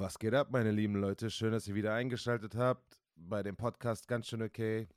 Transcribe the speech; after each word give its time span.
Was 0.00 0.18
geht 0.18 0.32
ab, 0.32 0.48
meine 0.50 0.70
lieben 0.70 0.94
Leute? 0.94 1.28
Schön, 1.28 1.52
dass 1.52 1.68
ihr 1.68 1.74
wieder 1.74 1.92
eingeschaltet 1.92 2.54
habt 2.54 2.98
bei 3.16 3.42
dem 3.42 3.54
Podcast 3.54 4.08
Ganz 4.08 4.28
schön 4.28 4.40
okay. 4.40 4.88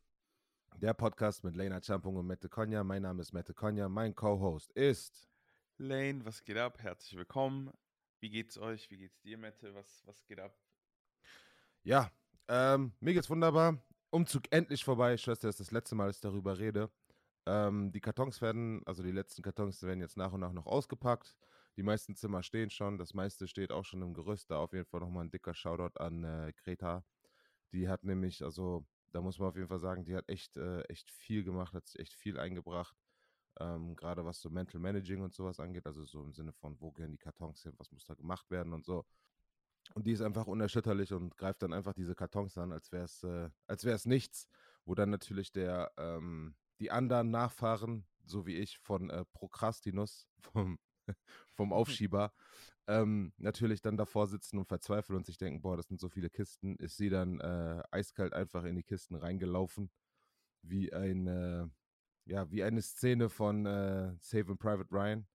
Der 0.77 0.93
Podcast 0.93 1.43
mit 1.43 1.57
Lena 1.57 1.81
Champung 1.83 2.15
und 2.15 2.25
Mette 2.25 2.47
Konya. 2.47 2.85
Mein 2.85 3.01
Name 3.01 3.21
ist 3.21 3.33
Mette 3.33 3.53
Konya. 3.53 3.89
Mein 3.89 4.15
Co-Host 4.15 4.71
ist 4.71 5.27
Lane. 5.77 6.23
Was 6.23 6.45
geht 6.45 6.55
ab? 6.55 6.77
Herzlich 6.81 7.17
willkommen. 7.17 7.69
Wie 8.21 8.29
geht's 8.29 8.57
euch? 8.57 8.89
Wie 8.91 8.95
geht's 8.95 9.19
dir, 9.19 9.37
Mette? 9.37 9.75
Was, 9.75 10.03
was 10.05 10.23
geht 10.25 10.39
ab? 10.39 10.57
Ja, 11.83 12.09
ähm, 12.47 12.93
mir 13.01 13.13
geht's 13.13 13.29
wunderbar. 13.29 13.83
Umzug 14.09 14.43
endlich 14.51 14.85
vorbei. 14.85 15.15
Ich 15.15 15.27
weiß, 15.27 15.39
das 15.39 15.55
ist 15.55 15.59
das 15.59 15.71
letzte 15.71 15.95
Mal, 15.95 16.07
dass 16.07 16.15
ich 16.15 16.21
darüber 16.21 16.57
rede. 16.57 16.89
Ähm, 17.45 17.91
die 17.91 17.99
Kartons 17.99 18.41
werden, 18.41 18.81
also 18.85 19.03
die 19.03 19.11
letzten 19.11 19.41
Kartons 19.41 19.83
werden 19.83 19.99
jetzt 19.99 20.15
nach 20.15 20.31
und 20.31 20.39
nach 20.39 20.53
noch 20.53 20.65
ausgepackt. 20.65 21.35
Die 21.75 21.83
meisten 21.83 22.15
Zimmer 22.15 22.43
stehen 22.43 22.69
schon, 22.69 22.97
das 22.97 23.13
meiste 23.13 23.47
steht 23.47 23.71
auch 23.71 23.85
schon 23.85 24.01
im 24.01 24.13
Gerüst. 24.13 24.51
Da 24.51 24.57
auf 24.57 24.73
jeden 24.73 24.85
Fall 24.85 24.99
nochmal 24.99 25.25
ein 25.25 25.31
dicker 25.31 25.55
Shoutout 25.55 25.99
an 25.99 26.23
äh, 26.23 26.53
Greta. 26.63 27.03
Die 27.71 27.89
hat 27.89 28.03
nämlich, 28.03 28.43
also 28.43 28.85
da 29.11 29.21
muss 29.21 29.39
man 29.39 29.49
auf 29.49 29.55
jeden 29.55 29.67
Fall 29.67 29.79
sagen, 29.79 30.05
die 30.05 30.15
hat 30.15 30.29
echt, 30.29 30.57
äh, 30.57 30.81
echt 30.83 31.09
viel 31.11 31.43
gemacht, 31.43 31.73
hat 31.73 31.87
sich 31.87 31.99
echt 31.99 32.13
viel 32.13 32.39
eingebracht. 32.39 32.95
Ähm, 33.59 33.95
Gerade 33.95 34.25
was 34.25 34.41
so 34.41 34.49
Mental 34.49 34.79
Managing 34.79 35.21
und 35.21 35.33
sowas 35.33 35.59
angeht, 35.59 35.85
also 35.85 36.03
so 36.05 36.21
im 36.23 36.33
Sinne 36.33 36.53
von, 36.53 36.79
wo 36.79 36.91
gehen 36.91 37.11
die 37.11 37.17
Kartons 37.17 37.63
hin, 37.63 37.73
was 37.77 37.91
muss 37.91 38.05
da 38.05 38.13
gemacht 38.13 38.49
werden 38.51 38.73
und 38.73 38.85
so. 38.85 39.05
Und 39.95 40.07
die 40.07 40.11
ist 40.13 40.21
einfach 40.21 40.47
unerschütterlich 40.47 41.13
und 41.13 41.37
greift 41.37 41.61
dann 41.61 41.73
einfach 41.73 41.93
diese 41.93 42.15
Kartons 42.15 42.57
an, 42.57 42.71
als 42.71 42.91
wäre 42.91 43.03
es 43.05 43.23
äh, 43.23 44.09
nichts, 44.09 44.47
wo 44.85 44.95
dann 44.95 45.09
natürlich 45.09 45.51
der 45.51 45.91
ähm, 45.97 46.55
die 46.79 46.91
anderen 46.91 47.31
Nachfahren, 47.31 48.05
so 48.25 48.45
wie 48.45 48.55
ich, 48.55 48.79
von 48.79 49.09
äh, 49.09 49.25
Prokrastinus, 49.33 50.27
vom, 50.39 50.79
vom 51.53 51.73
Aufschieber, 51.73 52.33
ähm, 52.87 53.33
natürlich 53.37 53.81
dann 53.81 53.97
davor 53.97 54.27
sitzen 54.27 54.57
und 54.57 54.67
verzweifeln 54.67 55.17
und 55.17 55.25
sich 55.25 55.37
denken, 55.37 55.61
boah, 55.61 55.77
das 55.77 55.87
sind 55.87 55.99
so 55.99 56.09
viele 56.09 56.29
Kisten, 56.29 56.75
ist 56.77 56.97
sie 56.97 57.09
dann 57.09 57.39
äh, 57.39 57.81
eiskalt 57.91 58.33
einfach 58.33 58.63
in 58.65 58.75
die 58.75 58.83
Kisten 58.83 59.15
reingelaufen, 59.15 59.89
wie 60.61 60.91
eine, 60.91 61.71
ja, 62.25 62.49
wie 62.51 62.63
eine 62.63 62.81
Szene 62.81 63.29
von 63.29 63.65
äh, 63.65 64.15
Saving 64.19 64.57
Private 64.57 64.91
Ryan, 64.91 65.27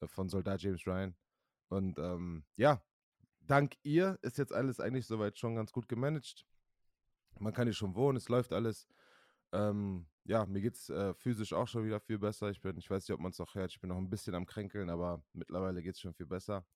äh, 0.00 0.06
von 0.06 0.28
Soldat 0.28 0.62
James 0.62 0.86
Ryan. 0.86 1.14
Und 1.68 1.98
ähm, 1.98 2.44
ja, 2.56 2.82
dank 3.40 3.74
ihr 3.82 4.18
ist 4.22 4.38
jetzt 4.38 4.52
alles 4.52 4.80
eigentlich 4.80 5.06
soweit 5.06 5.38
schon 5.38 5.56
ganz 5.56 5.72
gut 5.72 5.88
gemanagt. 5.88 6.46
Man 7.38 7.52
kann 7.52 7.66
hier 7.66 7.74
schon 7.74 7.94
wohnen, 7.94 8.16
es 8.16 8.28
läuft 8.28 8.52
alles. 8.52 8.88
Ähm, 9.52 10.06
ja, 10.26 10.46
mir 10.46 10.60
geht's 10.60 10.88
äh, 10.90 11.14
physisch 11.14 11.52
auch 11.52 11.68
schon 11.68 11.84
wieder 11.84 12.00
viel 12.00 12.18
besser. 12.18 12.50
Ich 12.50 12.60
bin, 12.60 12.76
ich 12.78 12.90
weiß 12.90 13.08
nicht, 13.08 13.14
ob 13.14 13.20
man 13.20 13.32
es 13.32 13.40
auch 13.40 13.54
hört, 13.54 13.72
ich 13.72 13.80
bin 13.80 13.88
noch 13.88 13.98
ein 13.98 14.10
bisschen 14.10 14.34
am 14.34 14.46
Kränkeln, 14.46 14.90
aber 14.90 15.22
mittlerweile 15.32 15.82
geht 15.82 15.94
es 15.94 16.00
schon 16.00 16.14
viel 16.14 16.26
besser. 16.26 16.66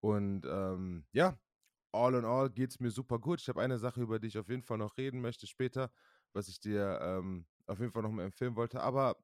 Und 0.00 0.44
ähm, 0.46 1.06
ja, 1.12 1.38
all 1.92 2.14
in 2.14 2.24
all 2.24 2.50
geht 2.50 2.70
es 2.70 2.80
mir 2.80 2.90
super 2.90 3.18
gut. 3.18 3.40
Ich 3.40 3.48
habe 3.48 3.62
eine 3.62 3.78
Sache, 3.78 4.02
über 4.02 4.18
die 4.18 4.28
ich 4.28 4.38
auf 4.38 4.48
jeden 4.48 4.62
Fall 4.62 4.78
noch 4.78 4.96
reden 4.98 5.20
möchte 5.20 5.46
später, 5.46 5.90
was 6.32 6.48
ich 6.48 6.60
dir 6.60 6.98
ähm, 7.02 7.46
auf 7.66 7.80
jeden 7.80 7.92
Fall 7.92 8.02
noch 8.02 8.10
mal 8.10 8.24
empfehlen 8.24 8.56
wollte. 8.56 8.80
Aber 8.82 9.16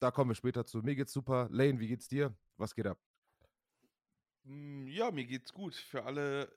da 0.00 0.10
kommen 0.10 0.30
wir 0.30 0.34
später 0.34 0.66
zu. 0.66 0.78
Mir 0.82 0.96
geht's 0.96 1.12
super. 1.12 1.48
Lane, 1.50 1.80
wie 1.80 1.88
geht's 1.88 2.08
dir? 2.08 2.36
Was 2.58 2.74
geht 2.74 2.86
ab? 2.86 2.98
Mm, 4.44 4.86
Ja, 4.88 5.10
mir 5.10 5.26
geht's 5.26 5.52
gut. 5.52 5.74
Für 5.74 6.04
alle, 6.04 6.52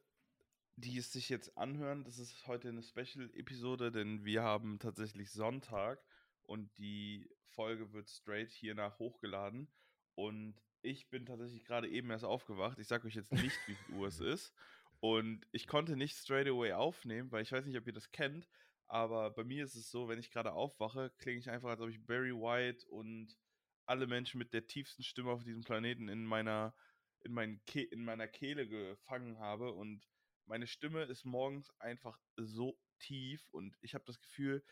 die 0.78 0.98
es 0.98 1.12
sich 1.14 1.30
jetzt 1.30 1.58
anhören, 1.58 2.04
das 2.04 2.20
ist 2.20 2.48
heute 2.48 2.70
eine 2.70 2.84
Special-Episode, 2.84 3.92
denn 3.92 4.26
wir 4.26 4.44
haben 4.44 4.80
tatsächlich 4.80 5.32
Sonntag 5.32 6.04
und 6.50 6.76
die 6.80 7.30
Folge 7.52 7.94
wird 7.94 8.10
straight 8.10 8.52
hier 8.52 8.74
nach 8.74 8.98
hochgeladen. 8.98 9.72
Und 10.16 10.56
ich 10.82 11.08
bin 11.10 11.28
tatsächlich 11.28 11.64
gerade 11.64 11.88
eben 11.88 12.10
erst 12.10 12.26
aufgewacht. 12.26 12.80
Ich 12.80 12.88
sage 12.88 13.06
euch 13.06 13.14
jetzt 13.14 13.32
nicht, 13.32 13.56
wie 13.68 13.76
viel 13.76 13.96
Uhr 13.96 14.08
es 14.08 14.20
ist. 14.20 14.52
Und 15.00 15.46
ich 15.52 15.68
konnte 15.68 15.96
nicht 15.96 16.16
straight 16.18 16.48
away 16.48 16.74
aufnehmen, 16.74 17.32
weil 17.32 17.44
ich 17.44 17.52
weiß 17.52 17.66
nicht, 17.66 17.78
ob 17.78 17.86
ihr 17.86 17.94
das 17.94 18.12
kennt, 18.12 18.50
aber 18.88 19.30
bei 19.30 19.44
mir 19.44 19.64
ist 19.64 19.76
es 19.76 19.92
so, 19.92 20.08
wenn 20.10 20.18
ich 20.18 20.32
gerade 20.32 20.52
aufwache, 20.52 21.12
klinge 21.20 21.40
ich 21.40 21.50
einfach, 21.50 21.70
als 21.70 21.82
ob 21.82 21.90
ich 21.90 22.04
Barry 22.04 22.34
White 22.34 22.88
und 22.88 23.38
alle 23.86 24.08
Menschen 24.08 24.40
mit 24.40 24.52
der 24.52 24.66
tiefsten 24.66 25.04
Stimme 25.04 25.30
auf 25.30 25.44
diesem 25.44 25.64
Planeten 25.64 26.10
in 26.10 26.26
meiner, 26.26 26.74
in, 27.20 27.34
meinen 27.34 27.64
Ke 27.66 27.84
in 27.84 28.04
meiner 28.04 28.28
Kehle 28.28 28.68
gefangen 28.68 29.38
habe. 29.38 29.72
Und 29.72 30.10
meine 30.48 30.66
Stimme 30.66 31.04
ist 31.04 31.24
morgens 31.24 31.70
einfach 31.80 32.20
so 32.36 32.80
tief 32.98 33.48
und 33.52 33.78
ich 33.82 33.94
habe 33.94 34.06
das 34.06 34.20
Gefühl, 34.20 34.64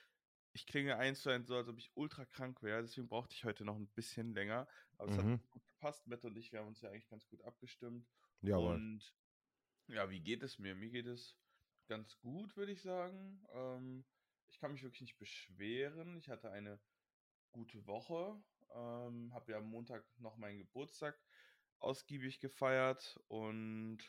ich 0.58 0.66
klinge 0.66 0.98
eins 0.98 1.22
zu 1.22 1.30
eins 1.30 1.48
so, 1.48 1.56
als 1.56 1.70
ob 1.70 1.78
ich 1.78 1.92
ultra 1.96 2.26
krank 2.26 2.64
wäre. 2.64 2.82
Deswegen 2.82 3.08
brauchte 3.08 3.36
ich 3.36 3.46
heute 3.46 3.64
noch 3.64 3.76
ein 3.78 3.90
bisschen 3.94 4.34
länger. 4.34 4.68
Aber 4.98 5.08
es 5.08 5.18
Mhm. 5.18 5.18
hat 5.18 5.50
gut 5.52 5.66
gepasst. 5.68 6.08
Mette 6.08 6.28
und 6.28 6.38
ich, 6.38 6.52
wir 6.52 6.60
haben 6.60 6.68
uns 6.68 6.82
ja 6.82 6.90
eigentlich 6.90 7.08
ganz 7.10 7.28
gut 7.28 7.44
abgestimmt. 7.44 8.10
Jawohl. 8.42 8.82
Und 8.82 9.16
ja, 9.88 10.10
wie 10.10 10.22
geht 10.22 10.44
es 10.44 10.60
mir? 10.60 10.76
Mir 10.76 10.90
geht 10.92 11.08
es 11.08 11.38
ganz 11.88 12.20
gut, 12.20 12.58
würde 12.58 12.72
ich 12.74 12.82
sagen. 12.82 13.44
Ähm, 13.52 14.06
ich 14.48 14.60
kann 14.60 14.72
mich 14.74 14.84
wirklich 14.84 15.02
nicht 15.02 15.18
beschweren. 15.20 16.18
Ich 16.18 16.30
hatte 16.30 16.52
eine 16.52 16.82
gute 17.52 17.88
Woche. 17.88 18.44
Ähm, 18.74 19.34
habe 19.34 19.52
ja 19.54 19.60
am 19.60 19.70
Montag 19.70 20.06
noch 20.18 20.38
meinen 20.38 20.60
Geburtstag 20.60 21.22
ausgiebig 21.80 22.40
gefeiert 22.40 23.20
und 23.28 24.00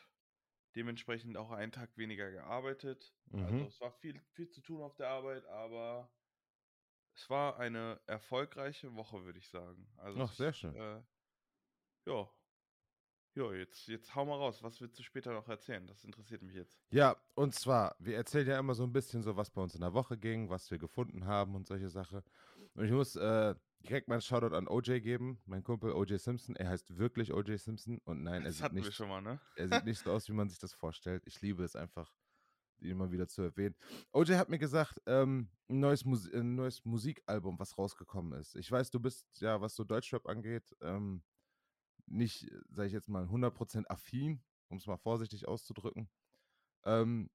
dementsprechend 0.77 1.37
auch 1.37 1.51
einen 1.51 1.73
Tag 1.73 1.97
weniger 1.97 2.31
gearbeitet. 2.31 3.17
Also 3.39 3.65
Mhm. 3.65 3.67
es 3.67 3.81
war 3.81 3.93
viel, 3.93 4.21
viel 4.33 4.49
zu 4.49 4.61
tun 4.63 4.83
auf 4.83 4.97
der 4.97 5.09
Arbeit, 5.09 5.45
aber 5.47 6.13
es 7.19 7.29
war 7.29 7.59
eine 7.59 8.01
erfolgreiche 8.07 8.95
Woche, 8.95 9.25
würde 9.25 9.41
ich 9.41 9.49
sagen. 9.49 9.89
Also 9.97 10.23
Ach, 10.23 10.33
sehr 10.33 10.53
schön. 10.53 10.75
äh, 10.77 11.03
ja. 12.07 12.31
Ja, 13.35 13.53
jetzt, 13.53 13.87
jetzt 13.89 14.15
hau 14.15 14.25
mal 14.25 14.37
raus. 14.37 14.63
Was 14.63 14.81
willst 14.81 14.99
du 14.99 15.03
später 15.03 15.33
noch 15.33 15.49
erzählen? 15.49 15.85
Das 15.87 16.05
interessiert 16.05 16.43
mich 16.43 16.55
jetzt. 16.55 16.81
Ja, 16.91 17.17
und 17.35 17.55
zwar, 17.55 17.97
wir 17.99 18.17
erzählen 18.17 18.47
ja 18.47 18.59
immer 18.59 18.75
so 18.75 18.85
ein 18.85 18.93
bisschen 18.93 19.23
so, 19.23 19.37
was 19.37 19.51
bei 19.51 19.61
uns 19.61 19.75
in 19.75 19.81
der 19.81 19.95
Woche 19.95 20.17
ging, 20.17 20.49
was 20.49 20.71
wir 20.71 20.79
gefunden 20.79 21.25
haben 21.27 21.55
und 21.57 21.67
solche 21.67 21.89
Sachen. 21.89 22.23
Und 22.75 22.85
ich 22.85 22.93
muss 22.93 23.17
äh, 23.17 23.55
direkt 23.81 24.07
mal 24.09 24.15
einen 24.15 24.23
Shoutout 24.23 24.55
an 24.57 24.69
OJ 24.69 25.01
geben, 25.01 25.41
mein 25.45 25.63
Kumpel 25.65 25.93
OJ 25.93 26.19
Simpson. 26.19 26.55
Er 26.57 26.69
heißt 26.69 26.99
wirklich 26.99 27.33
OJ 27.33 27.57
Simpson 27.59 27.99
und 28.05 28.23
nein, 28.23 28.43
er 28.43 28.47
Das 28.47 28.55
sieht, 28.57 28.65
hatten 28.65 28.77
wir 28.77 28.85
nicht, 28.85 28.95
schon 28.95 29.09
mal, 29.09 29.23
ne? 29.23 29.41
er 29.57 29.69
sieht 29.69 29.85
nicht 29.85 29.99
so 30.03 30.13
aus, 30.13 30.29
wie 30.29 30.33
man 30.35 30.49
sich 30.49 30.59
das 30.61 30.73
vorstellt. 30.73 31.25
Ich 31.27 31.41
liebe 31.41 31.65
es 31.65 31.75
einfach, 31.77 32.13
immer 32.81 33.11
wieder 33.11 33.29
zu 33.29 33.43
erwähnen. 33.43 33.75
OJ 34.13 34.35
hat 34.35 34.49
mir 34.49 34.59
gesagt, 34.59 35.01
ähm, 35.07 35.49
ein, 35.69 35.81
neues 35.81 36.05
Mus 36.05 36.31
ein 36.33 36.55
neues 36.55 36.85
Musikalbum, 36.85 37.59
was 37.59 37.77
rausgekommen 37.77 38.39
ist. 38.41 38.57
Ich 38.57 38.71
weiß, 38.71 38.91
du 38.91 39.01
bist 39.01 39.27
ja, 39.41 39.61
was 39.61 39.75
so 39.75 39.85
Deutschrap 39.85 40.27
angeht, 40.27 40.77
ähm, 40.81 41.23
nicht, 42.07 42.51
sage 42.71 42.87
ich 42.89 42.93
jetzt 42.93 43.09
mal, 43.09 43.25
100% 43.25 43.87
affin, 43.89 44.43
um 44.69 44.79
es 44.79 44.87
mal 44.87 44.97
vorsichtig 44.97 45.47
auszudrücken. 45.47 46.09
Ähm, 46.85 47.31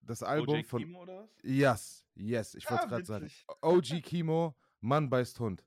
das 0.00 0.22
Album 0.22 0.56
OJ 0.56 0.62
von. 0.64 0.82
Kimo 0.82 1.02
oder 1.02 1.22
was? 1.22 1.30
Yes, 1.42 2.06
yes, 2.14 2.54
ich 2.54 2.68
wollte 2.70 2.82
Ah, 2.82 2.84
es 2.84 2.90
gerade 2.90 3.04
sagen. 3.04 3.30
OG 3.62 3.82
Kimo, 4.02 4.56
Mann 4.80 5.08
beißt 5.10 5.40
Hund. 5.40 5.64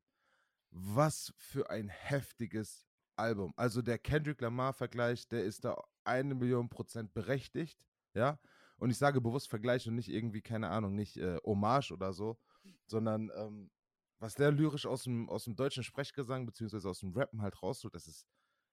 Was 0.69 1.33
für 1.37 1.69
ein 1.69 1.89
heftiges 1.89 2.87
Album. 3.17 3.53
Also 3.57 3.81
der 3.81 3.99
Kendrick 3.99 4.39
Lamar-Vergleich, 4.41 5.27
der 5.27 5.43
ist 5.43 5.65
da 5.65 5.75
eine 6.03 6.33
Million 6.33 6.69
Prozent 6.69 7.13
berechtigt, 7.13 7.85
ja. 8.13 8.39
Und 8.81 8.89
ich 8.89 8.97
sage 8.97 9.21
bewusst 9.21 9.47
Vergleich 9.47 9.87
und 9.87 9.93
nicht 9.93 10.09
irgendwie, 10.09 10.41
keine 10.41 10.69
Ahnung, 10.69 10.95
nicht 10.95 11.15
äh, 11.17 11.37
Hommage 11.45 11.91
oder 11.91 12.13
so, 12.13 12.39
sondern 12.87 13.31
ähm, 13.35 13.69
was 14.17 14.33
der 14.33 14.51
lyrisch 14.51 14.87
aus 14.87 15.03
dem, 15.03 15.29
aus 15.29 15.43
dem 15.43 15.55
deutschen 15.55 15.83
Sprechgesang 15.83 16.47
beziehungsweise 16.47 16.89
aus 16.89 16.99
dem 16.99 17.13
Rappen 17.13 17.43
halt 17.43 17.61
rausholt, 17.61 17.93
das 17.93 18.07
ist, 18.07 18.25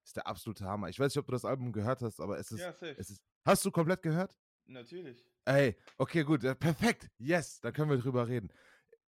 ist 0.02 0.16
der 0.16 0.26
absolute 0.26 0.64
Hammer. 0.64 0.88
Ich 0.88 0.98
weiß 0.98 1.12
nicht, 1.12 1.18
ob 1.20 1.26
du 1.26 1.32
das 1.32 1.44
Album 1.44 1.72
gehört 1.72 2.00
hast, 2.00 2.20
aber 2.20 2.38
es 2.38 2.50
ist, 2.50 2.60
Ja, 2.60 2.74
es 2.96 3.10
ist. 3.10 3.22
Hast 3.44 3.62
du 3.66 3.70
komplett 3.70 4.00
gehört? 4.00 4.34
Natürlich. 4.64 5.26
Ey, 5.44 5.76
okay, 5.98 6.24
gut, 6.24 6.40
perfekt. 6.58 7.10
Yes, 7.18 7.60
da 7.60 7.70
können 7.70 7.90
wir 7.90 7.98
drüber 7.98 8.28
reden. 8.28 8.50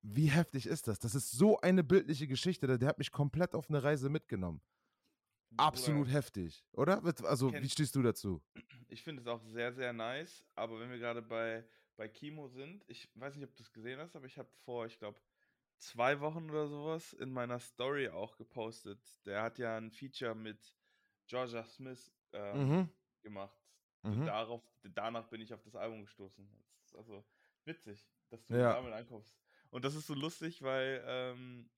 Wie 0.01 0.31
heftig 0.31 0.65
ist 0.67 0.89
das? 0.89 0.99
Das 0.99 1.15
ist 1.15 1.31
so 1.31 1.61
eine 1.61 1.85
bildliche 1.85 2.27
Geschichte, 2.27 2.67
der, 2.67 2.79
der 2.79 2.89
hat 2.89 2.99
mich 2.99 3.13
komplett 3.13 3.55
auf 3.55 3.69
eine 3.69 3.83
Reise 3.83 4.09
mitgenommen. 4.09 4.63
Absolut 5.59 6.09
heftig, 6.11 6.65
oder? 6.73 7.03
Also, 7.25 7.53
wie 7.53 7.69
stehst 7.69 7.95
du 7.95 8.03
dazu? 8.03 8.43
Ich 8.89 9.03
finde 9.03 9.21
es 9.21 9.27
auch 9.27 9.43
sehr, 9.43 9.73
sehr 9.73 9.93
nice. 9.93 10.45
Aber 10.55 10.79
wenn 10.79 10.91
wir 10.91 10.99
gerade 10.99 11.21
bei, 11.21 11.65
bei 11.97 12.09
Kimo 12.09 12.47
sind, 12.49 12.85
ich 12.87 13.09
weiß 13.15 13.35
nicht, 13.35 13.49
ob 13.49 13.55
du 13.57 13.63
es 13.63 13.73
gesehen 13.73 13.99
hast, 13.99 14.15
aber 14.15 14.27
ich 14.27 14.39
habe 14.39 14.49
vor, 14.65 14.87
ich 14.87 14.97
glaube, 14.99 15.21
zwei 15.79 16.21
Wochen 16.21 16.49
oder 16.51 16.69
sowas 16.69 17.13
in 17.15 17.33
meiner 17.33 17.59
Story 17.59 18.09
auch 18.09 18.37
gepostet. 18.37 19.01
Der 19.27 19.43
hat 19.43 19.59
ja 19.59 19.77
ein 19.77 19.91
Feature 19.91 20.35
mit 20.37 20.77
Georgia 21.27 21.65
Smith 21.65 22.13
ähm, 22.33 22.69
Mhm. 22.69 22.89
gemacht. 23.23 23.59
Mhm. 24.03 24.13
Und 24.13 24.27
darauf, 24.27 24.63
danach 24.85 25.27
bin 25.29 25.41
ich 25.41 25.53
auf 25.53 25.63
das 25.63 25.75
Album 25.75 26.03
gestoßen. 26.03 26.49
Das 26.79 26.87
ist 26.87 26.97
also 26.97 27.25
witzig, 27.65 28.09
dass 28.29 28.45
du 28.47 28.55
Ja. 28.55 28.75
damit 28.75 28.93
ankommst. 28.93 29.35
Und 29.71 29.85
das 29.85 29.97
ist 29.97 30.07
so 30.07 30.15
lustig, 30.15 30.63
weil 30.63 31.03
ähm, 31.07 31.69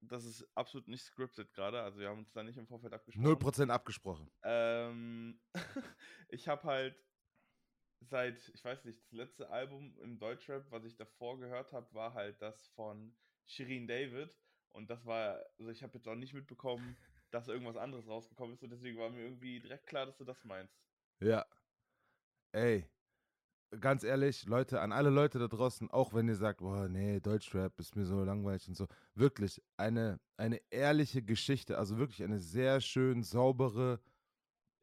das 0.00 0.24
ist 0.24 0.46
absolut 0.54 0.88
nicht 0.88 1.02
scripted 1.02 1.52
gerade. 1.52 1.82
Also 1.82 1.98
wir 1.98 2.08
haben 2.08 2.18
uns 2.20 2.32
da 2.32 2.42
nicht 2.42 2.58
im 2.58 2.66
Vorfeld 2.66 2.92
abgesprochen. 2.92 3.26
0% 3.26 3.70
abgesprochen. 3.70 4.30
Ähm, 4.42 5.40
ich 6.28 6.48
habe 6.48 6.62
halt 6.64 6.96
seit, 8.00 8.36
ich 8.54 8.64
weiß 8.64 8.84
nicht, 8.84 9.00
das 9.00 9.12
letzte 9.12 9.50
Album 9.50 9.98
im 10.00 10.18
Deutschrap, 10.18 10.70
was 10.70 10.84
ich 10.84 10.96
davor 10.96 11.38
gehört 11.38 11.72
habe, 11.72 11.92
war 11.94 12.14
halt 12.14 12.40
das 12.42 12.68
von 12.68 13.16
Shirin 13.46 13.86
David. 13.86 14.34
Und 14.70 14.90
das 14.90 15.04
war, 15.06 15.42
also 15.58 15.70
ich 15.70 15.82
habe 15.82 15.94
jetzt 15.94 16.06
auch 16.06 16.14
nicht 16.14 16.34
mitbekommen, 16.34 16.96
dass 17.30 17.48
irgendwas 17.48 17.76
anderes 17.76 18.06
rausgekommen 18.06 18.54
ist. 18.54 18.62
Und 18.62 18.70
deswegen 18.70 18.98
war 18.98 19.10
mir 19.10 19.22
irgendwie 19.22 19.60
direkt 19.60 19.86
klar, 19.86 20.06
dass 20.06 20.18
du 20.18 20.24
das 20.24 20.44
meinst. 20.44 20.78
Ja. 21.20 21.46
ey, 22.52 22.88
ganz 23.80 24.04
ehrlich, 24.04 24.46
Leute, 24.46 24.80
an 24.80 24.92
alle 24.92 25.10
Leute 25.10 25.38
da 25.38 25.48
draußen, 25.48 25.90
auch 25.90 26.14
wenn 26.14 26.28
ihr 26.28 26.36
sagt, 26.36 26.60
boah, 26.60 26.88
nee, 26.88 27.20
Deutschrap 27.20 27.78
ist 27.80 27.96
mir 27.96 28.04
so 28.04 28.22
langweilig 28.24 28.68
und 28.68 28.74
so, 28.76 28.86
wirklich 29.14 29.62
eine, 29.76 30.20
eine 30.36 30.60
ehrliche 30.70 31.22
Geschichte, 31.22 31.78
also 31.78 31.98
wirklich 31.98 32.22
eine 32.22 32.38
sehr 32.38 32.80
schön 32.80 33.22
saubere, 33.22 34.00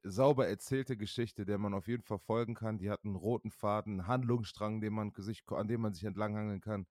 sauber 0.04 0.48
erzählte 0.48 0.98
Geschichte, 0.98 1.46
der 1.46 1.58
man 1.58 1.74
auf 1.74 1.88
jeden 1.88 2.04
Fall 2.04 2.20
folgen 2.20 2.56
kann. 2.56 2.78
Die 2.78 2.90
hat 2.90 3.06
einen 3.06 3.16
roten 3.16 3.52
Faden, 3.52 3.94
einen 4.00 4.08
Handlungsstrang, 4.08 4.82
den 4.82 4.94
man 4.94 5.14
sich, 5.18 5.44
an 5.48 5.68
dem 5.68 5.82
man 5.82 5.94
sich 5.94 6.04
entlanghangeln 6.04 6.62
kann. 6.62 6.86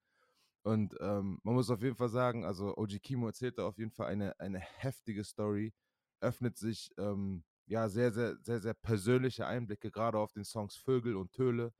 Und 0.63 0.95
ähm, 1.01 1.39
man 1.43 1.55
muss 1.55 1.69
auf 1.69 1.83
jeden 1.83 1.95
Fall 1.95 2.09
sagen, 2.09 2.45
also 2.45 2.75
Oji 2.77 2.99
Kimo 2.99 3.27
erzählt 3.27 3.57
da 3.57 3.67
auf 3.67 3.77
jeden 3.77 3.91
Fall 3.91 4.07
eine, 4.07 4.39
eine 4.39 4.59
heftige 4.59 5.23
Story, 5.23 5.73
öffnet 6.21 6.57
sich 6.57 6.89
ähm, 6.97 7.43
ja 7.65 7.89
sehr, 7.89 8.11
sehr, 8.11 8.37
sehr, 8.41 8.59
sehr 8.59 8.73
persönliche 8.73 9.45
Einblicke, 9.45 9.91
gerade 9.91 10.17
auf 10.17 10.31
den 10.31 10.45
Songs 10.45 10.75
Vögel 10.75 11.15
und 11.17 11.33
Töle. 11.33 11.73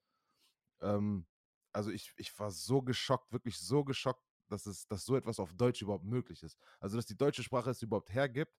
Ähm, 0.82 1.26
also 1.72 1.92
ich, 1.92 2.14
ich 2.18 2.38
war 2.40 2.52
so 2.52 2.82
geschockt, 2.82 3.32
wirklich 3.32 3.58
so 3.58 3.84
geschockt, 3.84 4.24
dass 4.50 4.66
es, 4.66 4.88
dass 4.88 5.06
so 5.06 5.16
etwas 5.16 5.40
auf 5.40 5.54
Deutsch 5.54 5.82
überhaupt 5.82 6.06
möglich 6.06 6.44
ist. 6.44 6.58
Also 6.80 6.98
dass 6.98 7.06
die 7.06 7.18
deutsche 7.18 7.44
Sprache 7.44 7.72
es 7.72 7.82
überhaupt 7.82 8.14
hergibt, 8.14 8.54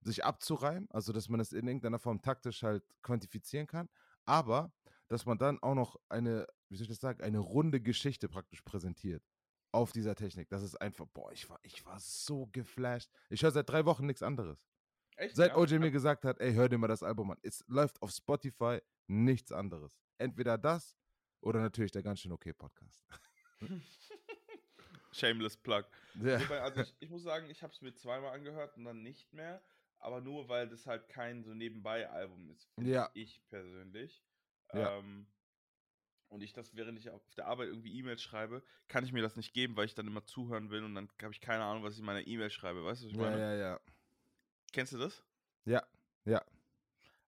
sich 0.00 0.24
abzureimen, 0.24 0.88
also 0.90 1.12
dass 1.12 1.28
man 1.28 1.40
es 1.40 1.52
in 1.52 1.66
irgendeiner 1.66 1.98
Form 1.98 2.20
taktisch 2.22 2.62
halt 2.62 2.84
quantifizieren 3.02 3.66
kann, 3.66 3.88
aber 4.24 4.72
dass 5.08 5.26
man 5.26 5.38
dann 5.38 5.58
auch 5.62 5.74
noch 5.74 5.96
eine, 6.08 6.46
wie 6.68 6.76
soll 6.76 6.84
ich 6.84 6.88
das 6.88 7.00
sagen, 7.00 7.22
eine 7.22 7.38
runde 7.38 7.80
Geschichte 7.80 8.28
praktisch 8.28 8.62
präsentiert 8.62 9.24
auf 9.72 9.92
dieser 9.92 10.14
Technik. 10.14 10.48
Das 10.48 10.62
ist 10.62 10.76
einfach, 10.76 11.06
boah, 11.06 11.32
ich 11.32 11.48
war, 11.48 11.58
ich 11.62 11.84
war 11.84 11.98
so 11.98 12.46
geflasht. 12.52 13.10
Ich 13.30 13.42
höre 13.42 13.50
seit 13.50 13.68
drei 13.68 13.84
Wochen 13.84 14.06
nichts 14.06 14.22
anderes. 14.22 14.66
Echt? 15.16 15.36
Seit 15.36 15.50
ja? 15.50 15.56
OJ 15.56 15.78
mir 15.78 15.90
gesagt 15.90 16.24
hat, 16.24 16.40
ey, 16.40 16.54
hör 16.54 16.68
dir 16.68 16.78
mal 16.78 16.88
das 16.88 17.02
Album 17.02 17.32
an. 17.32 17.38
Es 17.42 17.64
läuft 17.66 18.00
auf 18.02 18.10
Spotify 18.10 18.80
nichts 19.08 19.50
anderes. 19.50 19.98
Entweder 20.18 20.56
das 20.56 20.96
oder 21.40 21.60
natürlich 21.60 21.92
der 21.92 22.02
ganz 22.02 22.20
schön 22.20 22.32
okay 22.32 22.52
Podcast. 22.52 23.04
Shameless 25.12 25.56
Plug. 25.56 25.84
Ja. 26.22 26.38
Also 26.60 26.82
ich, 26.82 26.94
ich, 27.00 27.10
muss 27.10 27.22
sagen, 27.22 27.50
ich 27.50 27.62
habe 27.62 27.72
es 27.72 27.80
mir 27.80 27.94
zweimal 27.94 28.32
angehört 28.32 28.76
und 28.76 28.84
dann 28.84 29.02
nicht 29.02 29.32
mehr, 29.32 29.62
aber 29.98 30.20
nur 30.20 30.48
weil 30.48 30.68
das 30.68 30.86
halt 30.86 31.08
kein 31.08 31.42
so 31.42 31.54
nebenbei 31.54 32.08
Album 32.08 32.50
ist, 32.50 32.70
ja. 32.80 33.10
ich 33.14 33.42
persönlich. 33.48 34.22
Ja. 34.72 34.98
Ähm, 34.98 35.26
und 36.28 36.42
ich 36.42 36.52
das, 36.52 36.76
während 36.76 36.98
ich 36.98 37.08
auf 37.08 37.22
der 37.36 37.46
Arbeit 37.46 37.68
irgendwie 37.68 37.98
E-Mails 37.98 38.20
schreibe, 38.20 38.62
kann 38.86 39.04
ich 39.04 39.12
mir 39.12 39.22
das 39.22 39.36
nicht 39.36 39.54
geben, 39.54 39.76
weil 39.76 39.86
ich 39.86 39.94
dann 39.94 40.06
immer 40.06 40.26
zuhören 40.26 40.70
will 40.70 40.84
und 40.84 40.94
dann 40.94 41.08
habe 41.22 41.32
ich 41.32 41.40
keine 41.40 41.64
Ahnung, 41.64 41.82
was 41.82 41.94
ich 41.94 42.00
in 42.00 42.04
meiner 42.04 42.26
E-Mail 42.26 42.50
schreibe. 42.50 42.84
Weißt 42.84 43.02
du, 43.02 43.06
was 43.06 43.12
ich 43.12 43.18
meine? 43.18 43.38
Ja, 43.38 43.54
ja, 43.54 43.58
ja. 43.58 43.80
Kennst 44.72 44.92
du 44.92 44.98
das? 44.98 45.24
Ja, 45.64 45.86
ja. 46.26 46.44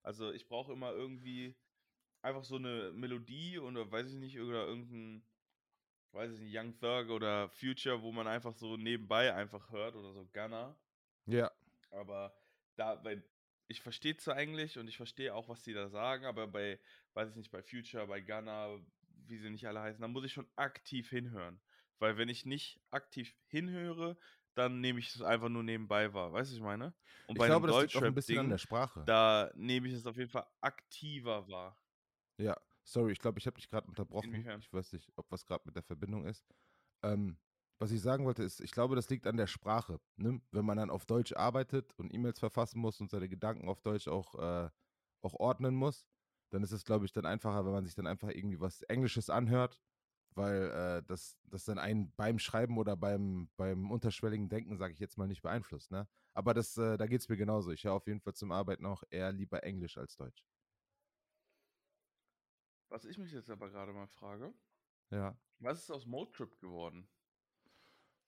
Also 0.03 0.31
ich 0.31 0.47
brauche 0.47 0.71
immer 0.71 0.91
irgendwie 0.91 1.55
einfach 2.21 2.43
so 2.43 2.55
eine 2.55 2.91
Melodie 2.93 3.59
oder 3.59 3.89
weiß 3.91 4.07
ich 4.07 4.19
nicht, 4.19 4.39
oder 4.39 4.65
irgendein, 4.67 5.23
weiß 6.11 6.33
ich 6.33 6.39
nicht, 6.39 6.57
Young 6.57 6.77
Thug 6.79 7.09
oder 7.09 7.49
Future, 7.49 8.01
wo 8.01 8.11
man 8.11 8.27
einfach 8.27 8.53
so 8.53 8.77
nebenbei 8.77 9.33
einfach 9.33 9.71
hört 9.71 9.95
oder 9.95 10.13
so 10.13 10.25
Gunner. 10.33 10.75
Ja. 11.25 11.51
Aber 11.91 12.33
da, 12.75 13.03
weil 13.03 13.23
ich 13.67 13.81
verstehe 13.81 14.17
zwar 14.17 14.35
eigentlich 14.35 14.77
und 14.77 14.87
ich 14.87 14.97
verstehe 14.97 15.33
auch, 15.33 15.47
was 15.49 15.63
die 15.63 15.73
da 15.73 15.89
sagen, 15.89 16.25
aber 16.25 16.47
bei, 16.47 16.79
weiß 17.13 17.29
ich 17.31 17.35
nicht, 17.37 17.51
bei 17.51 17.63
Future, 17.63 18.07
bei 18.07 18.21
Gunner, 18.21 18.79
wie 19.27 19.37
sie 19.37 19.49
nicht 19.49 19.67
alle 19.67 19.81
heißen, 19.81 20.01
da 20.01 20.07
muss 20.07 20.25
ich 20.25 20.33
schon 20.33 20.47
aktiv 20.55 21.09
hinhören. 21.09 21.59
Weil 21.99 22.17
wenn 22.17 22.29
ich 22.29 22.45
nicht 22.45 22.81
aktiv 22.89 23.35
hinhöre, 23.47 24.17
dann 24.55 24.81
nehme 24.81 24.99
ich 24.99 25.15
es 25.15 25.21
einfach 25.21 25.49
nur 25.49 25.63
nebenbei 25.63 26.13
wahr. 26.13 26.33
Weißt 26.33 26.51
du, 26.51 26.55
ich 26.55 26.61
meine? 26.61 26.93
Und 27.27 27.35
ich 27.35 27.39
bei 27.39 27.47
glaube, 27.47 27.67
das 27.67 27.81
liegt 27.81 27.95
auch 27.95 28.01
ein 28.01 28.13
bisschen 28.13 28.35
Ding, 28.35 28.45
an 28.45 28.49
der 28.49 28.57
Sprache. 28.57 29.03
Da 29.05 29.51
nehme 29.55 29.87
ich 29.87 29.93
es 29.93 30.05
auf 30.05 30.17
jeden 30.17 30.29
Fall 30.29 30.45
aktiver 30.59 31.47
wahr. 31.47 31.80
Ja, 32.37 32.57
sorry, 32.83 33.11
ich 33.11 33.19
glaube, 33.19 33.39
ich 33.39 33.45
habe 33.45 33.55
dich 33.55 33.69
gerade 33.69 33.87
unterbrochen. 33.87 34.33
Inwiefern? 34.33 34.59
Ich 34.59 34.71
weiß 34.71 34.93
nicht, 34.93 35.11
ob 35.15 35.29
was 35.31 35.45
gerade 35.45 35.63
mit 35.65 35.75
der 35.75 35.83
Verbindung 35.83 36.25
ist. 36.25 36.45
Ähm, 37.03 37.37
was 37.79 37.91
ich 37.91 38.01
sagen 38.01 38.25
wollte, 38.25 38.43
ist, 38.43 38.61
ich 38.61 38.71
glaube, 38.71 38.95
das 38.95 39.09
liegt 39.09 39.25
an 39.25 39.37
der 39.37 39.47
Sprache. 39.47 39.99
Ne? 40.15 40.39
Wenn 40.51 40.65
man 40.65 40.77
dann 40.77 40.91
auf 40.91 41.05
Deutsch 41.05 41.33
arbeitet 41.33 41.93
und 41.97 42.13
E-Mails 42.13 42.39
verfassen 42.39 42.79
muss 42.79 43.01
und 43.01 43.09
seine 43.09 43.27
Gedanken 43.27 43.67
auf 43.67 43.81
Deutsch 43.81 44.07
auch, 44.07 44.35
äh, 44.35 44.69
auch 45.23 45.33
ordnen 45.33 45.75
muss, 45.75 46.07
dann 46.51 46.61
ist 46.63 46.73
es, 46.73 46.85
glaube 46.85 47.05
ich, 47.05 47.11
dann 47.11 47.25
einfacher, 47.25 47.65
wenn 47.65 47.71
man 47.71 47.83
sich 47.83 47.95
dann 47.95 48.05
einfach 48.05 48.29
irgendwie 48.29 48.59
was 48.59 48.83
Englisches 48.83 49.29
anhört, 49.29 49.79
weil 50.35 50.69
äh, 50.69 51.03
das, 51.07 51.39
das 51.45 51.65
dann 51.65 51.79
einen 51.79 52.13
beim 52.15 52.37
Schreiben 52.39 52.77
oder 52.77 52.95
beim, 52.95 53.49
beim 53.57 53.89
unterschwelligen 53.89 54.47
Denken, 54.47 54.77
sage 54.77 54.93
ich 54.93 54.99
jetzt 54.99 55.17
mal, 55.17 55.27
nicht 55.27 55.41
beeinflusst. 55.41 55.91
Ne? 55.91 56.07
Aber 56.33 56.53
das, 56.53 56.77
äh, 56.77 56.97
da 56.97 57.07
geht 57.07 57.21
es 57.21 57.29
mir 57.29 57.37
genauso. 57.37 57.71
Ich 57.71 57.83
höre 57.83 57.93
auf 57.93 58.05
jeden 58.05 58.21
Fall 58.21 58.33
zum 58.33 58.51
Arbeiten 58.51 58.85
auch 58.85 59.03
eher 59.09 59.31
lieber 59.31 59.63
Englisch 59.63 59.97
als 59.97 60.15
Deutsch. 60.17 60.45
Was 62.91 63.05
ich 63.05 63.17
mich 63.17 63.31
jetzt 63.31 63.49
aber 63.49 63.69
gerade 63.69 63.93
mal 63.93 64.05
frage. 64.07 64.53
Ja. 65.11 65.37
Was 65.59 65.79
ist 65.79 65.91
aus 65.91 66.05
Motrip 66.05 66.59
geworden? 66.59 67.07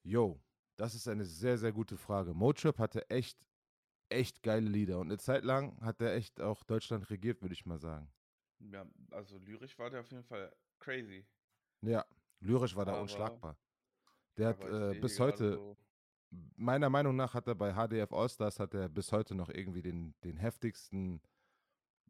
Yo, 0.03 0.41
das 0.77 0.95
ist 0.95 1.05
eine 1.09 1.25
sehr, 1.25 1.57
sehr 1.57 1.73
gute 1.73 1.97
Frage. 1.97 2.33
Motrip 2.33 2.79
hatte 2.79 3.09
echt, 3.09 3.45
echt 4.07 4.41
geile 4.41 4.69
Lieder 4.69 4.99
und 4.99 5.07
eine 5.07 5.17
Zeit 5.17 5.43
lang 5.43 5.77
hat 5.81 6.01
er 6.01 6.15
echt 6.15 6.39
auch 6.39 6.63
Deutschland 6.63 7.09
regiert, 7.09 7.41
würde 7.41 7.53
ich 7.53 7.65
mal 7.65 7.77
sagen. 7.77 8.09
Ja, 8.59 8.85
also 9.11 9.37
lyrisch 9.37 9.77
war 9.77 9.89
der 9.89 9.99
auf 9.99 10.09
jeden 10.09 10.23
Fall 10.23 10.55
crazy. 10.79 11.27
Ja, 11.81 12.05
lyrisch 12.39 12.73
war 12.73 12.85
der 12.85 13.01
unschlagbar. 13.01 13.57
Der 14.37 14.47
hat 14.47 14.63
äh, 14.63 14.97
bis 14.97 15.19
heute, 15.19 15.55
so 15.55 15.77
meiner 16.55 16.89
Meinung 16.89 17.17
nach 17.17 17.33
hat 17.33 17.47
er 17.47 17.55
bei 17.55 17.73
HDF 17.73 18.13
Allstars 18.13 18.61
hat 18.61 18.73
er 18.73 18.87
bis 18.87 19.11
heute 19.11 19.35
noch 19.35 19.49
irgendwie 19.49 19.81
den, 19.81 20.15
den 20.23 20.37
heftigsten 20.37 21.21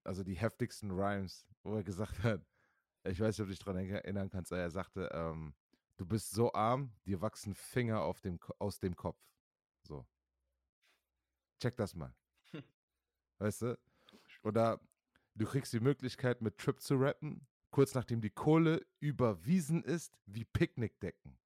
also 0.03 0.23
die 0.23 0.35
heftigsten 0.35 0.91
Rhymes, 0.91 1.45
wo 1.63 1.75
er 1.75 1.83
gesagt 1.83 2.23
hat, 2.23 2.45
ich 3.05 3.19
weiß 3.19 3.37
nicht, 3.37 3.41
ob 3.41 3.47
du 3.47 3.53
dich 3.53 3.59
daran 3.59 3.77
erinnern 3.77 4.29
kannst, 4.29 4.51
er 4.51 4.69
sagte, 4.69 5.09
ähm, 5.13 5.53
du 5.97 6.05
bist 6.05 6.31
so 6.31 6.53
arm, 6.53 6.93
dir 7.05 7.21
wachsen 7.21 7.53
Finger 7.53 8.01
auf 8.01 8.21
dem, 8.21 8.39
aus 8.59 8.79
dem 8.79 8.95
Kopf. 8.95 9.19
So. 9.83 10.05
Check 11.59 11.75
das 11.77 11.95
mal. 11.95 12.15
Hm. 12.51 12.63
Weißt 13.39 13.63
du? 13.63 13.79
Oder 14.43 14.79
du 15.35 15.45
kriegst 15.45 15.73
die 15.73 15.79
Möglichkeit, 15.79 16.41
mit 16.41 16.57
Trip 16.57 16.79
zu 16.79 16.95
rappen, 16.95 17.47
kurz 17.71 17.93
nachdem 17.93 18.21
die 18.21 18.29
Kohle 18.29 18.85
überwiesen 18.99 19.83
ist, 19.83 20.17
wie 20.25 20.45
Picknickdecken. 20.45 21.37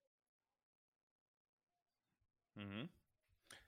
Mhm. 2.56 2.90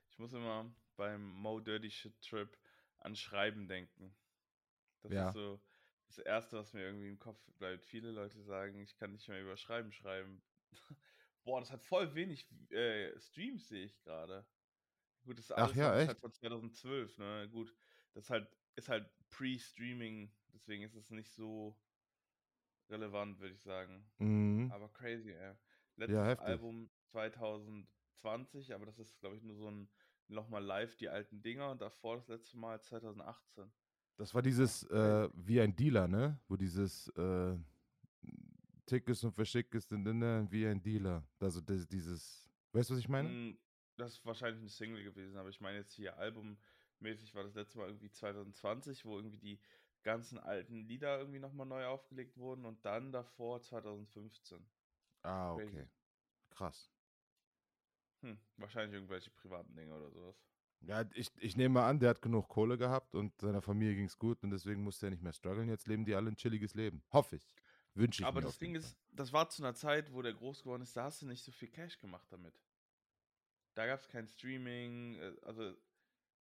Ich 0.10 0.18
muss 0.18 0.34
immer 0.34 0.70
beim 0.96 1.30
Mo 1.30 1.60
Dirty 1.60 1.90
Shit 1.90 2.20
Trip 2.22 2.58
an 3.00 3.16
Schreiben 3.16 3.68
denken. 3.68 4.16
Das 5.02 5.12
ja. 5.12 5.28
ist 5.28 5.34
so 5.34 5.62
das 6.08 6.18
Erste, 6.20 6.58
was 6.58 6.74
mir 6.74 6.82
irgendwie 6.82 7.08
im 7.08 7.20
Kopf 7.20 7.40
bleibt. 7.58 7.86
Viele 7.86 8.12
Leute 8.12 8.42
sagen, 8.42 8.80
ich 8.80 8.96
kann 8.96 9.12
nicht 9.12 9.28
mehr 9.28 9.42
über 9.42 9.58
Schreiben 9.58 9.92
schreiben. 9.92 10.42
Boah, 11.44 11.60
das 11.60 11.72
hat 11.72 11.84
voll 11.84 12.14
wenig 12.16 12.48
äh, 12.72 13.18
Streams, 13.20 13.68
sehe 13.68 13.86
ich 13.86 14.00
gerade. 14.02 14.46
Gut, 15.24 15.38
das 15.38 15.52
alles 15.52 15.72
Ach 15.72 15.76
ja, 15.76 16.00
ist 16.00 16.08
halt 16.08 16.20
von 16.20 16.34
2012, 16.34 17.18
ne? 17.18 17.50
Gut, 17.52 17.76
das 18.14 18.30
halt, 18.30 18.50
ist 18.76 18.90
halt 18.90 19.10
Pre-Streaming, 19.30 20.32
deswegen 20.54 20.84
ist 20.84 20.96
es 20.96 21.10
nicht 21.12 21.32
so 21.32 21.80
relevant, 22.90 23.40
würde 23.40 23.54
ich 23.54 23.62
sagen. 23.62 24.10
Mhm. 24.18 24.72
Aber 24.72 24.90
crazy, 24.90 25.32
ey. 25.32 25.56
Letztes 25.96 26.18
ja, 26.18 26.40
Album 26.40 26.90
2020, 27.12 28.74
aber 28.74 28.86
das 28.86 29.00
ist, 29.00 29.20
glaube 29.20 29.36
ich, 29.36 29.44
nur 29.44 29.56
so 29.56 29.70
ein 29.70 29.90
nochmal 30.28 30.64
live 30.64 30.96
die 30.96 31.10
alten 31.10 31.42
Dinger 31.42 31.72
und 31.72 31.82
davor 31.82 32.16
das 32.18 32.28
letzte 32.28 32.58
Mal 32.58 32.82
2018. 32.82 33.72
Das 34.20 34.36
war 34.36 34.42
dieses 34.42 34.84
äh, 34.92 35.30
wie 35.34 35.62
ein 35.62 35.74
Dealer, 35.74 36.10
ne? 36.10 36.38
Wo 36.50 36.58
dieses 36.58 37.08
äh, 37.16 37.58
Tickets 38.86 39.24
und 39.24 39.32
Verschickest 39.32 39.92
wie 39.92 40.68
ein 40.68 40.84
Dealer. 40.84 41.24
Also 41.40 41.62
das, 41.62 41.88
dieses, 41.88 42.50
weißt 42.74 42.90
du, 42.90 42.96
was 42.96 43.00
ich 43.00 43.08
meine? 43.08 43.30
Hm, 43.30 43.58
das 43.96 44.16
ist 44.16 44.26
wahrscheinlich 44.26 44.60
eine 44.60 44.70
Single 44.70 45.06
gewesen, 45.06 45.38
aber 45.38 45.48
ich 45.48 45.62
meine 45.62 45.78
jetzt 45.78 45.94
hier 45.94 46.18
albummäßig 46.18 47.34
war 47.34 47.46
das 47.46 47.56
letzte 47.56 47.78
Mal 47.78 47.88
irgendwie 47.88 48.12
2020, 48.12 49.06
wo 49.06 49.16
irgendwie 49.16 49.38
die 49.38 49.60
ganzen 50.04 50.38
alten 50.38 50.86
Lieder 50.86 51.18
irgendwie 51.18 51.40
nochmal 51.40 51.68
neu 51.68 51.86
aufgelegt 51.86 52.38
wurden 52.38 52.66
und 52.66 52.84
dann 52.84 53.14
davor 53.14 53.62
2015. 53.62 54.60
Ah, 55.24 55.54
okay. 55.54 55.88
Krass. 56.50 56.92
Hm, 58.22 58.38
wahrscheinlich 58.58 58.96
irgendwelche 58.96 59.30
privaten 59.30 59.74
Dinge 59.78 59.96
oder 59.96 60.12
sowas. 60.12 60.36
Ja, 60.82 61.04
ich, 61.14 61.30
ich 61.40 61.58
nehme 61.58 61.76
mal 61.76 61.90
an, 61.90 62.00
der 62.00 62.10
hat 62.10 62.22
genug 62.22 62.48
Kohle 62.48 62.78
gehabt 62.78 63.14
und 63.16 63.40
seiner 63.42 63.62
Familie 63.62 63.96
ging 63.96 64.06
es 64.06 64.18
gut 64.18 64.42
und 64.44 64.52
deswegen 64.52 64.84
musste 64.84 65.08
er 65.08 65.10
nicht 65.12 65.22
mehr 65.22 65.34
strugglen. 65.34 65.68
Jetzt 65.68 65.88
leben 65.88 66.06
die 66.06 66.16
alle 66.16 66.30
ein 66.30 66.38
chilliges 66.38 66.74
Leben. 66.74 67.04
Hoffe 67.12 67.36
ich. 67.36 67.48
Wünsche 67.96 68.22
ich 68.22 68.26
Aber 68.26 68.40
mir 68.40 68.48
das 68.48 68.58
Ding 68.58 68.76
ist, 68.76 68.98
das 69.12 69.34
war 69.34 69.50
zu 69.50 69.62
einer 69.62 69.74
Zeit, 69.74 70.14
wo 70.14 70.22
der 70.22 70.34
groß 70.34 70.64
geworden 70.64 70.84
ist, 70.84 70.96
da 70.96 71.04
hast 71.04 71.22
du 71.22 71.26
nicht 71.26 71.44
so 71.44 71.52
viel 71.52 71.68
Cash 71.68 72.00
gemacht 72.00 72.28
damit. 72.30 72.54
Da 73.74 73.86
gab 73.86 74.00
es 74.00 74.08
kein 74.08 74.28
Streaming, 74.28 75.16
äh, 75.16 75.36
also 75.44 75.74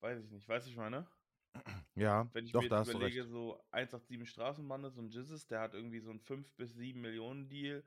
weiß 0.00 0.22
ich 0.22 0.30
nicht, 0.30 0.48
weiß 0.48 0.66
ich 0.66 0.76
meine? 0.76 1.06
Ja, 1.94 2.28
Wenn 2.34 2.44
ich 2.44 2.52
doch, 2.52 2.60
mir 2.60 2.68
jetzt 2.68 2.90
überlege, 2.90 3.24
so 3.24 3.58
187 3.70 4.28
Straßenbande, 4.28 4.90
so 4.90 5.00
ein 5.00 5.08
Jizzes, 5.08 5.46
der 5.46 5.60
hat 5.60 5.72
irgendwie 5.72 6.00
so 6.00 6.10
einen 6.10 6.20
5 6.20 6.52
bis 6.52 6.74
7 6.74 7.00
Millionen 7.00 7.48
Deal 7.48 7.82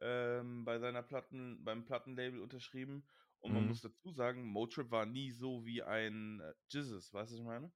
ähm, 0.00 0.64
bei 0.64 0.80
seiner 0.80 1.02
Platten, 1.02 1.62
beim 1.62 1.84
Plattenlabel 1.84 2.40
unterschrieben 2.40 3.04
und 3.42 3.52
man 3.52 3.62
mhm. 3.62 3.68
muss 3.68 3.82
dazu 3.82 4.10
sagen, 4.12 4.44
Motrip 4.44 4.90
war 4.90 5.04
nie 5.04 5.32
so 5.32 5.64
wie 5.64 5.82
ein 5.82 6.40
äh, 6.40 6.54
Jizzes, 6.70 7.12
weißt 7.12 7.32
du, 7.32 7.34
was 7.34 7.40
ich 7.40 7.44
meine? 7.44 7.72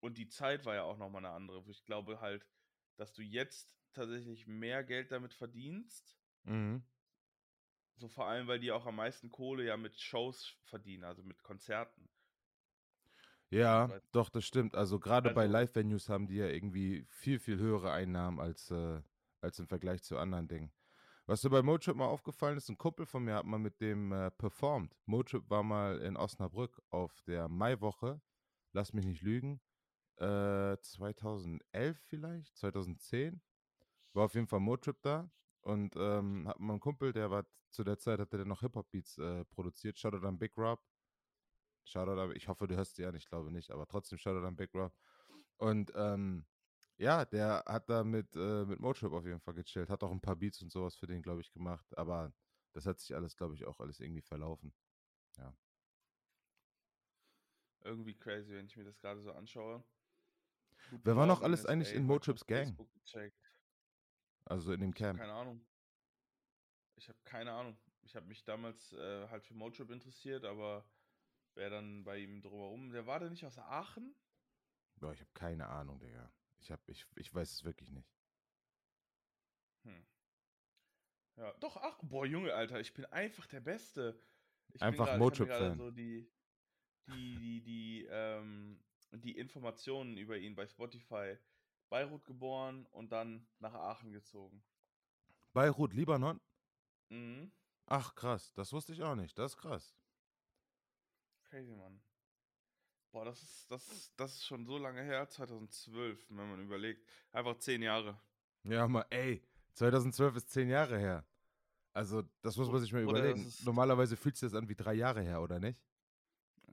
Und 0.00 0.18
die 0.18 0.28
Zeit 0.28 0.64
war 0.64 0.74
ja 0.74 0.82
auch 0.84 0.96
nochmal 0.96 1.24
eine 1.24 1.34
andere. 1.34 1.62
Ich 1.68 1.84
glaube 1.84 2.20
halt, 2.20 2.46
dass 2.96 3.12
du 3.12 3.22
jetzt 3.22 3.70
tatsächlich 3.92 4.46
mehr 4.46 4.84
Geld 4.84 5.10
damit 5.10 5.34
verdienst. 5.34 6.16
Mhm. 6.44 6.82
So 7.96 8.08
vor 8.08 8.26
allem, 8.26 8.46
weil 8.46 8.60
die 8.60 8.72
auch 8.72 8.86
am 8.86 8.96
meisten 8.96 9.30
Kohle 9.30 9.64
ja 9.64 9.76
mit 9.76 9.98
Shows 9.98 10.56
verdienen, 10.64 11.04
also 11.04 11.22
mit 11.22 11.42
Konzerten. 11.42 12.08
Ja, 13.50 13.90
Weil- 13.90 14.02
doch, 14.12 14.30
das 14.30 14.44
stimmt. 14.44 14.74
Also 14.74 15.00
gerade 15.00 15.34
bei 15.34 15.42
Also- 15.42 15.52
Live-Venues 15.52 16.08
haben 16.08 16.26
die 16.26 16.36
ja 16.36 16.46
irgendwie 16.46 17.06
viel, 17.10 17.38
viel 17.38 17.58
höhere 17.58 17.92
Einnahmen 17.92 18.38
als, 18.38 18.70
äh, 18.70 19.02
als 19.40 19.58
im 19.58 19.66
Vergleich 19.66 20.02
zu 20.02 20.18
anderen 20.18 20.48
Dingen. 20.48 20.72
Was 21.30 21.44
mir 21.44 21.50
bei 21.50 21.62
Motrip 21.62 21.94
mal 21.94 22.08
aufgefallen 22.08 22.56
ist, 22.56 22.68
ein 22.70 22.76
Kumpel 22.76 23.06
von 23.06 23.22
mir 23.22 23.36
hat 23.36 23.46
mal 23.46 23.60
mit 23.60 23.80
dem 23.80 24.10
äh, 24.10 24.32
performt. 24.32 24.96
Motrip 25.06 25.48
war 25.48 25.62
mal 25.62 26.00
in 26.00 26.16
Osnabrück 26.16 26.82
auf 26.90 27.20
der 27.20 27.48
Maiwoche, 27.48 28.20
lass 28.72 28.92
mich 28.92 29.06
nicht 29.06 29.22
lügen, 29.22 29.60
äh, 30.16 30.76
2011 30.76 32.00
vielleicht, 32.00 32.56
2010. 32.56 33.40
War 34.12 34.24
auf 34.24 34.34
jeden 34.34 34.48
Fall 34.48 34.58
Motrip 34.58 35.00
da 35.02 35.30
und 35.60 35.94
ähm, 35.94 36.48
hat 36.48 36.58
mal 36.58 36.72
einen 36.72 36.80
Kumpel, 36.80 37.12
der 37.12 37.30
war 37.30 37.46
zu 37.70 37.84
der 37.84 38.00
Zeit, 38.00 38.18
hat 38.18 38.32
der 38.32 38.44
noch 38.44 38.62
Hip-Hop-Beats 38.62 39.18
äh, 39.18 39.44
produziert. 39.44 40.00
Shoutout 40.00 40.26
an 40.26 40.36
Big 40.36 40.58
Rob. 40.58 40.80
Shoutout 41.84 42.32
ich 42.34 42.48
hoffe, 42.48 42.66
du 42.66 42.74
hörst 42.74 42.98
die 42.98 43.04
an, 43.04 43.14
ich 43.14 43.28
glaube 43.28 43.52
nicht, 43.52 43.70
aber 43.70 43.86
trotzdem 43.86 44.18
Shoutout 44.18 44.44
an 44.44 44.56
Big 44.56 44.74
Rob. 44.74 44.92
Und 45.58 45.92
ähm, 45.94 46.44
ja, 47.00 47.24
der 47.24 47.64
hat 47.66 47.88
da 47.88 48.04
mit, 48.04 48.36
äh, 48.36 48.64
mit 48.66 48.78
Motrip 48.78 49.12
auf 49.12 49.24
jeden 49.24 49.40
Fall 49.40 49.54
gechillt, 49.54 49.88
hat 49.88 50.02
auch 50.02 50.10
ein 50.10 50.20
paar 50.20 50.36
Beats 50.36 50.60
und 50.60 50.70
sowas 50.70 50.94
für 50.96 51.06
den, 51.06 51.22
glaube 51.22 51.40
ich, 51.40 51.50
gemacht, 51.50 51.96
aber 51.96 52.32
das 52.72 52.84
hat 52.84 53.00
sich 53.00 53.14
alles, 53.14 53.36
glaube 53.36 53.54
ich, 53.54 53.64
auch 53.64 53.80
alles 53.80 54.00
irgendwie 54.00 54.20
verlaufen. 54.20 54.74
Irgendwie 57.82 58.14
crazy, 58.14 58.52
wenn 58.52 58.66
ich 58.66 58.76
mir 58.76 58.84
das 58.84 58.98
gerade 58.98 59.22
so 59.22 59.32
anschaue. 59.32 59.82
Guten 60.90 61.04
Wer 61.04 61.16
war 61.16 61.26
noch 61.26 61.40
alles 61.40 61.62
NSA, 61.62 61.72
eigentlich 61.72 61.92
in 61.92 62.02
heute 62.02 62.06
Motrips 62.08 62.46
Gang? 62.46 62.76
Also 64.44 64.72
in 64.72 64.80
dem 64.80 64.92
Camp. 64.92 65.18
keine 65.18 65.32
Ahnung. 65.32 65.66
Ich 66.96 67.08
habe 67.08 67.18
keine 67.24 67.52
Ahnung. 67.52 67.78
Ich 68.02 68.14
habe 68.14 68.26
mich 68.26 68.44
damals 68.44 68.92
äh, 68.92 69.28
halt 69.28 69.44
für 69.44 69.54
Motrip 69.54 69.90
interessiert, 69.90 70.44
aber 70.44 70.84
wer 71.54 71.70
dann 71.70 72.04
bei 72.04 72.18
ihm 72.18 72.42
drumherum. 72.42 72.90
Der 72.90 73.06
war 73.06 73.20
der 73.20 73.30
nicht 73.30 73.46
aus 73.46 73.56
Aachen? 73.56 74.14
Boah, 74.96 75.12
ich 75.12 75.20
habe 75.20 75.30
keine 75.32 75.66
Ahnung, 75.66 75.98
Digga. 75.98 76.30
Ich, 76.60 76.70
hab, 76.70 76.86
ich, 76.88 77.06
ich 77.16 77.34
weiß 77.34 77.52
es 77.52 77.64
wirklich 77.64 77.90
nicht. 77.90 78.08
Hm. 79.84 80.06
Ja, 81.36 81.52
doch, 81.60 81.76
ach, 81.76 81.98
boah, 82.02 82.26
Junge, 82.26 82.54
Alter, 82.54 82.80
ich 82.80 82.92
bin 82.92 83.06
einfach 83.06 83.46
der 83.46 83.60
Beste. 83.60 84.20
Ich 84.72 84.82
Einfach 84.82 85.16
Motrip-Fan. 85.18 85.76
so 85.76 85.90
die, 85.90 86.30
die, 87.08 87.36
die, 87.38 87.62
die, 87.62 88.08
ähm, 88.10 88.80
die 89.12 89.36
Informationen 89.36 90.16
über 90.16 90.36
ihn 90.36 90.54
bei 90.54 90.66
Spotify. 90.66 91.36
Beirut 91.88 92.24
geboren 92.24 92.86
und 92.92 93.10
dann 93.10 93.48
nach 93.58 93.74
Aachen 93.74 94.12
gezogen. 94.12 94.62
Beirut, 95.52 95.92
Libanon? 95.92 96.40
Mhm. 97.08 97.50
Ach, 97.86 98.14
krass. 98.14 98.52
Das 98.52 98.72
wusste 98.72 98.92
ich 98.92 99.02
auch 99.02 99.16
nicht. 99.16 99.36
Das 99.36 99.54
ist 99.54 99.58
krass. 99.58 99.96
Crazy, 101.42 101.74
Mann. 101.74 102.00
Boah, 103.12 103.24
das 103.24 103.42
ist, 103.42 103.70
das, 103.70 103.88
ist, 103.88 104.12
das 104.16 104.34
ist 104.36 104.46
schon 104.46 104.64
so 104.64 104.78
lange 104.78 105.02
her, 105.02 105.28
2012, 105.28 106.26
wenn 106.30 106.50
man 106.50 106.62
überlegt. 106.62 107.04
Einfach 107.32 107.58
zehn 107.58 107.82
Jahre. 107.82 108.20
Ja, 108.64 108.86
mal, 108.86 109.04
ey. 109.10 109.42
2012 109.74 110.36
ist 110.36 110.50
zehn 110.50 110.68
Jahre 110.68 110.98
her. 110.98 111.26
Also, 111.92 112.22
das 112.42 112.56
muss 112.56 112.70
man 112.70 112.80
sich 112.80 112.92
mal 112.92 113.04
Oder 113.04 113.20
überlegen. 113.20 113.52
Normalerweise 113.64 114.16
fühlt 114.16 114.36
sich 114.36 114.48
das 114.50 114.54
an 114.54 114.68
wie 114.68 114.76
drei 114.76 114.94
Jahre 114.94 115.22
her, 115.22 115.40
oder 115.42 115.58
nicht? 115.58 115.78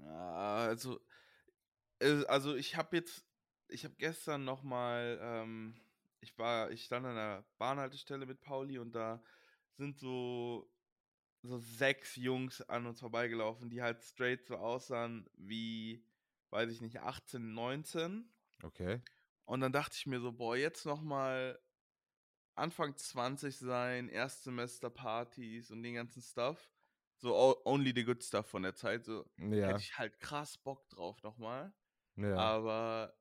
Also, 0.04 1.00
äh, 2.00 2.24
also 2.26 2.56
ich 2.56 2.76
habe 2.76 2.98
jetzt, 2.98 3.26
ich 3.68 3.84
habe 3.84 3.96
gestern 3.98 4.46
noch 4.46 4.62
mal, 4.62 5.18
ähm, 5.22 5.76
ich 6.20 6.38
war, 6.38 6.70
ich 6.72 6.84
stand 6.84 7.06
an 7.06 7.16
der 7.16 7.46
Bahnhaltestelle 7.58 8.26
mit 8.26 8.42
Pauli 8.42 8.78
und 8.78 8.94
da 8.94 9.24
sind 9.76 9.98
so 9.98 10.70
so 11.44 11.58
sechs 11.60 12.16
Jungs 12.16 12.62
an 12.64 12.86
uns 12.86 13.00
vorbeigelaufen, 13.00 13.70
die 13.70 13.82
halt 13.82 14.04
straight 14.04 14.46
so 14.46 14.58
aussahen 14.58 15.30
wie, 15.38 16.04
weiß 16.50 16.72
ich 16.72 16.82
nicht, 16.82 17.00
18, 17.02 17.54
19. 17.54 18.34
Okay. 18.64 19.02
Und 19.46 19.62
dann 19.62 19.72
dachte 19.72 19.96
ich 19.98 20.06
mir 20.06 20.20
so, 20.20 20.32
boah, 20.34 20.56
jetzt 20.58 20.86
noch 20.86 21.02
mal 21.02 21.60
Anfang 22.56 22.96
20 22.98 23.58
sein, 23.58 24.10
Erstsemester-Partys 24.10 25.72
und 25.72 25.84
den 25.84 25.96
ganzen 25.96 26.22
Stuff. 26.22 26.72
So 27.18 27.62
only 27.66 27.94
the 27.96 28.04
good 28.04 28.24
stuff 28.24 28.48
von 28.48 28.64
der 28.64 28.76
Zeit. 28.76 29.06
So 29.06 29.26
Ja. 29.38 29.68
hätte 29.68 29.82
ich 29.82 29.98
halt 29.98 30.20
krass 30.20 30.58
Bock 30.58 30.90
drauf 30.90 31.24
nochmal. 31.24 31.74
ja. 32.18 32.36
Aber 32.36 33.18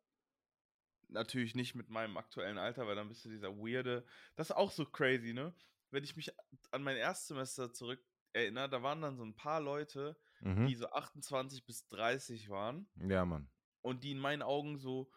natürlich 1.09 1.55
nicht 1.55 1.75
mit 1.75 1.89
meinem 1.91 2.17
aktuellen 2.17 2.59
Alter, 2.59 2.87
weil 2.87 2.97
dann 2.97 3.09
bist 3.09 3.25
du 3.25 3.29
dieser 3.29 3.57
weirde. 3.57 4.05
Das 4.35 4.51
ist 4.51 4.57
auch 4.57 4.71
so 4.73 4.85
crazy, 4.85 5.33
ne? 5.33 5.55
Wenn 5.91 6.05
ich 6.05 6.17
mich 6.17 6.33
an 6.73 6.83
mein 6.83 6.97
Erstsemester 6.97 7.73
zurück 7.73 8.05
erinnere, 8.33 8.69
da 8.69 8.83
waren 8.83 9.01
dann 9.01 9.17
so 9.17 9.25
ein 9.25 9.37
paar 9.37 9.61
Leute, 9.61 10.19
mhm. 10.41 10.67
die 10.67 10.75
so 10.75 10.91
28 10.91 11.65
bis 11.65 11.87
30 11.89 12.49
waren 12.49 12.89
Ja, 12.97 13.25
Mann. 13.25 13.49
und 13.83 14.05
die 14.05 14.13
in 14.13 14.19
meinen 14.19 14.43
Augen 14.43 14.79
so 14.79 15.11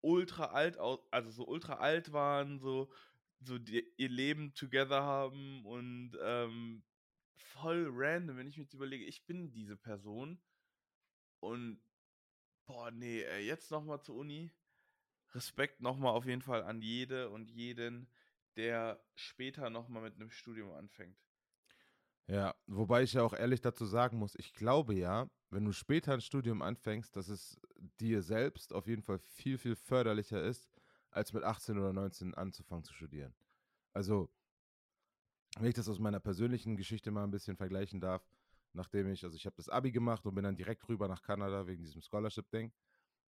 ultra 0.00 0.46
alt, 0.46 0.78
also 1.10 1.30
so 1.30 1.46
ultra 1.46 1.74
alt 1.74 2.12
waren, 2.12 2.58
so, 2.58 2.92
so 3.40 3.58
die, 3.58 3.86
ihr 3.96 4.10
Leben 4.10 4.54
together 4.54 5.02
haben 5.02 5.64
und 5.64 6.16
ähm, 6.20 6.82
voll 7.36 7.88
random, 7.90 8.36
wenn 8.36 8.46
ich 8.48 8.56
mir 8.56 8.64
jetzt 8.64 8.74
überlege, 8.74 9.04
ich 9.04 9.24
bin 9.26 9.50
diese 9.50 9.76
Person 9.76 10.40
und 11.40 11.80
boah, 12.66 12.90
nee, 12.90 13.22
jetzt 13.40 13.70
nochmal 13.70 14.02
zur 14.02 14.16
Uni. 14.16 14.52
Respekt 15.34 15.80
nochmal 15.80 16.12
auf 16.12 16.26
jeden 16.26 16.42
Fall 16.42 16.62
an 16.62 16.80
jede 16.80 17.28
und 17.30 17.50
jeden, 17.50 18.08
der 18.56 19.02
später 19.14 19.68
nochmal 19.68 20.02
mit 20.02 20.14
einem 20.14 20.30
Studium 20.30 20.70
anfängt. 20.72 21.18
Ja, 22.26 22.54
wobei 22.66 23.02
ich 23.02 23.12
ja 23.12 23.22
auch 23.22 23.34
ehrlich 23.34 23.60
dazu 23.60 23.84
sagen 23.84 24.18
muss, 24.18 24.34
ich 24.36 24.54
glaube 24.54 24.94
ja, 24.94 25.28
wenn 25.50 25.64
du 25.64 25.72
später 25.72 26.14
ein 26.14 26.20
Studium 26.20 26.62
anfängst, 26.62 27.14
dass 27.16 27.28
es 27.28 27.60
dir 28.00 28.22
selbst 28.22 28.72
auf 28.72 28.86
jeden 28.86 29.02
Fall 29.02 29.18
viel, 29.18 29.58
viel 29.58 29.76
förderlicher 29.76 30.42
ist, 30.42 30.68
als 31.10 31.32
mit 31.32 31.44
18 31.44 31.78
oder 31.78 31.92
19 31.92 32.34
anzufangen 32.34 32.82
zu 32.82 32.94
studieren. 32.94 33.34
Also, 33.92 34.30
wenn 35.58 35.68
ich 35.68 35.74
das 35.74 35.88
aus 35.88 35.98
meiner 35.98 36.18
persönlichen 36.20 36.76
Geschichte 36.76 37.10
mal 37.10 37.24
ein 37.24 37.30
bisschen 37.30 37.56
vergleichen 37.56 38.00
darf, 38.00 38.26
nachdem 38.72 39.08
ich, 39.12 39.22
also 39.24 39.36
ich 39.36 39.46
habe 39.46 39.56
das 39.56 39.68
Abi 39.68 39.92
gemacht 39.92 40.26
und 40.26 40.34
bin 40.34 40.44
dann 40.44 40.56
direkt 40.56 40.88
rüber 40.88 41.06
nach 41.06 41.22
Kanada 41.22 41.66
wegen 41.66 41.84
diesem 41.84 42.00
Scholarship-Ding. 42.00 42.72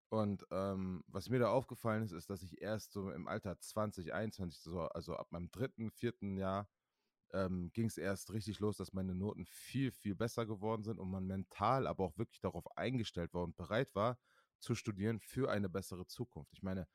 Und 0.08 0.46
ähm, 0.50 1.02
was 1.08 1.28
mir 1.28 1.40
da 1.40 1.50
aufgefallen 1.50 2.02
ist, 2.02 2.12
ist, 2.12 2.30
dass 2.30 2.42
ich 2.42 2.62
erst 2.62 2.92
so 2.92 3.10
im 3.10 3.28
Alter 3.28 3.58
20, 3.58 4.14
21, 4.14 4.62
so, 4.62 4.82
also 4.82 5.16
ab 5.16 5.32
meinem 5.32 5.50
dritten, 5.50 5.90
vierten 5.90 6.36
Jahr, 6.36 6.68
ähm, 7.34 7.70
ging 7.72 7.86
es 7.86 7.98
erst 7.98 8.32
richtig 8.32 8.60
los, 8.60 8.76
dass 8.76 8.92
meine 8.92 9.14
Noten 9.14 9.44
viel, 9.46 9.90
viel 9.90 10.14
besser 10.14 10.46
geworden 10.46 10.84
sind 10.84 10.98
und 10.98 11.10
man 11.10 11.26
mental 11.26 11.86
aber 11.86 12.04
auch 12.04 12.16
wirklich 12.16 12.40
darauf 12.40 12.64
eingestellt 12.76 13.34
war 13.34 13.42
und 13.42 13.56
bereit 13.56 13.94
war, 13.94 14.18
zu 14.60 14.74
studieren 14.74 15.20
für 15.20 15.50
eine 15.50 15.68
bessere 15.68 16.06
Zukunft. 16.06 16.52
Ich 16.52 16.62
meine, 16.62 16.86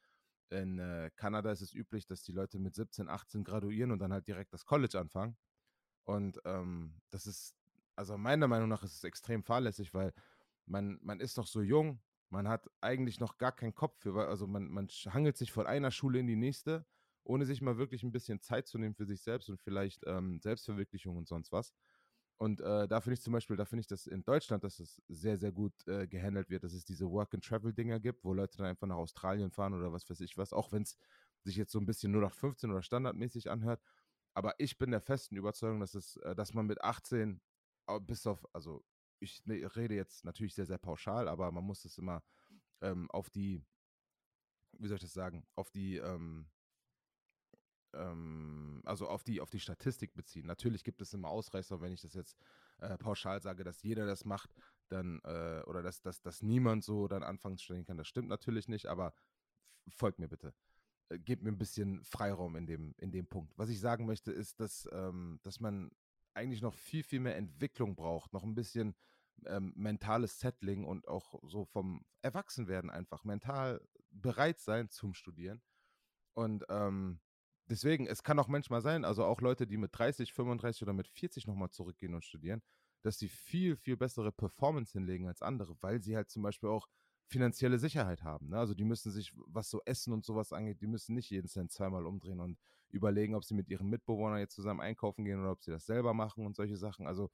in 0.50 0.80
äh, 0.80 1.12
Kanada 1.16 1.52
ist 1.52 1.62
es 1.62 1.74
üblich, 1.74 2.08
dass 2.08 2.24
die 2.24 2.32
Leute 2.32 2.58
mit 2.58 2.74
17, 2.74 3.10
18 3.10 3.44
graduieren 3.44 3.92
und 3.92 4.00
dann 4.00 4.14
halt 4.14 4.28
direkt 4.28 4.54
das 4.54 4.66
College 4.66 4.98
anfangen. 4.98 5.38
Und 6.06 6.40
ähm, 6.46 6.96
das 7.12 7.28
ist, 7.28 7.56
also 7.96 8.18
meiner 8.18 8.48
Meinung 8.48 8.70
nach 8.70 8.82
ist 8.82 8.96
es 8.96 9.04
extrem 9.04 9.44
fahrlässig, 9.44 9.94
weil 9.94 10.14
man, 10.66 10.98
man 11.02 11.20
ist 11.20 11.38
noch 11.38 11.48
so 11.48 11.62
jung, 11.62 12.02
man 12.30 12.48
hat 12.48 12.68
eigentlich 12.82 13.20
noch 13.20 13.38
gar 13.38 13.52
keinen 13.52 13.76
Kopf 13.76 14.00
für, 14.00 14.28
also 14.28 14.48
man, 14.48 14.70
man 14.70 14.88
hangelt 14.88 15.38
sich 15.38 15.52
von 15.52 15.68
einer 15.68 15.92
Schule 15.92 16.20
in 16.20 16.28
die 16.28 16.36
nächste, 16.36 16.86
ohne 17.24 17.46
sich 17.46 17.62
mal 17.62 17.78
wirklich 17.78 18.04
ein 18.04 18.12
bisschen 18.12 18.42
Zeit 18.42 18.68
zu 18.68 18.78
nehmen 18.78 18.96
für 18.96 19.06
sich 19.06 19.22
selbst 19.22 19.50
und 19.50 19.60
vielleicht 19.62 20.04
ähm, 20.08 20.40
Selbstverwirklichung 20.42 21.18
und 21.18 21.28
sonst 21.28 21.52
was. 21.52 21.74
Und 22.38 22.62
äh, 22.62 22.88
da 22.88 23.02
finde 23.02 23.16
ich 23.16 23.22
zum 23.22 23.34
Beispiel, 23.34 23.58
da 23.58 23.66
finde 23.66 23.82
ich 23.82 23.88
das 23.88 24.08
in 24.08 24.24
Deutschland, 24.24 24.64
dass 24.64 24.80
es 24.80 25.02
sehr, 25.10 25.38
sehr 25.38 25.52
gut 25.52 25.74
äh, 25.88 26.08
gehandelt 26.08 26.50
wird, 26.50 26.64
dass 26.64 26.74
es 26.74 26.86
diese 26.86 27.10
Work-and-Travel-Dinger 27.12 28.00
gibt, 28.00 28.24
wo 28.24 28.34
Leute 28.34 28.58
dann 28.58 28.68
einfach 28.68 28.88
nach 28.88 28.96
Australien 28.96 29.52
fahren 29.52 29.74
oder 29.74 29.92
was 29.92 30.10
weiß 30.10 30.22
ich 30.22 30.38
was, 30.38 30.54
auch 30.54 30.72
wenn 30.72 30.84
es 30.84 30.98
sich 31.44 31.58
jetzt 31.58 31.72
so 31.74 31.80
ein 31.80 31.86
bisschen 31.86 32.12
nur 32.14 32.22
nach 32.22 32.34
15 32.34 32.72
oder 32.72 32.82
standardmäßig 32.82 33.50
anhört. 33.50 33.82
Aber 34.34 34.54
ich 34.58 34.78
bin 34.78 34.92
der 34.92 35.02
festen 35.02 35.36
Überzeugung, 35.36 35.82
dass 35.82 35.96
es, 35.96 36.16
äh, 36.18 36.34
dass 36.36 36.54
man 36.54 36.66
mit 36.66 36.82
18 36.82 37.42
au- 37.88 38.00
bis 38.00 38.26
auf, 38.26 38.46
also 38.54 38.86
ich 39.20 39.46
ne, 39.46 39.70
rede 39.76 39.96
jetzt 39.96 40.24
natürlich 40.24 40.56
sehr, 40.56 40.66
sehr 40.66 40.78
pauschal, 40.78 41.28
aber 41.28 41.52
man 41.52 41.66
muss 41.66 41.84
es 41.84 41.98
immer 41.98 42.24
ähm, 42.82 43.12
auf 43.12 43.30
die, 43.30 43.64
wie 44.78 44.88
soll 44.88 44.96
ich 44.96 45.02
das 45.04 45.14
sagen, 45.14 45.46
auf 45.56 45.72
die, 45.72 45.98
ähm, 45.98 46.48
ähm, 47.94 48.82
also 48.86 49.08
auf 49.08 49.24
die, 49.24 49.42
auf 49.42 49.50
die 49.50 49.60
Statistik 49.60 50.14
beziehen. 50.14 50.46
Natürlich 50.46 50.84
gibt 50.84 51.02
es 51.02 51.14
immer 51.14 51.30
Ausreißer, 51.30 51.82
wenn 51.82 51.92
ich 51.92 52.02
das 52.02 52.14
jetzt 52.14 52.38
äh, 52.80 52.98
pauschal 52.98 53.42
sage, 53.42 53.64
dass 53.64 53.84
jeder 53.84 54.06
das 54.06 54.26
macht, 54.26 54.50
dann, 54.90 55.20
äh, 55.24 55.62
oder 55.66 55.82
dass, 55.82 56.02
dass, 56.02 56.22
dass 56.22 56.42
niemand 56.42 56.84
so 56.84 57.08
dann 57.08 57.24
anfangen 57.24 57.58
zu 57.58 57.66
studieren 57.66 57.86
kann. 57.86 57.98
Das 57.98 58.08
stimmt 58.08 58.30
natürlich 58.30 58.68
nicht, 58.68 58.88
aber 58.88 59.14
folgt 59.88 60.20
mir 60.20 60.28
bitte. 60.28 60.54
Äh, 61.10 61.20
Gebt 61.20 61.44
mir 61.44 61.52
ein 61.52 61.58
bisschen 61.58 62.04
Freiraum 62.04 62.56
in 62.56 62.66
dem, 62.66 62.94
in 62.98 63.12
dem 63.12 63.28
Punkt. 63.28 63.58
Was 63.58 63.70
ich 63.70 63.80
sagen 63.80 64.06
möchte, 64.06 64.32
ist, 64.32 64.60
dass, 64.60 64.88
ähm, 64.92 65.40
dass 65.44 65.60
man 65.60 65.92
eigentlich 66.34 66.62
noch 66.62 66.74
viel, 66.74 67.04
viel 67.04 67.20
mehr 67.20 67.36
Entwicklung 67.36 67.96
braucht, 67.96 68.34
noch 68.34 68.44
ein 68.44 68.56
bisschen 68.56 68.96
ähm, 69.46 69.74
mentales 69.76 70.40
Settling 70.40 70.86
und 70.86 71.08
auch 71.08 71.40
so 71.44 71.66
vom 71.66 72.06
Erwachsenwerden 72.22 72.90
einfach 72.90 73.24
mental 73.24 73.82
bereit 74.12 74.60
sein 74.60 74.90
zum 74.90 75.14
Studieren. 75.14 75.62
Und 76.34 76.66
ähm, 76.70 77.20
deswegen, 77.70 78.08
es 78.08 78.24
kann 78.24 78.40
auch 78.40 78.48
manchmal 78.48 78.82
sein, 78.82 79.06
also 79.06 79.26
auch 79.26 79.42
Leute, 79.42 79.68
die 79.68 79.78
mit 79.78 79.92
30, 79.94 80.34
35 80.34 80.84
oder 80.84 80.94
mit 80.94 81.08
40 81.08 81.48
nochmal 81.48 81.70
zurückgehen 81.70 82.14
und 82.14 82.26
studieren, 82.26 82.62
dass 83.02 83.18
sie 83.18 83.30
viel, 83.30 83.76
viel 83.76 83.98
bessere 83.98 84.32
Performance 84.32 84.94
hinlegen 84.94 85.28
als 85.28 85.42
andere, 85.42 85.76
weil 85.82 86.02
sie 86.02 86.16
halt 86.16 86.30
zum 86.30 86.44
Beispiel 86.44 86.70
auch 86.70 86.88
finanzielle 87.28 87.78
Sicherheit 87.78 88.24
haben. 88.24 88.50
Ne? 88.50 88.58
Also 88.58 88.74
die 88.74 88.84
müssen 88.84 89.12
sich, 89.12 89.34
was 89.48 89.70
so 89.70 89.82
Essen 89.86 90.14
und 90.14 90.26
sowas 90.26 90.52
angeht, 90.52 90.82
die 90.82 90.88
müssen 90.88 91.16
nicht 91.16 91.30
jeden 91.30 91.48
Cent 91.48 91.72
zweimal 91.72 92.06
umdrehen 92.06 92.40
und 92.40 92.58
überlegen, 92.90 93.36
ob 93.36 93.46
sie 93.46 93.54
mit 93.54 93.70
ihren 93.70 93.88
Mitbewohnern 93.88 94.40
jetzt 94.40 94.56
zusammen 94.56 94.82
einkaufen 94.82 95.24
gehen 95.24 95.40
oder 95.40 95.52
ob 95.52 95.62
sie 95.62 95.72
das 95.72 95.86
selber 95.86 96.14
machen 96.14 96.46
und 96.46 96.56
solche 96.56 96.78
Sachen. 96.78 97.06
Also 97.06 97.30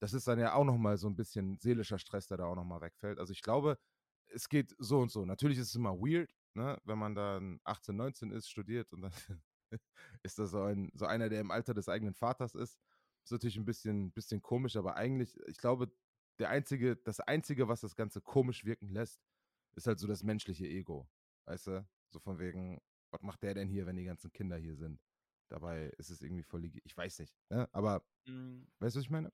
das 0.00 0.14
ist 0.14 0.26
dann 0.26 0.38
ja 0.38 0.54
auch 0.54 0.64
nochmal 0.64 0.96
so 0.96 1.08
ein 1.08 1.16
bisschen 1.16 1.58
seelischer 1.58 1.98
Stress, 1.98 2.28
der 2.28 2.38
da 2.38 2.46
auch 2.46 2.56
nochmal 2.56 2.80
wegfällt. 2.80 3.18
Also 3.18 3.32
ich 3.32 3.42
glaube, 3.42 3.78
es 4.28 4.48
geht 4.48 4.74
so 4.78 5.00
und 5.00 5.10
so. 5.10 5.24
Natürlich 5.24 5.58
ist 5.58 5.68
es 5.68 5.74
immer 5.74 5.94
weird, 5.98 6.30
ne? 6.54 6.78
wenn 6.84 6.98
man 6.98 7.14
dann 7.14 7.60
18, 7.64 7.96
19 7.96 8.30
ist, 8.32 8.48
studiert 8.48 8.92
und 8.92 9.02
dann 9.02 9.12
ist 10.22 10.38
das 10.38 10.50
so, 10.50 10.62
ein, 10.62 10.90
so 10.94 11.06
einer, 11.06 11.28
der 11.28 11.40
im 11.40 11.50
Alter 11.50 11.74
des 11.74 11.88
eigenen 11.88 12.14
Vaters 12.14 12.54
ist. 12.54 12.78
Ist 13.24 13.32
natürlich 13.32 13.56
ein 13.56 13.64
bisschen, 13.64 14.12
bisschen 14.12 14.40
komisch, 14.40 14.76
aber 14.76 14.96
eigentlich, 14.96 15.38
ich 15.46 15.58
glaube, 15.58 15.90
der 16.38 16.50
einzige, 16.50 16.96
das 16.96 17.20
Einzige, 17.20 17.68
was 17.68 17.80
das 17.80 17.96
Ganze 17.96 18.20
komisch 18.20 18.64
wirken 18.64 18.90
lässt, 18.90 19.20
ist 19.74 19.86
halt 19.86 19.98
so 19.98 20.06
das 20.06 20.22
menschliche 20.22 20.66
Ego. 20.66 21.08
Weißt 21.46 21.66
du? 21.68 21.88
So 22.10 22.20
von 22.20 22.38
wegen, 22.38 22.80
was 23.10 23.22
macht 23.22 23.42
der 23.42 23.54
denn 23.54 23.68
hier, 23.68 23.86
wenn 23.86 23.96
die 23.96 24.04
ganzen 24.04 24.32
Kinder 24.32 24.56
hier 24.56 24.76
sind? 24.76 25.00
Dabei 25.48 25.86
ist 25.98 26.10
es 26.10 26.22
irgendwie 26.22 26.42
voll, 26.42 26.64
ich 26.64 26.96
weiß 26.96 27.20
nicht, 27.20 27.36
ne? 27.50 27.68
aber 27.72 28.04
mhm. 28.26 28.66
weißt 28.80 28.96
du, 28.96 28.98
was 28.98 29.04
ich 29.04 29.10
meine? 29.10 29.32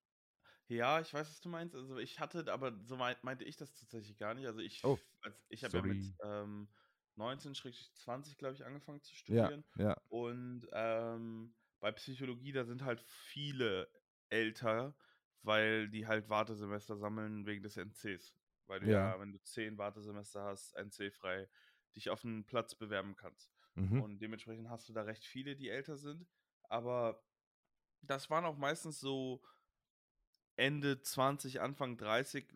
Ja, 0.68 1.00
ich 1.00 1.12
weiß, 1.12 1.28
was 1.28 1.40
du 1.40 1.48
meinst. 1.48 1.74
Also 1.74 1.98
ich 1.98 2.18
hatte, 2.18 2.50
aber 2.52 2.78
so 2.84 2.96
meinte 2.96 3.44
ich 3.44 3.56
das 3.56 3.74
tatsächlich 3.74 4.16
gar 4.16 4.34
nicht. 4.34 4.46
Also 4.46 4.60
ich, 4.60 4.82
oh, 4.84 4.98
als, 5.20 5.44
ich 5.48 5.64
habe 5.64 5.76
ja 5.76 5.82
mit 5.82 6.02
ähm, 6.22 6.68
19, 7.16 7.54
20, 7.54 8.38
glaube 8.38 8.54
ich, 8.54 8.64
angefangen 8.64 9.02
zu 9.02 9.14
studieren. 9.14 9.64
Ja, 9.76 9.84
ja. 9.84 9.96
Und 10.08 10.66
ähm, 10.72 11.54
bei 11.80 11.92
Psychologie, 11.92 12.52
da 12.52 12.64
sind 12.64 12.84
halt 12.84 13.02
viele 13.02 13.88
älter, 14.28 14.96
weil 15.42 15.88
die 15.88 16.06
halt 16.06 16.28
Wartesemester 16.28 16.96
sammeln 16.96 17.46
wegen 17.46 17.62
des 17.62 17.76
NCs. 17.76 18.34
Weil 18.66 18.80
du 18.80 18.86
ja, 18.86 19.12
ja 19.12 19.20
wenn 19.20 19.32
du 19.32 19.42
zehn 19.42 19.76
Wartesemester 19.78 20.44
hast, 20.44 20.74
NC-frei, 20.76 21.48
dich 21.94 22.10
auf 22.10 22.24
einen 22.24 22.46
Platz 22.46 22.74
bewerben 22.74 23.16
kannst. 23.16 23.52
Mhm. 23.74 24.00
Und 24.00 24.18
dementsprechend 24.20 24.68
hast 24.68 24.88
du 24.88 24.92
da 24.92 25.02
recht 25.02 25.24
viele, 25.24 25.56
die 25.56 25.68
älter 25.68 25.96
sind. 25.96 26.26
Aber 26.68 27.22
das 28.00 28.30
waren 28.30 28.44
auch 28.44 28.56
meistens 28.56 29.00
so 29.00 29.42
Ende 30.56 31.00
20, 31.00 31.60
Anfang 31.60 31.96
30 31.96 32.46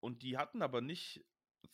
und 0.00 0.22
die 0.22 0.36
hatten 0.36 0.62
aber 0.62 0.80
nicht 0.80 1.24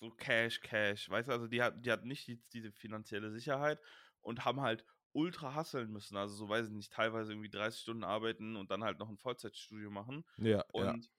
so 0.00 0.10
Cash, 0.10 0.60
Cash, 0.60 1.08
weißt 1.08 1.28
du, 1.28 1.32
also 1.32 1.46
die, 1.46 1.62
hat, 1.62 1.84
die 1.84 1.90
hatten 1.90 2.08
nicht 2.08 2.26
die, 2.26 2.42
diese 2.52 2.72
finanzielle 2.72 3.30
Sicherheit 3.30 3.80
und 4.20 4.44
haben 4.44 4.60
halt 4.60 4.84
ultra 5.12 5.54
hasseln 5.54 5.90
müssen, 5.90 6.16
also 6.16 6.34
so 6.34 6.48
weiß 6.48 6.66
ich 6.68 6.72
nicht, 6.72 6.92
teilweise 6.92 7.32
irgendwie 7.32 7.50
30 7.50 7.80
Stunden 7.80 8.04
arbeiten 8.04 8.56
und 8.56 8.70
dann 8.70 8.82
halt 8.82 8.98
noch 8.98 9.08
ein 9.08 9.18
Vollzeitstudio 9.18 9.90
machen. 9.90 10.24
Ja. 10.38 10.64
Und 10.72 11.04
ja. 11.04 11.10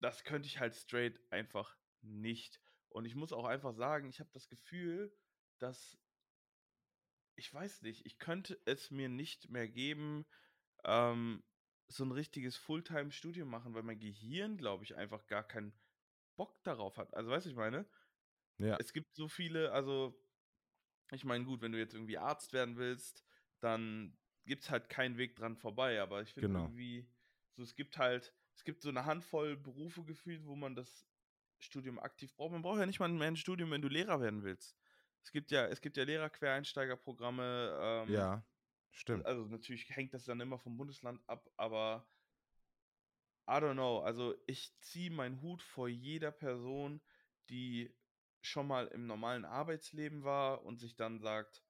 das 0.00 0.24
könnte 0.24 0.48
ich 0.48 0.60
halt 0.60 0.74
straight 0.74 1.18
einfach 1.30 1.76
nicht. 2.02 2.60
Und 2.90 3.06
ich 3.06 3.14
muss 3.14 3.32
auch 3.32 3.46
einfach 3.46 3.72
sagen, 3.72 4.08
ich 4.08 4.20
habe 4.20 4.30
das 4.32 4.48
Gefühl, 4.48 5.16
dass 5.58 5.98
ich 7.36 7.52
weiß 7.52 7.82
nicht, 7.82 8.04
ich 8.04 8.18
könnte 8.18 8.60
es 8.66 8.90
mir 8.90 9.08
nicht 9.08 9.48
mehr 9.48 9.68
geben, 9.68 10.26
ähm, 10.84 11.42
so 11.88 12.04
ein 12.04 12.12
richtiges 12.12 12.56
Fulltime-Studium 12.56 13.48
machen, 13.48 13.74
weil 13.74 13.82
mein 13.82 13.98
Gehirn, 13.98 14.56
glaube 14.56 14.84
ich, 14.84 14.96
einfach 14.96 15.26
gar 15.26 15.42
keinen 15.42 15.72
Bock 16.36 16.62
darauf 16.64 16.96
hat. 16.96 17.12
Also, 17.14 17.30
weißt 17.30 17.46
du, 17.46 17.50
ich 17.50 17.56
meine? 17.56 17.86
Ja. 18.58 18.76
Es 18.78 18.92
gibt 18.92 19.14
so 19.14 19.28
viele, 19.28 19.72
also, 19.72 20.18
ich 21.10 21.24
meine, 21.24 21.44
gut, 21.44 21.60
wenn 21.60 21.72
du 21.72 21.78
jetzt 21.78 21.94
irgendwie 21.94 22.18
Arzt 22.18 22.52
werden 22.52 22.76
willst, 22.76 23.24
dann 23.60 24.16
gibt 24.44 24.64
es 24.64 24.70
halt 24.70 24.88
keinen 24.88 25.18
Weg 25.18 25.36
dran 25.36 25.56
vorbei, 25.56 26.00
aber 26.00 26.22
ich 26.22 26.32
finde 26.32 26.48
genau. 26.48 26.64
irgendwie, 26.64 27.08
so, 27.52 27.62
es 27.62 27.74
gibt 27.74 27.98
halt, 27.98 28.34
es 28.54 28.64
gibt 28.64 28.82
so 28.82 28.88
eine 28.88 29.04
Handvoll 29.04 29.56
Berufe 29.56 30.04
gefühlt, 30.04 30.44
wo 30.46 30.56
man 30.56 30.74
das 30.74 31.06
Studium 31.58 31.98
aktiv 31.98 32.34
braucht. 32.34 32.52
Man 32.52 32.62
braucht 32.62 32.80
ja 32.80 32.86
nicht 32.86 33.00
mal 33.00 33.08
mehr 33.08 33.28
ein 33.28 33.36
Studium, 33.36 33.70
wenn 33.70 33.82
du 33.82 33.88
Lehrer 33.88 34.20
werden 34.20 34.42
willst. 34.42 34.76
Es 35.22 35.30
gibt 35.30 35.50
ja, 35.50 35.66
es 35.66 35.80
gibt 35.80 35.96
ja 35.96 36.04
Lehrer-Quereinsteigerprogramme. 36.04 37.78
Ähm, 37.80 38.12
ja. 38.12 38.44
Stimmt. 38.90 39.24
Also 39.24 39.46
natürlich 39.46 39.88
hängt 39.90 40.12
das 40.12 40.24
dann 40.24 40.40
immer 40.40 40.58
vom 40.58 40.76
Bundesland 40.76 41.20
ab, 41.26 41.48
aber 41.56 42.06
I 43.48 43.54
don't 43.54 43.74
know. 43.74 44.00
Also 44.00 44.34
ich 44.46 44.72
ziehe 44.80 45.10
meinen 45.10 45.40
Hut 45.40 45.62
vor 45.62 45.88
jeder 45.88 46.30
Person, 46.30 47.00
die 47.50 47.94
schon 48.40 48.66
mal 48.66 48.86
im 48.88 49.06
normalen 49.06 49.44
Arbeitsleben 49.44 50.24
war 50.24 50.64
und 50.64 50.78
sich 50.78 50.96
dann 50.96 51.18
sagt, 51.18 51.62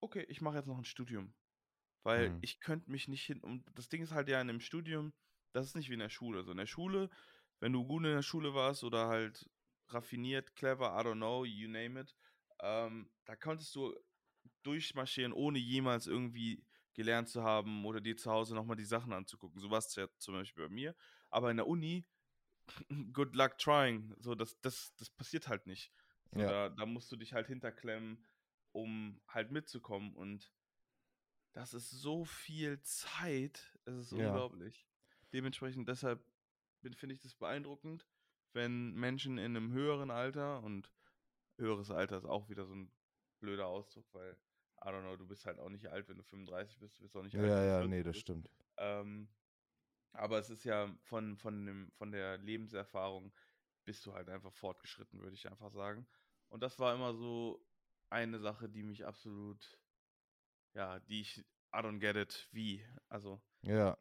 okay, 0.00 0.24
ich 0.28 0.40
mache 0.40 0.56
jetzt 0.56 0.66
noch 0.66 0.78
ein 0.78 0.84
Studium. 0.84 1.34
Weil 2.02 2.30
mhm. 2.30 2.38
ich 2.42 2.60
könnte 2.60 2.90
mich 2.90 3.08
nicht 3.08 3.24
hin. 3.24 3.40
Und 3.40 3.64
das 3.74 3.88
Ding 3.88 4.02
ist 4.02 4.12
halt 4.12 4.28
ja 4.28 4.40
in 4.40 4.50
einem 4.50 4.60
Studium, 4.60 5.12
das 5.52 5.66
ist 5.66 5.76
nicht 5.76 5.88
wie 5.88 5.94
in 5.94 6.00
der 6.00 6.10
Schule. 6.10 6.38
Also 6.38 6.50
in 6.50 6.58
der 6.58 6.66
Schule, 6.66 7.08
wenn 7.60 7.72
du 7.72 7.84
gut 7.86 8.04
in 8.04 8.10
der 8.10 8.22
Schule 8.22 8.54
warst 8.54 8.84
oder 8.84 9.08
halt 9.08 9.48
raffiniert, 9.88 10.54
clever, 10.54 10.98
I 10.98 11.04
don't 11.04 11.16
know, 11.16 11.44
you 11.44 11.68
name 11.68 12.00
it, 12.00 12.14
ähm, 12.60 13.10
da 13.24 13.36
konntest 13.36 13.74
du 13.74 13.94
durchmarschieren, 14.62 15.32
ohne 15.32 15.58
jemals 15.58 16.06
irgendwie 16.06 16.64
gelernt 16.94 17.28
zu 17.28 17.42
haben 17.42 17.84
oder 17.84 18.00
dir 18.00 18.16
zu 18.16 18.30
Hause 18.30 18.54
nochmal 18.54 18.76
die 18.76 18.84
Sachen 18.84 19.12
anzugucken. 19.12 19.60
So 19.60 19.70
war 19.70 19.78
es 19.78 19.94
ja 19.94 20.08
zum 20.18 20.34
Beispiel 20.34 20.68
bei 20.68 20.74
mir. 20.74 20.94
Aber 21.30 21.50
in 21.50 21.56
der 21.56 21.66
Uni, 21.66 22.06
good 23.12 23.34
luck 23.34 23.58
trying. 23.58 24.14
So, 24.18 24.34
das, 24.34 24.60
das, 24.60 24.94
das 24.96 25.10
passiert 25.10 25.48
halt 25.48 25.66
nicht. 25.66 25.92
So, 26.32 26.40
ja. 26.40 26.48
da, 26.48 26.68
da 26.70 26.86
musst 26.86 27.10
du 27.12 27.16
dich 27.16 27.32
halt 27.32 27.46
hinterklemmen, 27.46 28.24
um 28.72 29.20
halt 29.28 29.50
mitzukommen. 29.50 30.14
Und 30.14 30.52
das 31.52 31.74
ist 31.74 31.90
so 31.90 32.24
viel 32.24 32.80
Zeit. 32.82 33.78
Es 33.84 33.96
ist 33.96 34.12
ja. 34.12 34.28
unglaublich. 34.28 34.86
Dementsprechend, 35.32 35.88
deshalb 35.88 36.24
finde 36.96 37.14
ich 37.14 37.20
das 37.20 37.34
beeindruckend, 37.34 38.06
wenn 38.52 38.94
Menschen 38.94 39.38
in 39.38 39.56
einem 39.56 39.72
höheren 39.72 40.10
Alter 40.10 40.62
und 40.62 40.92
höheres 41.56 41.90
Alter 41.90 42.18
ist 42.18 42.26
auch 42.26 42.48
wieder 42.48 42.66
so 42.66 42.74
ein 42.74 42.92
blöder 43.40 43.66
Ausdruck, 43.66 44.06
weil, 44.12 44.36
I 44.84 44.88
don't 44.88 45.00
know, 45.00 45.16
du 45.16 45.26
bist 45.26 45.46
halt 45.46 45.58
auch 45.58 45.70
nicht 45.70 45.86
alt, 45.86 46.08
wenn 46.08 46.18
du 46.18 46.22
35 46.22 46.78
bist, 46.78 46.98
du 46.98 47.02
bist 47.02 47.16
auch 47.16 47.22
nicht 47.22 47.36
alt. 47.36 47.48
Ja, 47.48 47.64
ja, 47.64 47.86
nee, 47.86 48.02
das 48.02 48.12
bist. 48.12 48.20
stimmt. 48.20 48.50
Ähm, 48.76 49.28
aber 50.12 50.38
es 50.38 50.50
ist 50.50 50.64
ja 50.64 50.94
von, 51.02 51.36
von, 51.36 51.66
dem, 51.66 51.90
von 51.92 52.12
der 52.12 52.38
Lebenserfahrung 52.38 53.32
bist 53.84 54.04
du 54.06 54.12
halt 54.12 54.28
einfach 54.28 54.52
fortgeschritten, 54.52 55.20
würde 55.20 55.34
ich 55.34 55.48
einfach 55.50 55.70
sagen. 55.70 56.06
Und 56.48 56.62
das 56.62 56.78
war 56.78 56.94
immer 56.94 57.14
so 57.14 57.66
eine 58.10 58.38
Sache, 58.38 58.68
die 58.68 58.82
mich 58.82 59.04
absolut, 59.04 59.78
ja, 60.74 61.00
die 61.00 61.22
ich, 61.22 61.38
I 61.38 61.78
don't 61.78 61.98
get 61.98 62.16
it, 62.16 62.48
wie, 62.52 62.84
also. 63.08 63.40
Ja, 63.62 63.98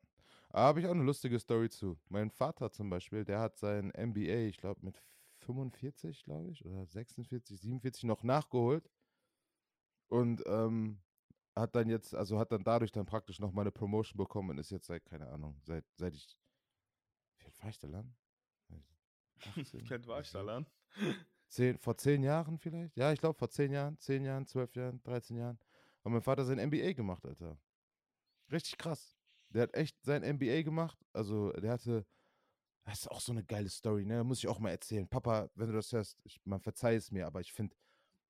habe 0.54 0.80
ich 0.80 0.86
auch 0.86 0.92
eine 0.92 1.04
lustige 1.04 1.40
Story 1.40 1.70
zu. 1.70 1.98
Mein 2.10 2.30
Vater 2.30 2.72
zum 2.72 2.90
Beispiel, 2.90 3.26
der 3.26 3.40
hat 3.40 3.58
sein 3.58 3.92
MBA, 3.92 4.48
ich 4.48 4.58
glaube 4.58 4.86
mit 4.86 5.02
45, 5.38 6.24
glaube 6.24 6.52
ich, 6.52 6.66
oder 6.66 6.86
46, 6.86 7.60
47 7.60 8.04
noch 8.04 8.24
nachgeholt. 8.24 8.90
Und 10.14 10.44
ähm, 10.46 11.02
hat 11.56 11.76
dann 11.76 11.90
jetzt, 11.90 12.14
also 12.14 12.38
hat 12.38 12.52
dann 12.52 12.64
dadurch 12.64 12.92
dann 12.92 13.08
praktisch 13.08 13.40
noch 13.40 13.52
mal 13.52 13.62
eine 13.62 13.72
Promotion 13.72 14.16
bekommen 14.16 14.52
und 14.52 14.60
ist 14.60 14.70
jetzt 14.70 14.86
seit, 14.86 15.04
keine 15.06 15.28
Ahnung, 15.28 15.60
seit, 15.64 15.84
seit 15.96 16.14
ich, 16.14 16.38
wie 17.40 17.46
alt 17.46 17.64
war 17.64 17.70
ich 17.72 17.80
da 17.80 17.88
lang? 17.88 18.16
Wie 19.74 19.92
alt 19.92 20.08
war 20.08 20.22
ich 20.22 20.32
da 20.32 20.42
lang? 20.42 20.68
Zehn, 21.48 21.80
vor 21.80 21.98
zehn 21.98 22.22
Jahren 22.22 22.60
vielleicht? 22.60 22.96
Ja, 22.96 23.12
ich 23.12 23.20
glaube 23.20 23.40
vor 23.40 23.50
zehn 23.50 23.72
Jahren, 23.72 23.98
zehn 23.98 24.24
Jahren, 24.24 24.46
zwölf 24.46 24.76
Jahren, 24.76 25.02
13 25.02 25.36
Jahren. 25.36 25.58
Hat 26.06 26.12
mein 26.12 26.22
Vater 26.22 26.46
sein 26.46 26.60
MBA 26.60 26.94
gemacht, 26.94 27.26
Alter. 27.26 27.58
Richtig 28.52 28.78
krass. 28.78 29.18
Der 29.50 29.64
hat 29.64 29.74
echt 29.74 29.98
sein 30.04 30.22
MBA 30.22 30.62
gemacht. 30.62 31.00
Also 31.12 31.52
der 31.54 31.72
hatte, 31.72 32.06
das 32.86 33.00
ist 33.00 33.08
auch 33.12 33.20
so 33.20 33.32
eine 33.32 33.44
geile 33.44 33.70
Story, 33.70 34.06
ne? 34.06 34.24
Muss 34.24 34.38
ich 34.38 34.48
auch 34.48 34.60
mal 34.60 34.70
erzählen. 34.70 35.08
Papa, 35.08 35.50
wenn 35.56 35.68
du 35.68 35.74
das 35.74 35.92
hörst, 35.92 36.22
ich, 36.24 36.40
man 36.46 36.62
verzeiht 36.62 37.00
es 37.00 37.12
mir, 37.12 37.26
aber 37.26 37.42
ich 37.42 37.52
finde 37.52 37.76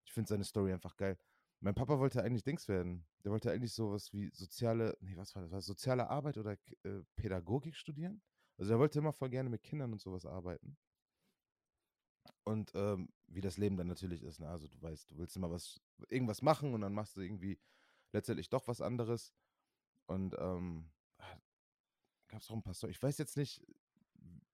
ich 0.06 0.14
find 0.14 0.30
seine 0.30 0.46
Story 0.46 0.72
einfach 0.72 0.96
geil. 0.96 1.18
Mein 1.64 1.76
Papa 1.76 1.98
wollte 1.98 2.22
eigentlich 2.22 2.44
Dings 2.44 2.68
werden. 2.68 3.06
Der 3.24 3.32
wollte 3.32 3.50
eigentlich 3.50 3.72
sowas 3.72 4.12
wie 4.12 4.30
soziale, 4.34 4.98
nee, 5.00 5.16
was 5.16 5.34
war 5.34 5.44
das? 5.44 5.52
Was, 5.52 5.66
soziale 5.66 6.10
Arbeit 6.10 6.38
oder 6.38 6.58
äh, 6.84 7.04
Pädagogik 7.16 7.78
studieren. 7.78 8.22
Also 8.58 8.74
er 8.74 8.80
wollte 8.80 9.00
immer 9.00 9.14
voll 9.14 9.30
gerne 9.30 9.50
mit 9.50 9.64
Kindern 9.64 9.94
und 9.94 10.02
sowas 10.02 10.26
arbeiten. 10.26 10.76
Und 12.44 12.74
ähm, 12.76 13.08
wie 13.28 13.40
das 13.40 13.58
Leben 13.58 13.78
dann 13.78 13.88
natürlich 13.88 14.24
ist, 14.24 14.42
ne? 14.42 14.50
Also 14.50 14.68
du 14.68 14.82
weißt, 14.82 15.12
du 15.12 15.18
willst 15.18 15.38
immer 15.38 15.50
was, 15.50 15.80
irgendwas 16.10 16.42
machen 16.42 16.74
und 16.74 16.82
dann 16.82 16.94
machst 16.94 17.16
du 17.16 17.22
irgendwie 17.22 17.58
letztendlich 18.12 18.50
doch 18.50 18.68
was 18.68 18.82
anderes. 18.82 19.34
Und 20.08 20.36
ähm, 20.38 20.92
ah, 21.20 21.38
gab 22.28 22.42
es 22.42 22.52
auch 22.52 22.56
ein 22.56 22.64
paar 22.64 22.74
Storys. 22.74 22.98
Ich 22.98 23.04
weiß 23.04 23.18
jetzt 23.20 23.38
nicht, 23.38 23.66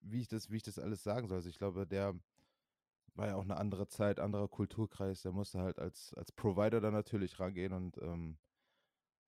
wie 0.01 0.21
ich 0.21 0.27
das, 0.27 0.51
wie 0.51 0.57
ich 0.57 0.63
das 0.63 0.77
alles 0.77 1.01
sagen 1.01 1.27
soll. 1.27 1.37
Also 1.37 1.49
ich 1.49 1.57
glaube, 1.57 1.87
der 1.87 2.13
war 3.19 3.27
ja 3.27 3.35
auch 3.35 3.43
eine 3.43 3.57
andere 3.57 3.87
Zeit, 3.87 4.19
anderer 4.19 4.47
Kulturkreis. 4.47 5.21
Der 5.23 5.31
musste 5.31 5.59
halt 5.59 5.79
als, 5.79 6.13
als 6.15 6.31
Provider 6.31 6.81
da 6.81 6.91
natürlich 6.91 7.39
rangehen 7.39 7.73
und 7.73 7.97
ähm, 8.01 8.37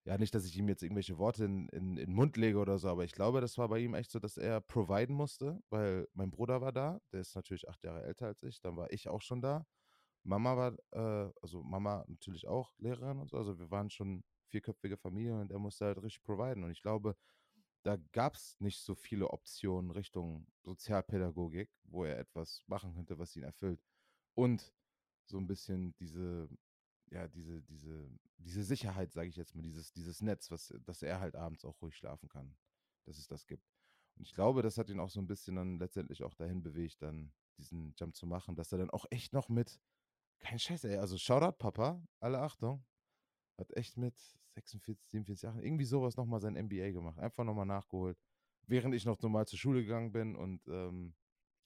ja, 0.04 0.18
nicht, 0.18 0.34
dass 0.34 0.46
ich 0.46 0.56
ihm 0.58 0.68
jetzt 0.68 0.82
irgendwelche 0.82 1.18
Worte 1.18 1.44
in, 1.44 1.68
in, 1.68 1.96
in 1.96 2.06
den 2.06 2.14
Mund 2.14 2.36
lege 2.36 2.58
oder 2.58 2.78
so, 2.78 2.88
aber 2.88 3.04
ich 3.04 3.12
glaube, 3.12 3.40
das 3.40 3.56
war 3.58 3.68
bei 3.68 3.78
ihm 3.78 3.94
echt 3.94 4.10
so, 4.10 4.18
dass 4.18 4.36
er 4.36 4.60
providen 4.60 5.14
musste, 5.14 5.62
weil 5.70 6.08
mein 6.14 6.30
Bruder 6.30 6.60
war 6.60 6.72
da, 6.72 7.00
der 7.12 7.20
ist 7.20 7.36
natürlich 7.36 7.68
acht 7.68 7.84
Jahre 7.84 8.02
älter 8.02 8.26
als 8.26 8.42
ich, 8.42 8.60
dann 8.60 8.76
war 8.76 8.92
ich 8.92 9.08
auch 9.08 9.22
schon 9.22 9.40
da 9.42 9.64
Mama 10.24 10.56
war, 10.56 10.72
äh, 10.92 11.32
also 11.42 11.62
Mama 11.62 12.04
natürlich 12.08 12.46
auch 12.46 12.72
Lehrerin 12.78 13.18
und 13.18 13.30
so. 13.30 13.36
Also 13.36 13.58
wir 13.58 13.70
waren 13.70 13.90
schon 13.90 14.24
vierköpfige 14.48 14.96
Familie 14.96 15.40
und 15.40 15.50
er 15.50 15.58
musste 15.58 15.86
halt 15.86 16.02
richtig 16.02 16.22
providen. 16.22 16.64
Und 16.64 16.70
ich 16.70 16.82
glaube, 16.82 17.16
da 17.82 17.96
gab 18.12 18.34
es 18.34 18.60
nicht 18.60 18.80
so 18.80 18.94
viele 18.94 19.28
Optionen 19.30 19.90
Richtung 19.90 20.46
Sozialpädagogik, 20.62 21.70
wo 21.84 22.04
er 22.04 22.18
etwas 22.18 22.62
machen 22.66 22.94
könnte, 22.94 23.18
was 23.18 23.36
ihn 23.36 23.42
erfüllt. 23.42 23.82
Und 24.34 24.72
so 25.26 25.38
ein 25.38 25.46
bisschen 25.46 25.94
diese, 25.96 26.48
ja, 27.10 27.28
diese, 27.28 27.62
diese, 27.62 28.08
diese 28.38 28.62
Sicherheit, 28.62 29.12
sage 29.12 29.28
ich 29.28 29.36
jetzt 29.36 29.54
mal, 29.54 29.62
dieses, 29.62 29.92
dieses 29.92 30.20
Netz, 30.22 30.50
was, 30.50 30.72
dass 30.84 31.02
er 31.02 31.20
halt 31.20 31.34
abends 31.34 31.64
auch 31.64 31.80
ruhig 31.82 31.96
schlafen 31.96 32.28
kann, 32.28 32.56
dass 33.04 33.18
es 33.18 33.26
das 33.26 33.46
gibt. 33.46 33.68
Und 34.16 34.26
ich 34.26 34.34
glaube, 34.34 34.62
das 34.62 34.78
hat 34.78 34.88
ihn 34.88 35.00
auch 35.00 35.10
so 35.10 35.20
ein 35.20 35.26
bisschen 35.26 35.56
dann 35.56 35.78
letztendlich 35.78 36.22
auch 36.22 36.34
dahin 36.34 36.62
bewegt, 36.62 37.02
dann 37.02 37.32
diesen 37.58 37.94
Jump 37.96 38.14
zu 38.14 38.26
machen, 38.26 38.54
dass 38.56 38.72
er 38.72 38.78
dann 38.78 38.90
auch 38.90 39.06
echt 39.10 39.32
noch 39.32 39.48
mit, 39.48 39.80
kein 40.40 40.58
Scheiß, 40.58 40.84
ey, 40.84 40.96
also 40.96 41.16
Shoutout 41.18 41.58
Papa, 41.58 42.02
alle 42.20 42.40
Achtung, 42.40 42.84
hat 43.58 43.70
echt 43.76 43.96
mit 43.96 44.14
46, 44.54 45.08
47 45.10 45.42
Jahren 45.42 45.62
irgendwie 45.62 45.84
sowas 45.84 46.16
nochmal 46.16 46.40
sein 46.40 46.56
MBA 46.56 46.90
gemacht, 46.92 47.18
einfach 47.18 47.44
nochmal 47.44 47.66
nachgeholt, 47.66 48.18
während 48.66 48.94
ich 48.94 49.04
noch 49.04 49.20
normal 49.20 49.46
zur 49.46 49.58
Schule 49.58 49.82
gegangen 49.82 50.12
bin 50.12 50.36
und 50.36 50.66
ähm, 50.68 51.14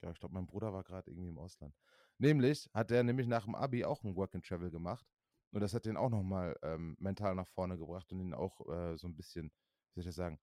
ja, 0.02 0.10
ich 0.10 0.18
glaube, 0.18 0.34
mein 0.34 0.46
Bruder 0.46 0.72
war 0.72 0.84
gerade 0.84 1.10
irgendwie 1.10 1.28
im 1.28 1.38
Ausland. 1.38 1.74
Nämlich 2.18 2.68
hat 2.74 2.90
er 2.90 3.02
nämlich 3.02 3.26
nach 3.26 3.44
dem 3.44 3.54
Abi 3.54 3.84
auch 3.84 4.02
ein 4.04 4.14
Work 4.14 4.34
and 4.34 4.46
Travel 4.46 4.70
gemacht 4.70 5.06
und 5.50 5.60
das 5.60 5.74
hat 5.74 5.86
den 5.86 5.96
auch 5.96 6.10
nochmal 6.10 6.56
ähm, 6.62 6.96
mental 6.98 7.34
nach 7.34 7.48
vorne 7.48 7.78
gebracht 7.78 8.10
und 8.12 8.20
ihn 8.20 8.34
auch 8.34 8.60
äh, 8.68 8.96
so 8.96 9.08
ein 9.08 9.16
bisschen, 9.16 9.50
wie 9.94 10.00
soll 10.00 10.02
ich 10.02 10.06
das 10.06 10.16
sagen, 10.16 10.38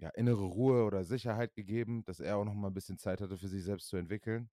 ja, 0.00 0.10
innere 0.10 0.44
Ruhe 0.44 0.84
oder 0.84 1.04
Sicherheit 1.04 1.54
gegeben, 1.54 2.04
dass 2.04 2.20
er 2.20 2.36
auch 2.36 2.44
nochmal 2.44 2.70
ein 2.70 2.74
bisschen 2.74 2.98
Zeit 2.98 3.20
hatte, 3.20 3.36
für 3.36 3.48
sich 3.48 3.64
selbst 3.64 3.88
zu 3.88 3.96
entwickeln. 3.96 4.50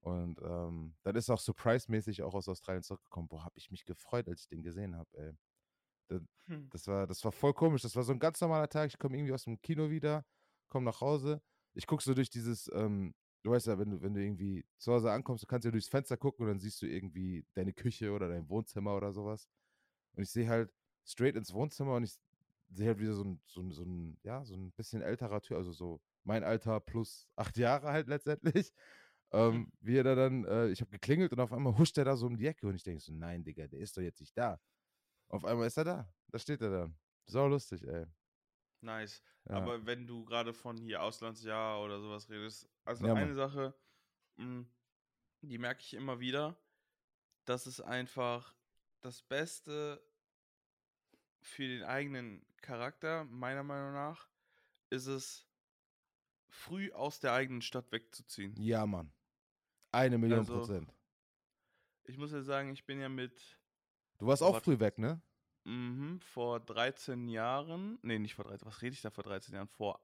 Und 0.00 0.40
ähm, 0.42 0.94
dann 1.02 1.16
ist 1.16 1.28
auch 1.30 1.40
surprise-mäßig 1.40 2.22
auch 2.22 2.34
aus 2.34 2.48
Australien 2.48 2.82
zurückgekommen. 2.82 3.28
Boah, 3.28 3.44
hab 3.44 3.56
ich 3.56 3.70
mich 3.70 3.84
gefreut, 3.84 4.28
als 4.28 4.42
ich 4.42 4.48
den 4.48 4.62
gesehen 4.62 4.96
habe, 4.96 5.10
ey. 5.12 5.32
Das, 6.10 6.22
hm. 6.46 6.68
das, 6.70 6.86
war, 6.86 7.06
das 7.06 7.24
war 7.24 7.32
voll 7.32 7.54
komisch. 7.54 7.82
Das 7.82 7.96
war 7.96 8.02
so 8.02 8.12
ein 8.12 8.18
ganz 8.18 8.40
normaler 8.40 8.68
Tag. 8.68 8.88
Ich 8.88 8.98
komme 8.98 9.16
irgendwie 9.16 9.32
aus 9.32 9.44
dem 9.44 9.60
Kino 9.60 9.90
wieder, 9.90 10.24
komme 10.68 10.84
nach 10.84 11.00
Hause. 11.00 11.40
Ich 11.74 11.86
gucke 11.86 12.02
so 12.02 12.14
durch 12.14 12.30
dieses, 12.30 12.70
ähm, 12.74 13.14
du 13.42 13.50
weißt 13.52 13.68
ja, 13.68 13.78
wenn 13.78 13.90
du, 13.90 14.02
wenn 14.02 14.14
du 14.14 14.22
irgendwie 14.22 14.66
zu 14.78 14.92
Hause 14.92 15.12
ankommst, 15.12 15.44
du 15.44 15.46
kannst 15.46 15.64
ja 15.64 15.70
durchs 15.70 15.88
Fenster 15.88 16.16
gucken 16.16 16.44
und 16.44 16.48
dann 16.48 16.58
siehst 16.58 16.82
du 16.82 16.86
irgendwie 16.86 17.46
deine 17.54 17.72
Küche 17.72 18.12
oder 18.12 18.28
dein 18.28 18.48
Wohnzimmer 18.48 18.96
oder 18.96 19.12
sowas. 19.12 19.48
Und 20.16 20.24
ich 20.24 20.30
sehe 20.30 20.48
halt 20.48 20.72
straight 21.04 21.36
ins 21.36 21.52
Wohnzimmer 21.52 21.94
und 21.94 22.04
ich 22.04 22.18
sehe 22.70 22.88
halt 22.88 22.98
wieder 22.98 23.14
so 23.14 23.24
ein, 23.24 23.40
so, 23.46 23.60
ein, 23.60 23.70
so 23.72 23.82
ein, 23.82 24.18
ja, 24.22 24.44
so 24.44 24.54
ein 24.54 24.72
bisschen 24.72 25.02
älterer 25.02 25.40
Typ, 25.40 25.56
also 25.56 25.72
so 25.72 26.00
mein 26.24 26.44
Alter 26.44 26.80
plus 26.80 27.28
acht 27.36 27.56
Jahre 27.56 27.88
halt 27.88 28.08
letztendlich. 28.08 28.72
Ähm, 29.32 29.54
mhm. 29.54 29.72
wie 29.80 29.96
er 29.96 30.02
da 30.02 30.16
dann, 30.16 30.44
äh, 30.44 30.70
ich 30.70 30.80
habe 30.80 30.90
geklingelt 30.90 31.32
und 31.32 31.38
auf 31.38 31.52
einmal 31.52 31.78
huscht 31.78 31.96
er 31.98 32.04
da 32.04 32.16
so 32.16 32.26
um 32.26 32.36
die 32.36 32.48
Ecke 32.48 32.66
und 32.66 32.74
ich 32.74 32.82
denke 32.82 33.00
so, 33.00 33.12
nein, 33.12 33.44
Digga, 33.44 33.68
der 33.68 33.78
ist 33.78 33.96
doch 33.96 34.02
jetzt 34.02 34.18
nicht 34.18 34.36
da. 34.36 34.58
Auf 35.30 35.44
einmal 35.44 35.66
ist 35.66 35.76
er 35.76 35.84
da. 35.84 36.14
Da 36.28 36.38
steht 36.38 36.60
er 36.60 36.70
dann. 36.70 36.98
Sau 37.26 37.46
lustig, 37.48 37.82
ey. 37.86 38.06
Nice. 38.82 39.22
Ja. 39.48 39.56
Aber 39.56 39.86
wenn 39.86 40.06
du 40.06 40.24
gerade 40.24 40.52
von 40.52 40.76
hier 40.76 41.02
Auslandsjahr 41.02 41.82
oder 41.82 42.00
sowas 42.00 42.28
redest, 42.28 42.68
also 42.84 43.06
ja, 43.06 43.14
eine 43.14 43.34
Sache, 43.34 43.74
mh, 44.36 44.44
hm, 44.44 44.70
die 45.42 45.58
merke 45.58 45.80
ich 45.80 45.94
immer 45.94 46.20
wieder, 46.20 46.56
das 47.44 47.66
ist 47.66 47.80
einfach 47.80 48.54
das 49.00 49.22
Beste 49.22 50.02
für 51.42 51.66
den 51.66 51.84
eigenen 51.84 52.44
Charakter, 52.60 53.24
meiner 53.24 53.62
Meinung 53.62 53.94
nach, 53.94 54.28
ist 54.90 55.06
es, 55.06 55.46
früh 56.48 56.92
aus 56.92 57.20
der 57.20 57.32
eigenen 57.32 57.62
Stadt 57.62 57.90
wegzuziehen. 57.92 58.54
Ja, 58.56 58.86
Mann. 58.86 59.12
Eine 59.92 60.18
Million 60.18 60.40
also, 60.40 60.58
Prozent. 60.58 60.92
Ich 62.04 62.18
muss 62.18 62.32
ja 62.32 62.42
sagen, 62.42 62.70
ich 62.72 62.84
bin 62.84 63.00
ja 63.00 63.08
mit. 63.08 63.59
Du 64.20 64.26
warst 64.26 64.42
auch 64.42 64.60
früh 64.60 64.78
weg, 64.78 64.98
ne? 64.98 65.20
Mhm, 65.64 66.20
vor 66.20 66.60
13 66.60 67.26
Jahren. 67.28 67.98
Nee, 68.02 68.18
nicht 68.18 68.34
vor 68.34 68.44
13. 68.44 68.66
Was 68.66 68.82
rede 68.82 68.92
ich 68.92 69.00
da 69.00 69.10
vor 69.10 69.24
13 69.24 69.54
Jahren? 69.54 69.68
Vor 69.68 70.00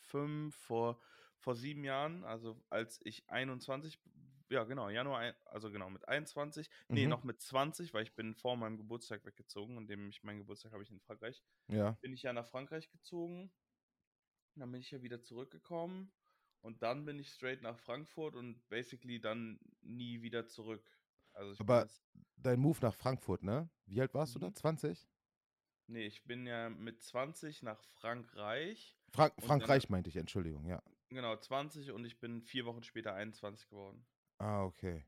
5, 0.00 0.54
vor, 0.54 0.98
vor 1.36 1.54
7 1.54 1.84
Jahren. 1.84 2.24
Also 2.24 2.58
als 2.70 3.00
ich 3.04 3.28
21. 3.28 3.98
Ja, 4.48 4.64
genau, 4.64 4.88
Januar, 4.88 5.34
also 5.44 5.70
genau, 5.70 5.90
mit 5.90 6.08
21. 6.08 6.70
Mhm. 6.88 6.94
Nee, 6.94 7.06
noch 7.06 7.22
mit 7.22 7.40
20, 7.40 7.92
weil 7.92 8.02
ich 8.02 8.14
bin 8.14 8.34
vor 8.34 8.56
meinem 8.56 8.78
Geburtstag 8.78 9.26
weggezogen. 9.26 9.76
Und 9.76 9.88
dem 9.88 10.08
ich 10.08 10.24
meinen 10.24 10.38
Geburtstag 10.38 10.72
habe 10.72 10.82
ich 10.82 10.90
in 10.90 11.00
Frankreich. 11.00 11.42
Ja. 11.68 11.92
Bin 12.00 12.14
ich 12.14 12.22
ja 12.22 12.32
nach 12.32 12.46
Frankreich 12.46 12.90
gezogen. 12.90 13.52
Dann 14.54 14.72
bin 14.72 14.80
ich 14.80 14.90
ja 14.90 15.02
wieder 15.02 15.20
zurückgekommen. 15.20 16.12
Und 16.62 16.82
dann 16.82 17.04
bin 17.04 17.18
ich 17.18 17.28
straight 17.28 17.62
nach 17.62 17.78
Frankfurt 17.78 18.36
und 18.36 18.66
basically 18.70 19.20
dann 19.20 19.60
nie 19.82 20.22
wieder 20.22 20.46
zurück. 20.46 20.99
Also 21.40 21.54
Aber 21.58 21.88
dein 22.36 22.60
Move 22.60 22.78
nach 22.82 22.94
Frankfurt, 22.94 23.42
ne? 23.42 23.70
Wie 23.86 24.00
alt 24.00 24.12
warst 24.14 24.34
mhm. 24.36 24.40
du 24.40 24.46
da? 24.46 24.54
20? 24.54 25.08
Nee, 25.86 26.06
ich 26.06 26.22
bin 26.24 26.46
ja 26.46 26.68
mit 26.68 27.02
20 27.02 27.62
nach 27.62 27.82
Frankreich. 27.98 28.96
Frank 29.10 29.34
Frankreich 29.38 29.84
dann, 29.84 29.92
meinte 29.92 30.10
ich, 30.10 30.16
Entschuldigung, 30.16 30.66
ja. 30.66 30.82
Genau, 31.08 31.34
20 31.34 31.90
und 31.92 32.04
ich 32.04 32.20
bin 32.20 32.42
vier 32.42 32.66
Wochen 32.66 32.82
später 32.82 33.14
21 33.14 33.68
geworden. 33.68 34.06
Ah, 34.38 34.64
okay. 34.64 35.04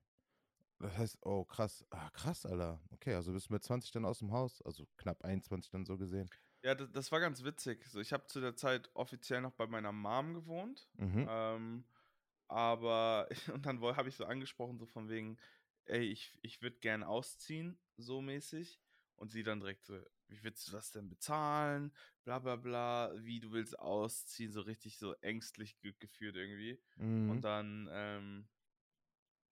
Das 0.78 0.96
heißt, 0.96 1.18
oh, 1.22 1.44
krass. 1.44 1.86
Ah, 1.90 2.10
krass, 2.10 2.44
Alter. 2.46 2.80
Okay, 2.90 3.14
also 3.14 3.32
bist 3.32 3.50
du 3.50 3.52
mit 3.52 3.62
20 3.62 3.92
dann 3.92 4.04
aus 4.04 4.18
dem 4.18 4.32
Haus, 4.32 4.62
also 4.62 4.84
knapp 4.96 5.22
21 5.22 5.70
dann 5.70 5.84
so 5.84 5.96
gesehen. 5.96 6.28
Ja, 6.64 6.74
das, 6.74 6.90
das 6.90 7.12
war 7.12 7.20
ganz 7.20 7.44
witzig. 7.44 7.84
So, 7.84 8.00
ich 8.00 8.12
habe 8.12 8.26
zu 8.26 8.40
der 8.40 8.56
Zeit 8.56 8.90
offiziell 8.94 9.42
noch 9.42 9.52
bei 9.52 9.66
meiner 9.66 9.92
Mom 9.92 10.34
gewohnt. 10.34 10.88
Mhm. 10.94 11.26
Ähm, 11.28 11.84
aber, 12.48 13.28
und 13.52 13.66
dann 13.66 13.80
habe 13.80 14.08
ich 14.08 14.16
so 14.16 14.24
angesprochen, 14.24 14.78
so 14.78 14.86
von 14.86 15.08
wegen, 15.08 15.38
ey, 15.86 16.04
ich, 16.04 16.38
ich 16.42 16.62
würde 16.62 16.78
gern 16.78 17.02
ausziehen, 17.02 17.78
so 17.96 18.20
mäßig. 18.20 18.80
Und 19.16 19.30
sie 19.30 19.44
dann 19.44 19.60
direkt 19.60 19.84
so, 19.84 20.00
wie 20.26 20.42
willst 20.42 20.66
du 20.66 20.72
das 20.72 20.90
denn 20.90 21.08
bezahlen? 21.08 21.92
Bla 22.24 22.38
bla 22.40 22.56
bla, 22.56 23.12
wie 23.22 23.38
du 23.38 23.52
willst 23.52 23.78
ausziehen, 23.78 24.50
so 24.50 24.62
richtig 24.62 24.98
so 24.98 25.14
ängstlich 25.20 25.78
ge 25.80 25.94
geführt 25.98 26.36
irgendwie. 26.36 26.82
Mhm. 26.96 27.30
Und 27.30 27.42
dann, 27.42 27.88
ähm, 27.92 28.48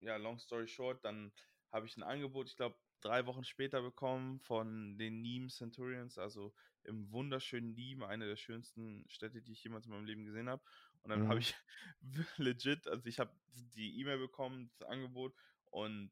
ja, 0.00 0.16
long 0.16 0.38
story 0.38 0.66
short, 0.66 1.04
dann 1.04 1.32
habe 1.70 1.86
ich 1.86 1.96
ein 1.96 2.02
Angebot, 2.02 2.48
ich 2.48 2.56
glaube, 2.56 2.76
drei 3.00 3.26
Wochen 3.26 3.44
später 3.44 3.82
bekommen 3.82 4.40
von 4.40 4.98
den 4.98 5.22
Nîmes 5.22 5.56
Centurions, 5.56 6.18
also 6.18 6.52
im 6.82 7.10
wunderschönen 7.12 7.74
Nîmes, 7.74 8.06
eine 8.06 8.26
der 8.26 8.36
schönsten 8.36 9.04
Städte, 9.08 9.42
die 9.42 9.52
ich 9.52 9.62
jemals 9.62 9.86
in 9.86 9.92
meinem 9.92 10.06
Leben 10.06 10.24
gesehen 10.24 10.48
habe. 10.48 10.62
Und 11.02 11.10
dann 11.10 11.22
mhm. 11.22 11.28
habe 11.28 11.40
ich 11.40 11.54
legit, 12.38 12.88
also 12.88 13.06
ich 13.06 13.20
habe 13.20 13.32
die 13.52 14.00
E-Mail 14.00 14.18
bekommen, 14.18 14.70
das 14.70 14.82
Angebot 14.88 15.34
und 15.70 16.10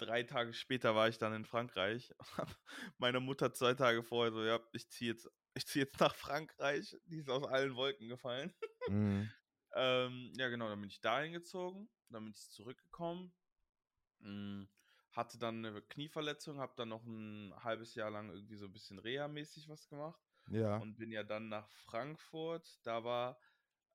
drei 0.00 0.22
Tage 0.22 0.52
später 0.52 0.94
war 0.94 1.08
ich 1.08 1.18
dann 1.18 1.34
in 1.34 1.44
Frankreich. 1.44 2.14
Meine 2.98 3.20
Mutter 3.20 3.52
zwei 3.52 3.74
Tage 3.74 4.02
vorher 4.02 4.32
so, 4.32 4.42
ja, 4.44 4.60
ich 4.72 4.88
ziehe 4.88 5.12
jetzt, 5.12 5.30
ich 5.54 5.66
ziehe 5.66 5.84
jetzt 5.84 6.00
nach 6.00 6.14
Frankreich. 6.14 6.96
Die 7.06 7.18
ist 7.18 7.30
aus 7.30 7.46
allen 7.46 7.76
Wolken 7.76 8.08
gefallen. 8.08 8.52
Mhm. 8.88 9.30
ähm, 9.74 10.32
ja, 10.36 10.48
genau, 10.48 10.68
dann 10.68 10.80
bin 10.80 10.90
ich 10.90 11.00
dahin 11.00 11.32
gezogen, 11.32 11.88
dann 12.08 12.24
bin 12.24 12.32
ich 12.32 12.50
zurückgekommen. 12.50 13.32
Mhm 14.18 14.68
hatte 15.12 15.38
dann 15.38 15.64
eine 15.64 15.82
Knieverletzung, 15.82 16.58
habe 16.58 16.74
dann 16.76 16.88
noch 16.88 17.04
ein 17.04 17.52
halbes 17.62 17.94
Jahr 17.94 18.10
lang 18.10 18.30
irgendwie 18.30 18.56
so 18.56 18.66
ein 18.66 18.72
bisschen 18.72 18.98
Reha-mäßig 18.98 19.68
was 19.68 19.88
gemacht. 19.88 20.20
Ja. 20.48 20.78
Und 20.78 20.96
bin 20.96 21.10
ja 21.10 21.22
dann 21.22 21.48
nach 21.48 21.68
Frankfurt. 21.68 22.78
Da 22.84 23.04
war, 23.04 23.38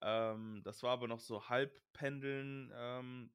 ähm, 0.02 0.62
das 0.64 0.84
war 0.84 0.92
aber 0.92 1.08
noch 1.08 1.20
so 1.20 1.48
halb 1.48 1.82
pendeln, 1.94 2.72
ähm, 2.76 3.34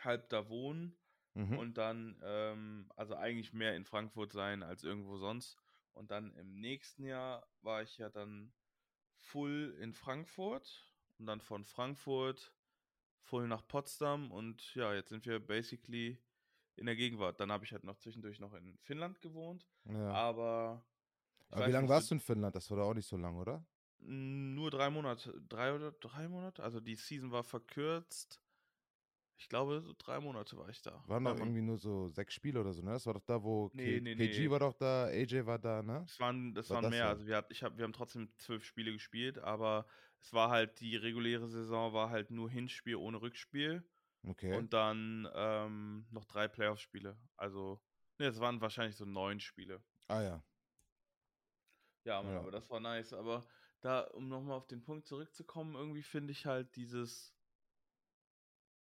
halb 0.00 0.28
da 0.30 0.48
wohnen. 0.48 0.96
Mhm. 1.34 1.58
Und 1.58 1.78
dann, 1.78 2.20
ähm, 2.22 2.90
also 2.96 3.14
eigentlich 3.14 3.52
mehr 3.52 3.76
in 3.76 3.84
Frankfurt 3.84 4.32
sein 4.32 4.62
als 4.62 4.82
irgendwo 4.82 5.18
sonst. 5.18 5.56
Und 5.92 6.10
dann 6.10 6.34
im 6.34 6.60
nächsten 6.60 7.04
Jahr 7.04 7.46
war 7.62 7.82
ich 7.82 7.98
ja 7.98 8.08
dann 8.08 8.52
full 9.18 9.76
in 9.80 9.92
Frankfurt. 9.92 10.86
Und 11.18 11.26
dann 11.26 11.40
von 11.40 11.64
Frankfurt 11.64 12.52
full 13.20 13.46
nach 13.46 13.66
Potsdam. 13.66 14.30
Und 14.32 14.74
ja, 14.74 14.94
jetzt 14.94 15.10
sind 15.10 15.26
wir 15.26 15.38
basically 15.38 16.18
in 16.76 16.86
der 16.86 16.96
Gegenwart. 16.96 17.38
Dann 17.38 17.52
habe 17.52 17.64
ich 17.64 17.72
halt 17.72 17.84
noch 17.84 17.96
zwischendurch 17.98 18.40
noch 18.40 18.54
in 18.54 18.78
Finnland 18.78 19.20
gewohnt. 19.20 19.68
Ja. 19.84 20.10
Aber. 20.12 20.84
Aber 21.50 21.66
wie 21.66 21.72
lange 21.72 21.88
warst 21.88 22.10
du 22.10 22.14
in 22.14 22.20
Finnland? 22.20 22.54
Das 22.54 22.70
war 22.70 22.78
doch 22.78 22.86
auch 22.86 22.94
nicht 22.94 23.08
so 23.08 23.16
lang, 23.16 23.36
oder? 23.36 23.64
Nur 23.98 24.70
drei 24.70 24.88
Monate. 24.88 25.40
Drei 25.48 25.74
oder 25.74 25.92
drei 25.92 26.28
Monate? 26.28 26.62
Also 26.62 26.80
die 26.80 26.96
Season 26.96 27.32
war 27.32 27.44
verkürzt. 27.44 28.40
Ich 29.40 29.48
glaube, 29.48 29.80
so 29.80 29.94
drei 29.96 30.20
Monate 30.20 30.54
war 30.58 30.68
ich 30.68 30.82
da. 30.82 31.02
Waren 31.06 31.24
doch 31.24 31.38
irgendwie 31.38 31.62
nur 31.62 31.78
so 31.78 32.10
sechs 32.10 32.34
Spiele 32.34 32.60
oder 32.60 32.74
so, 32.74 32.82
ne? 32.82 32.92
Das 32.92 33.06
war 33.06 33.14
doch 33.14 33.24
da, 33.24 33.42
wo 33.42 33.70
nee, 33.72 33.98
K 33.98 34.00
nee, 34.02 34.14
KG 34.14 34.40
nee. 34.40 34.50
war 34.50 34.58
doch 34.58 34.74
da, 34.74 35.06
AJ 35.06 35.46
war 35.46 35.58
da, 35.58 35.82
ne? 35.82 36.04
Das 36.06 36.20
waren, 36.20 36.54
das 36.54 36.68
war 36.68 36.76
waren 36.76 36.82
das 36.82 36.90
mehr. 36.90 37.04
So? 37.04 37.08
Also 37.08 37.26
wir, 37.26 37.36
hat, 37.38 37.50
ich 37.50 37.62
hab, 37.62 37.74
wir 37.78 37.84
haben 37.84 37.94
trotzdem 37.94 38.30
zwölf 38.36 38.62
Spiele 38.66 38.92
gespielt, 38.92 39.38
aber 39.38 39.86
es 40.20 40.34
war 40.34 40.50
halt, 40.50 40.78
die 40.80 40.94
reguläre 40.94 41.48
Saison 41.48 41.94
war 41.94 42.10
halt 42.10 42.30
nur 42.30 42.50
Hinspiel 42.50 42.96
ohne 42.96 43.22
Rückspiel. 43.22 43.82
Okay. 44.28 44.54
Und 44.54 44.74
dann 44.74 45.26
ähm, 45.34 46.06
noch 46.10 46.26
drei 46.26 46.46
Playoff-Spiele. 46.46 47.16
Also, 47.36 47.80
ne, 48.18 48.26
es 48.26 48.40
waren 48.40 48.60
wahrscheinlich 48.60 48.96
so 48.96 49.06
neun 49.06 49.40
Spiele. 49.40 49.82
Ah 50.08 50.20
ja. 50.20 50.44
Ja, 52.04 52.22
Mann, 52.22 52.34
ja. 52.34 52.40
aber 52.40 52.50
das 52.50 52.68
war 52.68 52.80
nice. 52.80 53.14
Aber 53.14 53.46
da, 53.80 54.00
um 54.00 54.28
nochmal 54.28 54.58
auf 54.58 54.66
den 54.66 54.82
Punkt 54.82 55.06
zurückzukommen, 55.06 55.76
irgendwie 55.76 56.02
finde 56.02 56.32
ich 56.32 56.44
halt 56.44 56.76
dieses 56.76 57.34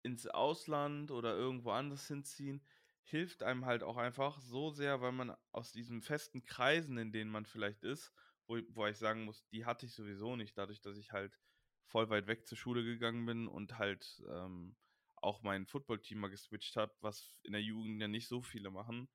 ins 0.08 0.28
Ausland 0.28 1.12
oder 1.12 1.36
irgendwo 1.36 1.72
anders 1.72 2.08
hinziehen. 2.08 2.62
hilft 3.04 3.44
einem 3.44 3.66
halt 3.66 3.84
auch 3.84 3.98
einfach 3.98 4.42
so 4.42 4.70
sehr, 4.72 5.02
weil 5.02 5.12
man 5.14 5.36
aus 5.52 5.72
diesen 5.72 6.02
festen 6.02 6.44
Kreisen, 6.44 6.98
in 6.98 7.12
denen 7.12 7.32
man 7.32 7.46
vielleicht 7.46 7.84
ist, 7.84 8.12
wo, 8.48 8.58
wo 8.70 8.86
ich 8.88 8.98
sagen 8.98 9.26
muss, 9.26 9.48
die 9.50 9.66
hatte 9.66 9.86
ich 9.86 9.94
sowieso 9.94 10.36
nicht, 10.36 10.58
dadurch, 10.58 10.82
dass 10.82 10.98
ich 10.98 11.12
halt 11.14 11.40
voll 11.86 12.10
weit 12.10 12.28
weg 12.28 12.48
zur 12.48 12.58
Schule 12.58 12.84
gegangen 12.84 13.26
bin 13.26 13.48
und 13.48 13.78
halt 13.80 14.22
ähm, 14.30 14.76
auch 15.18 15.42
mein 15.44 15.66
Footballteam 15.68 16.20
mal 16.20 16.30
geswitcht 16.30 16.76
habe, 16.78 16.94
was 17.02 17.40
in 17.44 17.54
der 17.54 17.62
Jugend 17.62 18.02
ja 18.02 18.08
nicht 18.08 18.28
so 18.28 18.42
viele 18.42 18.72
machen. 18.72 19.10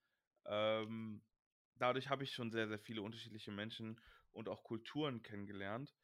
Ähm, 0.47 1.23
dadurch 1.77 2.09
habe 2.09 2.25
ich 2.25 2.33
schon 2.33 2.51
sehr, 2.51 2.69
sehr 2.69 2.79
viele 2.79 3.03
unterschiedliche 3.03 3.53
Menschen 3.53 4.01
und 4.33 4.49
auch 4.49 4.65
Kulturen 4.65 5.23
kennengelernt. 5.23 5.95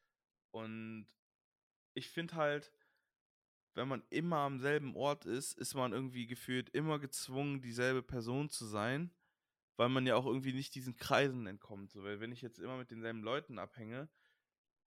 Und 0.51 1.07
ich 1.93 2.09
finde 2.09 2.35
halt, 2.35 2.71
wenn 3.79 3.87
man 3.87 4.03
immer 4.09 4.39
am 4.39 4.59
selben 4.59 4.93
Ort 4.97 5.25
ist, 5.25 5.57
ist 5.57 5.73
man 5.73 5.93
irgendwie 5.93 6.27
gefühlt 6.27 6.69
immer 6.71 6.99
gezwungen, 6.99 7.61
dieselbe 7.61 8.03
Person 8.03 8.49
zu 8.49 8.65
sein, 8.65 9.09
weil 9.77 9.87
man 9.87 10.05
ja 10.05 10.15
auch 10.15 10.25
irgendwie 10.25 10.51
nicht 10.51 10.75
diesen 10.75 10.97
Kreisen 10.97 11.47
entkommt. 11.47 11.89
So, 11.89 12.03
weil 12.03 12.19
wenn 12.19 12.33
ich 12.33 12.41
jetzt 12.41 12.59
immer 12.59 12.75
mit 12.75 12.91
denselben 12.91 13.23
Leuten 13.23 13.57
abhänge, 13.57 14.09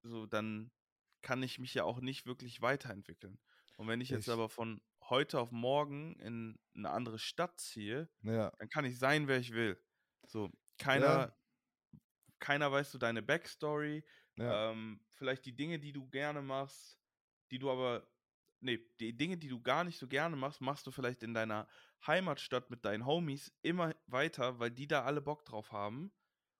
so 0.03 0.27
dann 0.27 0.71
kann 1.23 1.41
ich 1.41 1.57
mich 1.57 1.73
ja 1.73 1.85
auch 1.85 2.01
nicht 2.01 2.27
wirklich 2.27 2.61
weiterentwickeln. 2.61 3.39
Und 3.77 3.87
wenn 3.87 3.99
ich 3.99 4.09
jetzt 4.09 4.27
ich, 4.27 4.33
aber 4.33 4.47
von 4.47 4.79
heute 5.09 5.39
auf 5.39 5.51
morgen 5.51 6.15
in 6.19 6.59
eine 6.75 6.91
andere 6.91 7.17
Stadt 7.17 7.59
ziehe, 7.59 8.07
ja. 8.21 8.51
dann 8.59 8.69
kann 8.69 8.85
ich 8.85 8.99
sein, 8.99 9.27
wer 9.27 9.39
ich 9.39 9.53
will. 9.53 9.81
So, 10.27 10.51
keiner, 10.77 11.05
ja. 11.05 11.37
keiner 12.39 12.71
weiß 12.71 12.91
so 12.91 12.99
deine 12.99 13.23
Backstory, 13.23 14.05
ja. 14.35 14.69
ähm, 14.69 15.01
vielleicht 15.09 15.45
die 15.45 15.55
Dinge, 15.55 15.79
die 15.79 15.93
du 15.93 16.07
gerne 16.09 16.43
machst, 16.43 16.99
die 17.49 17.57
du 17.57 17.71
aber, 17.71 18.07
nee, 18.63 18.79
die 18.99 19.15
Dinge, 19.15 19.37
die 19.37 19.47
du 19.47 19.61
gar 19.61 19.83
nicht 19.83 19.97
so 19.97 20.07
gerne 20.07 20.35
machst, 20.35 20.61
machst 20.61 20.87
du 20.87 20.91
vielleicht 20.91 21.23
in 21.23 21.33
deiner 21.33 21.67
Heimatstadt 22.05 22.69
mit 22.69 22.85
deinen 22.85 23.05
Homies 23.05 23.53
immer 23.61 23.93
weiter, 24.07 24.59
weil 24.59 24.71
die 24.71 24.87
da 24.87 25.03
alle 25.03 25.21
Bock 25.21 25.45
drauf 25.45 25.71
haben. 25.71 26.11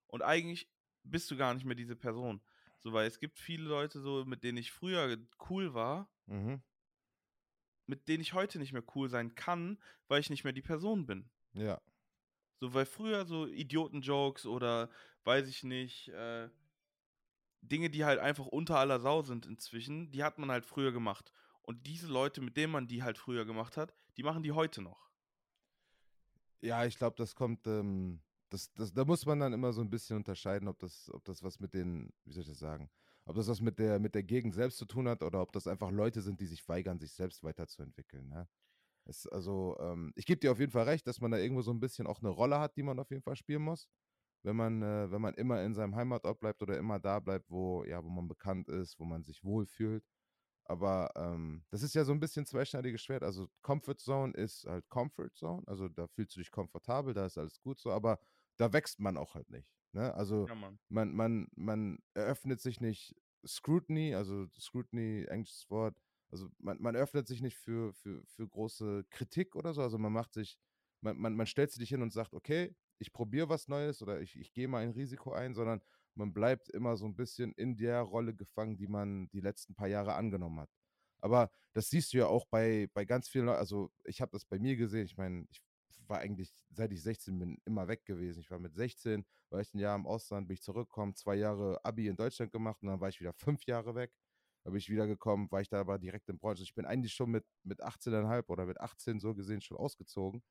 Und 0.08 0.22
eigentlich 0.22 0.70
bist 1.04 1.32
du 1.32 1.38
gar 1.38 1.54
nicht 1.54 1.66
mehr 1.66 1.76
diese 1.76 1.96
Person. 1.96 2.42
So, 2.80 2.94
weil 2.94 3.08
es 3.08 3.20
gibt 3.20 3.40
viele 3.40 3.64
Leute 3.64 4.00
so, 4.00 4.26
mit 4.26 4.44
denen 4.44 4.58
ich 4.58 4.72
früher 4.72 5.18
cool 5.50 5.74
war, 5.74 6.10
mhm. 6.26 6.62
mit 7.86 8.08
denen 8.08 8.22
ich 8.22 8.34
heute 8.34 8.60
nicht 8.60 8.74
mehr 8.74 8.84
cool 8.96 9.10
sein 9.10 9.36
kann, 9.36 9.82
weil 10.08 10.20
ich 10.20 10.30
nicht 10.30 10.44
mehr 10.44 10.54
die 10.54 10.62
Person 10.62 11.06
bin. 11.06 11.30
Ja. 11.54 11.82
So, 12.60 12.74
weil 12.74 12.86
früher 12.86 13.26
so 13.26 13.48
Idioten-Jokes 13.48 14.46
oder 14.46 14.90
weiß 15.24 15.48
ich 15.48 15.64
nicht, 15.64 16.10
äh, 16.10 16.50
Dinge, 17.62 17.90
die 17.90 18.04
halt 18.04 18.20
einfach 18.20 18.46
unter 18.46 18.78
aller 18.78 19.00
Sau 19.00 19.22
sind 19.22 19.46
inzwischen, 19.46 20.12
die 20.12 20.24
hat 20.24 20.38
man 20.38 20.52
halt 20.52 20.66
früher 20.66 20.92
gemacht. 20.92 21.32
Und 21.64 21.88
diese 21.88 22.08
Leute, 22.08 22.42
mit 22.42 22.58
denen 22.58 22.72
man 22.72 22.88
die 22.88 23.04
halt 23.04 23.18
früher 23.18 23.46
gemacht 23.46 23.78
hat, 23.78 23.94
die 24.18 24.24
machen 24.24 24.44
die 24.44 24.52
heute 24.52 24.82
noch. 24.82 25.10
Ja, 26.62 26.86
ich 26.86 26.98
glaube, 26.98 27.16
das 27.18 27.36
kommt, 27.36 27.66
ähm, 27.68 28.22
das, 28.50 28.72
das, 28.74 28.94
da 28.94 29.06
muss 29.06 29.26
man 29.26 29.40
dann 29.40 29.54
immer 29.54 29.74
so 29.74 29.82
ein 29.82 29.90
bisschen 29.90 30.18
unterscheiden, 30.18 30.68
ob 30.68 30.80
das, 30.80 31.10
ob 31.14 31.24
das 31.26 31.42
was 31.44 31.60
mit 31.60 31.74
den, 31.74 32.14
wie 32.26 32.32
soll 32.32 32.44
ich 32.44 32.50
das 32.50 32.60
sagen, 32.60 32.90
ob 33.26 33.36
das 33.36 33.48
was 33.48 33.62
mit 33.62 33.80
der, 33.80 34.00
mit 34.00 34.16
der 34.16 34.24
Gegend 34.24 34.54
selbst 34.54 34.78
zu 34.78 34.86
tun 34.86 35.08
hat 35.08 35.24
oder 35.24 35.42
ob 35.42 35.52
das 35.52 35.68
einfach 35.68 35.92
Leute 35.92 36.22
sind, 36.22 36.40
die 36.40 36.46
sich 36.46 36.68
weigern, 36.68 37.00
sich 37.00 37.14
selbst 37.14 37.44
weiterzuentwickeln. 37.44 38.28
Ne? 38.28 38.48
Es, 39.06 39.28
also, 39.28 39.78
ähm, 39.80 40.14
ich 40.16 40.26
gebe 40.26 40.40
dir 40.40 40.52
auf 40.52 40.60
jeden 40.60 40.72
Fall 40.72 40.84
recht, 40.84 41.08
dass 41.08 41.20
man 41.20 41.32
da 41.32 41.38
irgendwo 41.38 41.62
so 41.62 41.72
ein 41.72 41.80
bisschen 41.80 42.08
auch 42.08 42.20
eine 42.20 42.30
Rolle 42.30 42.60
hat, 42.60 42.78
die 42.78 42.84
man 42.84 43.00
auf 43.00 43.10
jeden 43.10 43.24
Fall 43.24 43.36
spielen 43.36 43.64
muss. 43.64 43.90
Wenn 44.44 44.56
man, 44.56 44.82
äh, 44.82 45.10
wenn 45.12 45.22
man 45.22 45.34
immer 45.36 45.62
in 45.64 45.74
seinem 45.74 45.96
Heimatort 45.96 46.40
bleibt 46.40 46.62
oder 46.62 46.78
immer 46.78 47.00
da 47.00 47.20
bleibt, 47.20 47.50
wo, 47.50 47.84
ja, 47.86 48.04
wo 48.04 48.10
man 48.10 48.28
bekannt 48.28 48.70
ist, 48.70 49.00
wo 49.00 49.06
man 49.06 49.24
sich 49.24 49.44
wohlfühlt. 49.44 50.04
Aber 50.66 51.12
ähm, 51.16 51.64
das 51.70 51.84
ist 51.84 51.94
ja 51.94 52.06
so 52.06 52.14
ein 52.14 52.20
bisschen 52.20 52.46
zweischneidiges 52.46 53.02
Schwert. 53.02 53.24
Also 53.24 53.50
Comfort 53.62 53.98
Zone 54.00 54.34
ist 54.34 54.66
halt 54.66 54.88
Comfort 54.90 55.32
Zone. 55.34 55.64
Also 55.68 55.90
da 55.90 56.08
fühlst 56.08 56.36
du 56.36 56.40
dich 56.40 56.52
komfortabel, 56.52 57.14
da 57.14 57.26
ist 57.26 57.38
alles 57.38 57.60
gut 57.60 57.80
so. 57.80 57.92
Aber 57.92 58.20
da 58.58 58.72
wächst 58.72 59.00
man 59.00 59.18
auch 59.18 59.36
halt 59.36 59.50
nicht. 59.50 59.70
Ne? 59.94 60.14
Also 60.14 60.48
ja, 60.48 60.56
man, 60.90 61.14
man, 61.14 61.48
man 61.56 62.00
eröffnet 62.14 62.62
sich 62.62 62.82
nicht 62.82 63.16
Scrutiny, 63.46 64.16
also 64.16 64.48
Scrutiny, 64.58 65.26
englisches 65.26 65.70
Wort, 65.70 65.96
also 66.34 66.50
man, 66.58 66.82
man 66.82 66.96
öffnet 66.96 67.28
sich 67.28 67.42
nicht 67.42 67.58
für, 67.58 67.94
für, 67.94 68.24
für 68.26 68.48
große 68.48 69.06
Kritik 69.12 69.56
oder 69.56 69.74
so, 69.74 69.82
also 69.82 69.98
man 70.00 70.12
macht 70.12 70.34
sich, 70.34 70.58
man, 71.02 71.18
man, 71.18 71.36
man 71.36 71.46
stellt 71.46 71.72
sich 71.72 71.90
hin 71.90 72.02
und 72.02 72.12
sagt, 72.12 72.34
okay, 72.34 72.76
ich 72.98 73.14
probiere 73.14 73.50
was 73.50 73.68
Neues 73.68 74.02
oder 74.02 74.20
ich, 74.22 74.36
ich 74.40 74.52
gehe 74.54 74.68
mal 74.68 74.82
ein 74.84 74.92
Risiko 74.92 75.32
ein, 75.34 75.54
sondern 75.54 75.82
man 76.16 76.34
bleibt 76.34 76.70
immer 76.70 76.98
so 76.98 77.06
ein 77.06 77.16
bisschen 77.16 77.54
in 77.54 77.76
der 77.76 78.02
Rolle 78.02 78.34
gefangen, 78.34 78.78
die 78.78 78.88
man 78.88 79.30
die 79.30 79.42
letzten 79.42 79.76
paar 79.76 79.88
Jahre 79.88 80.16
angenommen 80.16 80.62
hat. 80.62 80.70
Aber 81.22 81.50
das 81.74 81.90
siehst 81.90 82.14
du 82.14 82.18
ja 82.18 82.28
auch 82.28 82.46
bei, 82.48 82.90
bei 82.94 83.06
ganz 83.06 83.30
vielen 83.30 83.46
Leuten, 83.46 83.60
also 83.60 83.92
ich 84.04 84.22
habe 84.22 84.32
das 84.32 84.46
bei 84.46 84.60
mir 84.60 84.76
gesehen, 84.76 85.06
ich 85.06 85.18
meine, 85.18 85.46
ich 85.50 85.62
war 86.08 86.20
eigentlich, 86.20 86.54
seit 86.70 86.92
ich 86.92 87.02
16 87.02 87.40
bin, 87.40 87.58
immer 87.66 87.88
weg 87.88 88.06
gewesen. 88.06 88.42
Ich 88.42 88.52
war 88.52 88.60
mit 88.60 88.76
16, 88.76 89.26
war 89.50 89.62
ich 89.62 89.74
ein 89.74 89.80
Jahr 89.80 89.96
im 89.96 90.06
Ausland, 90.06 90.48
bin 90.48 90.56
ich 90.56 90.62
zurückgekommen, 90.62 91.16
zwei 91.16 91.36
Jahre 91.36 91.84
Abi 91.84 92.08
in 92.08 92.16
Deutschland 92.16 92.52
gemacht 92.52 92.82
und 92.82 92.90
dann 92.90 93.00
war 93.00 93.10
ich 93.10 93.20
wieder 93.20 93.34
fünf 93.34 93.66
Jahre 93.66 93.96
weg. 93.96 94.12
Da 94.64 94.72
bin 94.72 94.80
ich 94.80 94.90
wiedergekommen, 94.90 95.52
war 95.52 95.62
ich 95.62 95.70
da 95.70 95.80
aber 95.80 96.00
direkt 96.00 96.30
im 96.30 96.40
Branche. 96.40 96.64
Ich 96.64 96.74
bin 96.74 96.86
eigentlich 96.86 97.14
schon 97.14 97.32
mit, 97.32 97.46
mit 97.64 97.84
18,5 97.84 98.48
oder 98.48 98.66
mit 98.66 98.80
18 98.80 99.20
so 99.20 99.34
gesehen 99.34 99.62
schon 99.62 99.78
ausgezogen. 99.78 100.42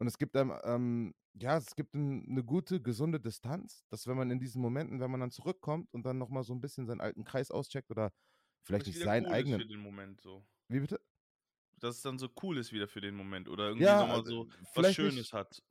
Und 0.00 0.06
es 0.06 0.18
gibt 0.18 0.34
dann, 0.34 0.52
ähm, 0.64 1.14
ja, 1.34 1.56
es 1.56 1.76
gibt 1.76 1.94
ein, 1.94 2.26
eine 2.28 2.42
gute, 2.42 2.80
gesunde 2.80 3.20
Distanz, 3.20 3.84
dass 3.90 4.06
wenn 4.06 4.16
man 4.16 4.30
in 4.30 4.40
diesen 4.40 4.60
Momenten, 4.60 4.98
wenn 4.98 5.10
man 5.10 5.20
dann 5.20 5.30
zurückkommt 5.30 5.92
und 5.92 6.04
dann 6.04 6.18
nochmal 6.18 6.42
so 6.42 6.54
ein 6.54 6.60
bisschen 6.60 6.86
seinen 6.86 7.00
alten 7.00 7.22
Kreis 7.22 7.50
auscheckt 7.50 7.90
oder 7.90 8.12
vielleicht 8.62 8.86
nicht 8.86 8.98
seinen 8.98 9.26
cool 9.26 9.32
eigenen. 9.32 9.60
Für 9.60 9.66
den 9.66 9.80
Moment 9.80 10.20
so. 10.20 10.44
Wie 10.68 10.80
bitte? 10.80 11.00
dass 11.80 11.96
es 11.96 12.02
dann 12.02 12.18
so 12.18 12.28
cool 12.42 12.58
ist 12.58 12.72
wieder 12.72 12.86
für 12.86 13.00
den 13.00 13.14
Moment 13.14 13.48
oder 13.48 13.68
irgendwie 13.68 13.84
ja, 13.84 14.00
nochmal 14.00 14.24
so 14.24 14.48
was 14.74 14.94
Schönes 14.94 15.16
nicht, 15.16 15.32
hat. 15.32 15.62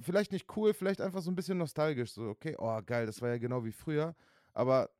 Vielleicht 0.00 0.30
nicht 0.30 0.46
cool, 0.56 0.74
vielleicht 0.74 1.00
einfach 1.00 1.22
so 1.22 1.30
ein 1.30 1.34
bisschen 1.34 1.58
nostalgisch. 1.58 2.12
So, 2.12 2.28
okay, 2.28 2.54
oh 2.58 2.80
geil, 2.84 3.06
das 3.06 3.20
war 3.20 3.30
ja 3.30 3.38
genau 3.38 3.64
wie 3.64 3.72
früher. 3.72 4.14
Aber 4.52 4.90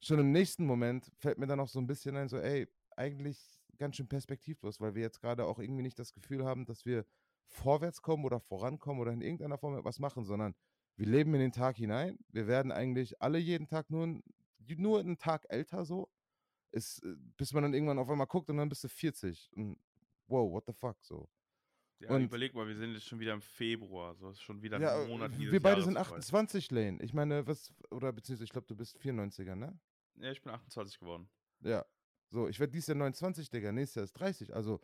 schon 0.00 0.18
im 0.18 0.32
nächsten 0.32 0.66
Moment 0.66 1.12
fällt 1.18 1.38
mir 1.38 1.46
dann 1.46 1.60
auch 1.60 1.68
so 1.68 1.78
ein 1.78 1.86
bisschen 1.86 2.16
ein, 2.16 2.28
so, 2.28 2.38
ey, 2.38 2.66
eigentlich 2.96 3.38
ganz 3.78 3.96
schön 3.96 4.08
perspektivlos, 4.08 4.80
weil 4.80 4.94
wir 4.94 5.02
jetzt 5.02 5.20
gerade 5.20 5.44
auch 5.44 5.58
irgendwie 5.58 5.82
nicht 5.82 5.98
das 5.98 6.12
Gefühl 6.12 6.44
haben, 6.44 6.64
dass 6.64 6.84
wir 6.84 7.04
vorwärts 7.46 8.02
kommen 8.02 8.24
oder 8.24 8.40
vorankommen 8.40 9.00
oder 9.00 9.12
in 9.12 9.20
irgendeiner 9.20 9.58
Form 9.58 9.76
etwas 9.76 9.98
machen, 9.98 10.24
sondern 10.24 10.54
wir 10.96 11.06
leben 11.06 11.34
in 11.34 11.40
den 11.40 11.52
Tag 11.52 11.76
hinein. 11.76 12.18
Wir 12.28 12.46
werden 12.46 12.72
eigentlich 12.72 13.20
alle 13.20 13.38
jeden 13.38 13.66
Tag 13.66 13.90
nur, 13.90 14.20
nur 14.58 15.00
einen 15.00 15.18
Tag 15.18 15.46
älter 15.48 15.84
so. 15.84 16.08
Ist, 16.70 17.04
äh, 17.04 17.14
bis 17.36 17.52
man 17.52 17.62
dann 17.62 17.74
irgendwann 17.74 17.98
auf 17.98 18.10
einmal 18.10 18.26
guckt 18.26 18.50
und 18.50 18.56
dann 18.56 18.68
bist 18.68 18.82
du 18.82 18.88
40. 18.88 19.50
Und 19.54 19.78
wow, 20.26 20.50
what 20.50 20.64
the 20.66 20.72
fuck, 20.72 20.96
so. 21.02 21.28
Ja, 22.00 22.10
und 22.10 22.22
überleg 22.22 22.54
mal, 22.54 22.66
wir 22.66 22.76
sind 22.76 22.92
jetzt 22.92 23.06
schon 23.06 23.20
wieder 23.20 23.32
im 23.32 23.40
Februar, 23.40 24.14
so 24.16 24.30
ist 24.30 24.40
schon 24.40 24.60
wieder 24.60 24.80
ja, 24.80 25.00
ein 25.00 25.08
Monat. 25.08 25.38
Wir 25.38 25.62
beide 25.62 25.82
sind 25.82 25.96
28 25.96 26.70
Lane. 26.70 26.98
Ich 27.02 27.14
meine, 27.14 27.46
was, 27.46 27.72
oder 27.90 28.12
beziehungsweise 28.12 28.44
ich 28.44 28.50
glaube, 28.50 28.66
du 28.66 28.74
bist 28.74 28.98
94er, 28.98 29.54
ne? 29.54 29.78
Ja, 30.16 30.32
ich 30.32 30.42
bin 30.42 30.52
28 30.52 30.98
geworden. 30.98 31.28
Ja. 31.60 31.84
So, 32.30 32.48
ich 32.48 32.58
werde 32.58 32.72
dieses 32.72 32.88
Jahr 32.88 32.96
29, 32.96 33.48
Digga, 33.48 33.70
nächstes 33.70 33.94
Jahr 33.94 34.04
ist 34.04 34.12
30. 34.14 34.54
Also, 34.54 34.80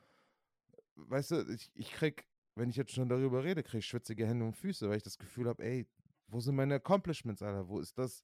weißt 0.94 1.32
du, 1.32 1.52
ich, 1.52 1.70
ich 1.74 1.90
krieg, 1.90 2.26
wenn 2.60 2.70
ich 2.70 2.76
jetzt 2.76 2.92
schon 2.92 3.08
darüber 3.08 3.42
rede, 3.42 3.62
krieg 3.62 3.78
ich 3.78 3.86
schwitzige 3.86 4.26
Hände 4.26 4.44
und 4.44 4.54
Füße, 4.54 4.88
weil 4.88 4.98
ich 4.98 5.02
das 5.02 5.18
Gefühl 5.18 5.48
habe, 5.48 5.64
ey, 5.64 5.88
wo 6.28 6.40
sind 6.40 6.54
meine 6.54 6.74
Accomplishments, 6.74 7.42
Alter? 7.42 7.66
Wo 7.66 7.80
ist 7.80 7.96
das, 7.98 8.22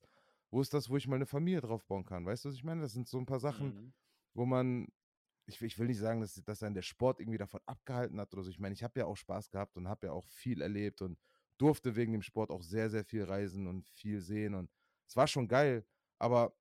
wo 0.51 0.61
ist 0.61 0.72
das, 0.75 0.88
wo 0.88 0.96
ich 0.96 1.09
meine 1.09 1.27
Familie 1.27 1.61
drauf 1.61 1.85
bauen 1.87 2.05
kann? 2.05 2.27
Weißt 2.27 2.44
du, 2.44 2.51
was 2.51 2.57
ich 2.57 2.62
meine? 2.62 2.83
Das 2.83 2.92
sind 2.92 3.09
so 3.09 3.18
ein 3.18 3.27
paar 3.27 3.40
Sachen, 3.40 3.68
mhm. 3.68 3.92
wo 4.35 4.46
man 4.46 4.87
ich, 5.46 5.62
ich, 5.62 5.79
will 5.79 5.87
nicht 5.87 5.99
sagen, 5.99 6.20
dass, 6.20 6.35
dass 6.44 6.62
einen 6.62 6.75
der 6.75 6.83
Sport 6.83 7.20
irgendwie 7.20 7.38
davon 7.38 7.61
abgehalten 7.66 8.20
hat 8.20 8.33
oder 8.35 8.42
so. 8.42 8.51
Ich 8.51 8.59
meine, 8.59 8.75
ich 8.75 8.83
habe 8.83 8.99
ja 8.99 9.07
auch 9.07 9.16
Spaß 9.16 9.51
gehabt 9.51 9.77
und 9.77 9.88
habe 9.88 10.09
ja 10.09 10.12
auch 10.12 10.27
viel 10.27 10.61
erlebt 10.61 11.03
und 11.03 11.18
durfte 11.57 11.96
wegen 11.96 12.12
dem 12.12 12.22
Sport 12.22 12.51
auch 12.51 12.62
sehr, 12.62 12.90
sehr 12.90 13.05
viel 13.05 13.25
reisen 13.25 13.66
und 13.66 13.88
viel 13.88 14.20
sehen. 14.20 14.55
Und 14.55 14.70
es 15.07 15.16
war 15.16 15.27
schon 15.27 15.49
geil, 15.49 15.87
aber 16.18 16.55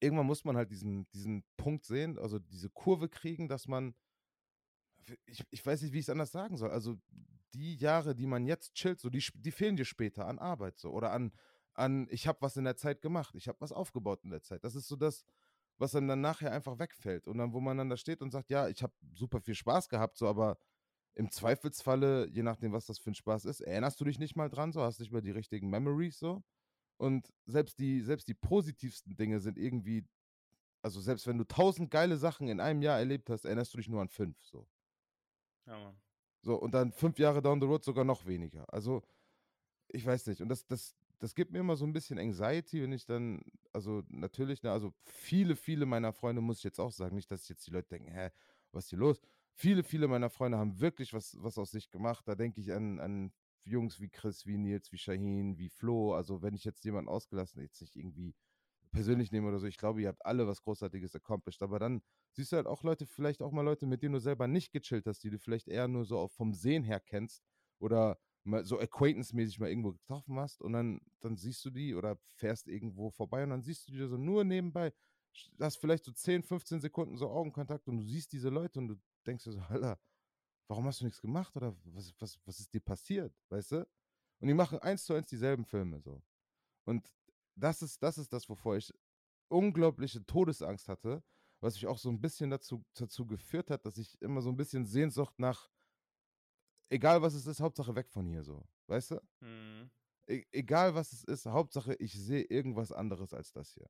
irgendwann 0.00 0.26
muss 0.26 0.44
man 0.44 0.56
halt 0.56 0.70
diesen, 0.70 1.08
diesen 1.10 1.44
Punkt 1.56 1.84
sehen, 1.84 2.18
also 2.18 2.38
diese 2.38 2.70
Kurve 2.70 3.08
kriegen, 3.08 3.48
dass 3.48 3.68
man, 3.68 3.94
ich, 5.26 5.44
ich 5.50 5.64
weiß 5.64 5.82
nicht, 5.82 5.92
wie 5.92 5.98
ich 5.98 6.06
es 6.06 6.10
anders 6.10 6.32
sagen 6.32 6.56
soll. 6.56 6.70
Also 6.70 6.96
die 7.54 7.76
Jahre, 7.76 8.14
die 8.14 8.26
man 8.26 8.46
jetzt 8.46 8.74
chillt, 8.74 9.00
so 9.00 9.10
die, 9.10 9.24
die 9.34 9.52
fehlen 9.52 9.76
dir 9.76 9.84
später 9.84 10.26
an 10.26 10.38
Arbeit 10.38 10.78
so 10.78 10.90
oder 10.90 11.12
an, 11.12 11.32
an 11.74 12.06
ich 12.10 12.26
habe 12.26 12.42
was 12.42 12.56
in 12.56 12.64
der 12.64 12.76
Zeit 12.76 13.00
gemacht, 13.00 13.34
ich 13.34 13.48
habe 13.48 13.60
was 13.60 13.72
aufgebaut 13.72 14.24
in 14.24 14.30
der 14.30 14.42
Zeit. 14.42 14.64
Das 14.64 14.74
ist 14.74 14.88
so 14.88 14.96
das, 14.96 15.24
was 15.78 15.92
dann, 15.92 16.08
dann 16.08 16.20
nachher 16.20 16.52
einfach 16.52 16.78
wegfällt. 16.78 17.26
Und 17.26 17.38
dann, 17.38 17.52
wo 17.52 17.60
man 17.60 17.78
dann 17.78 17.90
da 17.90 17.96
steht 17.96 18.22
und 18.22 18.30
sagt, 18.30 18.50
ja, 18.50 18.68
ich 18.68 18.82
habe 18.82 18.92
super 19.14 19.40
viel 19.40 19.54
Spaß 19.54 19.88
gehabt, 19.88 20.16
so, 20.16 20.28
aber 20.28 20.58
im 21.14 21.30
Zweifelsfalle, 21.30 22.28
je 22.28 22.42
nachdem, 22.42 22.72
was 22.72 22.86
das 22.86 22.98
für 22.98 23.10
ein 23.10 23.14
Spaß 23.14 23.44
ist, 23.44 23.60
erinnerst 23.60 24.00
du 24.00 24.04
dich 24.04 24.18
nicht 24.18 24.36
mal 24.36 24.48
dran, 24.48 24.72
so, 24.72 24.82
hast 24.82 25.00
nicht 25.00 25.12
mal 25.12 25.22
die 25.22 25.30
richtigen 25.30 25.70
Memories, 25.70 26.18
so. 26.18 26.42
Und 26.96 27.32
selbst 27.46 27.78
die, 27.78 28.00
selbst 28.00 28.28
die 28.28 28.34
positivsten 28.34 29.16
Dinge 29.16 29.40
sind 29.40 29.58
irgendwie, 29.58 30.04
also 30.82 31.00
selbst 31.00 31.26
wenn 31.26 31.38
du 31.38 31.44
tausend 31.44 31.90
geile 31.90 32.16
Sachen 32.16 32.48
in 32.48 32.60
einem 32.60 32.82
Jahr 32.82 32.98
erlebt 32.98 33.30
hast, 33.30 33.44
erinnerst 33.44 33.74
du 33.74 33.78
dich 33.78 33.88
nur 33.88 34.00
an 34.00 34.08
fünf, 34.08 34.36
so. 34.42 34.66
Ja, 35.66 35.78
Mann. 35.78 35.96
So, 36.42 36.56
und 36.56 36.72
dann 36.74 36.92
fünf 36.92 37.18
Jahre 37.18 37.40
down 37.40 37.60
the 37.60 37.66
road 37.66 37.84
sogar 37.84 38.04
noch 38.04 38.26
weniger. 38.26 38.70
Also, 38.72 39.02
ich 39.88 40.04
weiß 40.04 40.26
nicht. 40.26 40.42
Und 40.42 40.48
das, 40.48 40.66
das, 40.66 40.94
das 41.20 41.34
gibt 41.34 41.52
mir 41.52 41.60
immer 41.60 41.76
so 41.76 41.86
ein 41.86 41.92
bisschen 41.92 42.18
Anxiety, 42.18 42.82
wenn 42.82 42.92
ich 42.92 43.06
dann, 43.06 43.42
also 43.72 44.02
natürlich, 44.08 44.62
ne, 44.62 44.72
also 44.72 44.92
viele, 45.04 45.56
viele 45.56 45.86
meiner 45.86 46.12
Freunde, 46.12 46.42
muss 46.42 46.58
ich 46.58 46.64
jetzt 46.64 46.80
auch 46.80 46.92
sagen, 46.92 47.16
nicht, 47.16 47.30
dass 47.30 47.48
jetzt 47.48 47.66
die 47.66 47.70
Leute 47.70 47.88
denken, 47.90 48.10
hä, 48.12 48.30
was 48.72 48.84
ist 48.84 48.90
hier 48.90 48.98
los? 48.98 49.20
viele, 49.54 49.82
viele 49.82 50.08
meiner 50.08 50.30
Freunde 50.30 50.58
haben 50.58 50.80
wirklich 50.80 51.12
was, 51.14 51.36
was 51.42 51.58
aus 51.58 51.70
sich 51.70 51.90
gemacht. 51.90 52.26
Da 52.28 52.34
denke 52.34 52.60
ich 52.60 52.72
an, 52.72 53.00
an 53.00 53.32
Jungs 53.64 54.00
wie 54.00 54.08
Chris, 54.08 54.46
wie 54.46 54.58
Nils, 54.58 54.92
wie 54.92 54.98
Shahin, 54.98 55.58
wie 55.58 55.68
Flo. 55.68 56.14
Also 56.14 56.42
wenn 56.42 56.54
ich 56.54 56.64
jetzt 56.64 56.84
jemanden 56.84 57.08
ausgelassen, 57.08 57.62
jetzt 57.62 57.80
nicht 57.80 57.96
irgendwie 57.96 58.34
persönlich 58.94 59.32
nehme 59.32 59.48
oder 59.48 59.58
so, 59.58 59.66
ich 59.66 59.76
glaube, 59.76 60.00
ihr 60.00 60.08
habt 60.08 60.24
alle 60.24 60.46
was 60.46 60.62
Großartiges 60.62 61.14
accomplished. 61.14 61.62
Aber 61.62 61.78
dann 61.78 62.00
siehst 62.32 62.52
du 62.52 62.56
halt 62.56 62.66
auch 62.66 62.82
Leute, 62.82 63.06
vielleicht 63.06 63.42
auch 63.42 63.52
mal 63.52 63.62
Leute, 63.62 63.86
mit 63.86 64.02
denen 64.02 64.14
du 64.14 64.20
selber 64.20 64.46
nicht 64.46 64.72
gechillt 64.72 65.06
hast, 65.06 65.22
die 65.22 65.30
du 65.30 65.38
vielleicht 65.38 65.68
eher 65.68 65.88
nur 65.88 66.04
so 66.04 66.28
vom 66.28 66.54
Sehen 66.54 66.84
her 66.84 67.00
kennst 67.00 67.42
oder 67.78 68.18
mal 68.44 68.64
so 68.64 68.78
acquaintance-mäßig 68.78 69.58
mal 69.58 69.68
irgendwo 69.68 69.92
getroffen 69.92 70.38
hast 70.38 70.62
und 70.62 70.72
dann, 70.72 71.00
dann 71.20 71.36
siehst 71.36 71.64
du 71.64 71.70
die 71.70 71.94
oder 71.94 72.18
fährst 72.36 72.68
irgendwo 72.68 73.10
vorbei 73.10 73.42
und 73.42 73.50
dann 73.50 73.62
siehst 73.62 73.88
du 73.88 73.92
die 73.92 74.06
so 74.06 74.16
nur 74.16 74.44
nebenbei, 74.44 74.92
hast 75.60 75.76
vielleicht 75.76 76.04
so 76.04 76.12
10, 76.12 76.42
15 76.42 76.80
Sekunden 76.80 77.16
so 77.16 77.28
Augenkontakt 77.28 77.88
und 77.88 77.96
du 77.98 78.02
siehst 78.02 78.32
diese 78.32 78.50
Leute 78.50 78.78
und 78.78 78.88
du 78.88 78.96
denkst 79.26 79.44
dir 79.44 79.52
so, 79.52 79.60
Alter, 79.68 79.98
warum 80.68 80.86
hast 80.86 81.00
du 81.00 81.06
nichts 81.06 81.20
gemacht 81.20 81.56
oder 81.56 81.74
was, 81.84 82.14
was, 82.18 82.38
was 82.44 82.60
ist 82.60 82.72
dir 82.72 82.80
passiert, 82.80 83.34
weißt 83.48 83.72
du? 83.72 83.86
Und 84.40 84.48
die 84.48 84.54
machen 84.54 84.78
eins 84.80 85.04
zu 85.04 85.14
eins 85.14 85.28
dieselben 85.28 85.64
Filme 85.64 86.00
so. 86.00 86.22
Und 86.84 87.10
das 87.54 87.82
ist, 87.82 88.02
das 88.02 88.18
ist 88.18 88.32
das, 88.32 88.48
wovor 88.48 88.76
ich 88.76 88.92
unglaubliche 89.48 90.24
Todesangst 90.24 90.88
hatte, 90.88 91.22
was 91.60 91.74
mich 91.74 91.86
auch 91.86 91.98
so 91.98 92.10
ein 92.10 92.20
bisschen 92.20 92.50
dazu, 92.50 92.84
dazu 92.94 93.26
geführt 93.26 93.70
hat, 93.70 93.86
dass 93.86 93.98
ich 93.98 94.20
immer 94.20 94.42
so 94.42 94.50
ein 94.50 94.56
bisschen 94.56 94.84
Sehnsucht 94.84 95.38
nach, 95.38 95.70
egal 96.90 97.22
was 97.22 97.34
es 97.34 97.46
ist, 97.46 97.60
Hauptsache 97.60 97.94
weg 97.94 98.10
von 98.10 98.26
hier 98.26 98.42
so, 98.42 98.66
weißt 98.86 99.12
du? 99.12 99.20
Mhm. 99.40 99.90
E 100.26 100.42
egal 100.52 100.94
was 100.94 101.12
es 101.12 101.24
ist, 101.24 101.46
Hauptsache 101.46 101.94
ich 101.96 102.12
sehe 102.14 102.44
irgendwas 102.44 102.92
anderes 102.92 103.34
als 103.34 103.52
das 103.52 103.72
hier. 103.72 103.88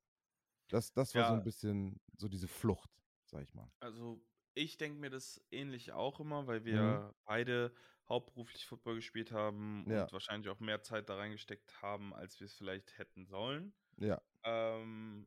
Das, 0.69 0.93
das 0.93 1.15
war 1.15 1.23
ja. 1.23 1.29
so 1.29 1.35
ein 1.35 1.45
bisschen 1.45 2.01
so 2.17 2.29
diese 2.29 2.49
Flucht, 2.49 2.91
sag 3.25 3.43
ich 3.43 3.55
mal. 3.55 3.71
Also 3.81 4.21
ich 4.55 4.77
denke 4.77 4.99
mir 4.99 5.11
das 5.11 5.41
ähnlich 5.51 5.93
auch 5.93 6.21
immer, 6.21 6.47
weil 6.47 6.65
wir 6.65 6.83
mhm. 6.83 7.15
beide 7.25 7.75
hauptberuflich 8.09 8.67
Football 8.67 8.97
gespielt 8.97 9.33
haben 9.33 9.85
ja. 9.89 10.05
und 10.05 10.13
wahrscheinlich 10.13 10.51
auch 10.51 10.61
mehr 10.61 10.83
Zeit 10.83 11.09
da 11.09 11.17
reingesteckt 11.17 11.83
haben, 11.83 12.15
als 12.15 12.39
wir 12.41 12.47
es 12.47 12.55
vielleicht 12.55 12.99
hätten 12.99 13.27
sollen. 13.27 13.73
Ja. 13.97 14.21
Ähm, 14.43 15.27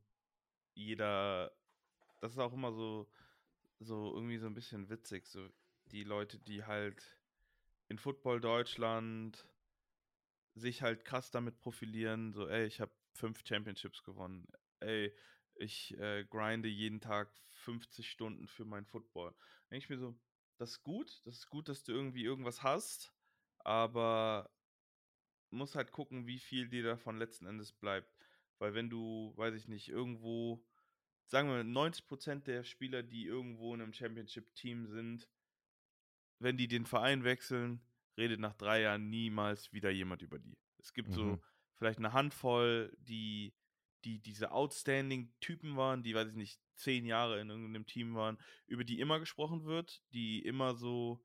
jeder, 0.73 1.51
das 2.19 2.33
ist 2.33 2.39
auch 2.39 2.53
immer 2.53 2.71
so, 2.71 3.09
so 3.79 4.13
irgendwie 4.13 4.37
so 4.37 4.47
ein 4.47 4.53
bisschen 4.53 4.89
witzig, 4.89 5.27
so 5.27 5.47
die 5.85 6.03
Leute, 6.03 6.37
die 6.39 6.65
halt 6.65 7.17
in 7.87 7.97
Football 7.97 8.41
Deutschland 8.41 9.47
sich 10.53 10.81
halt 10.81 11.05
krass 11.05 11.31
damit 11.31 11.59
profilieren, 11.59 12.33
so 12.33 12.47
ey, 12.47 12.65
ich 12.65 12.81
habe 12.81 12.91
fünf 13.13 13.43
Championships 13.45 14.03
gewonnen, 14.03 14.47
ey, 14.79 15.15
ich 15.55 15.97
äh, 15.97 16.25
grinde 16.25 16.69
jeden 16.69 17.01
Tag 17.01 17.29
50 17.49 18.09
Stunden 18.09 18.47
für 18.47 18.65
mein 18.65 18.85
Football. 18.85 19.33
Denke 19.71 19.83
ich 19.83 19.89
mir 19.89 19.97
so, 19.97 20.15
das 20.57 20.71
ist 20.71 20.83
gut, 20.83 21.21
das 21.25 21.35
ist 21.35 21.49
gut, 21.49 21.69
dass 21.69 21.83
du 21.83 21.91
irgendwie 21.91 22.23
irgendwas 22.23 22.63
hast, 22.63 23.13
aber 23.59 24.49
muss 25.49 25.75
halt 25.75 25.91
gucken, 25.91 26.27
wie 26.27 26.39
viel 26.39 26.67
dir 26.67 26.83
davon 26.83 27.17
letzten 27.17 27.45
Endes 27.45 27.71
bleibt. 27.71 28.13
Weil 28.59 28.73
wenn 28.73 28.89
du, 28.89 29.33
weiß 29.35 29.53
ich 29.55 29.67
nicht, 29.67 29.87
irgendwo, 29.89 30.65
sagen 31.25 31.49
wir 31.49 31.61
90% 31.61 32.43
der 32.43 32.63
Spieler, 32.63 33.03
die 33.03 33.25
irgendwo 33.25 33.73
in 33.73 33.81
einem 33.81 33.93
Championship-Team 33.93 34.87
sind, 34.87 35.29
wenn 36.39 36.57
die 36.57 36.67
den 36.67 36.85
Verein 36.85 37.23
wechseln, 37.23 37.81
redet 38.17 38.39
nach 38.39 38.55
drei 38.55 38.81
Jahren 38.81 39.09
niemals 39.09 39.71
wieder 39.73 39.89
jemand 39.89 40.21
über 40.21 40.39
die. 40.39 40.57
Es 40.79 40.93
gibt 40.93 41.09
mhm. 41.09 41.13
so 41.13 41.41
vielleicht 41.75 41.99
eine 41.99 42.13
Handvoll, 42.13 42.95
die 42.99 43.53
die 44.03 44.19
diese 44.19 44.51
outstanding 44.51 45.33
Typen 45.39 45.75
waren, 45.75 46.03
die, 46.03 46.15
weiß 46.15 46.29
ich 46.29 46.35
nicht, 46.35 46.61
zehn 46.77 47.05
Jahre 47.05 47.39
in 47.39 47.49
irgendeinem 47.49 47.85
Team 47.85 48.15
waren, 48.15 48.37
über 48.67 48.83
die 48.83 48.99
immer 48.99 49.19
gesprochen 49.19 49.65
wird, 49.65 50.01
die 50.13 50.43
immer 50.45 50.75
so 50.75 51.23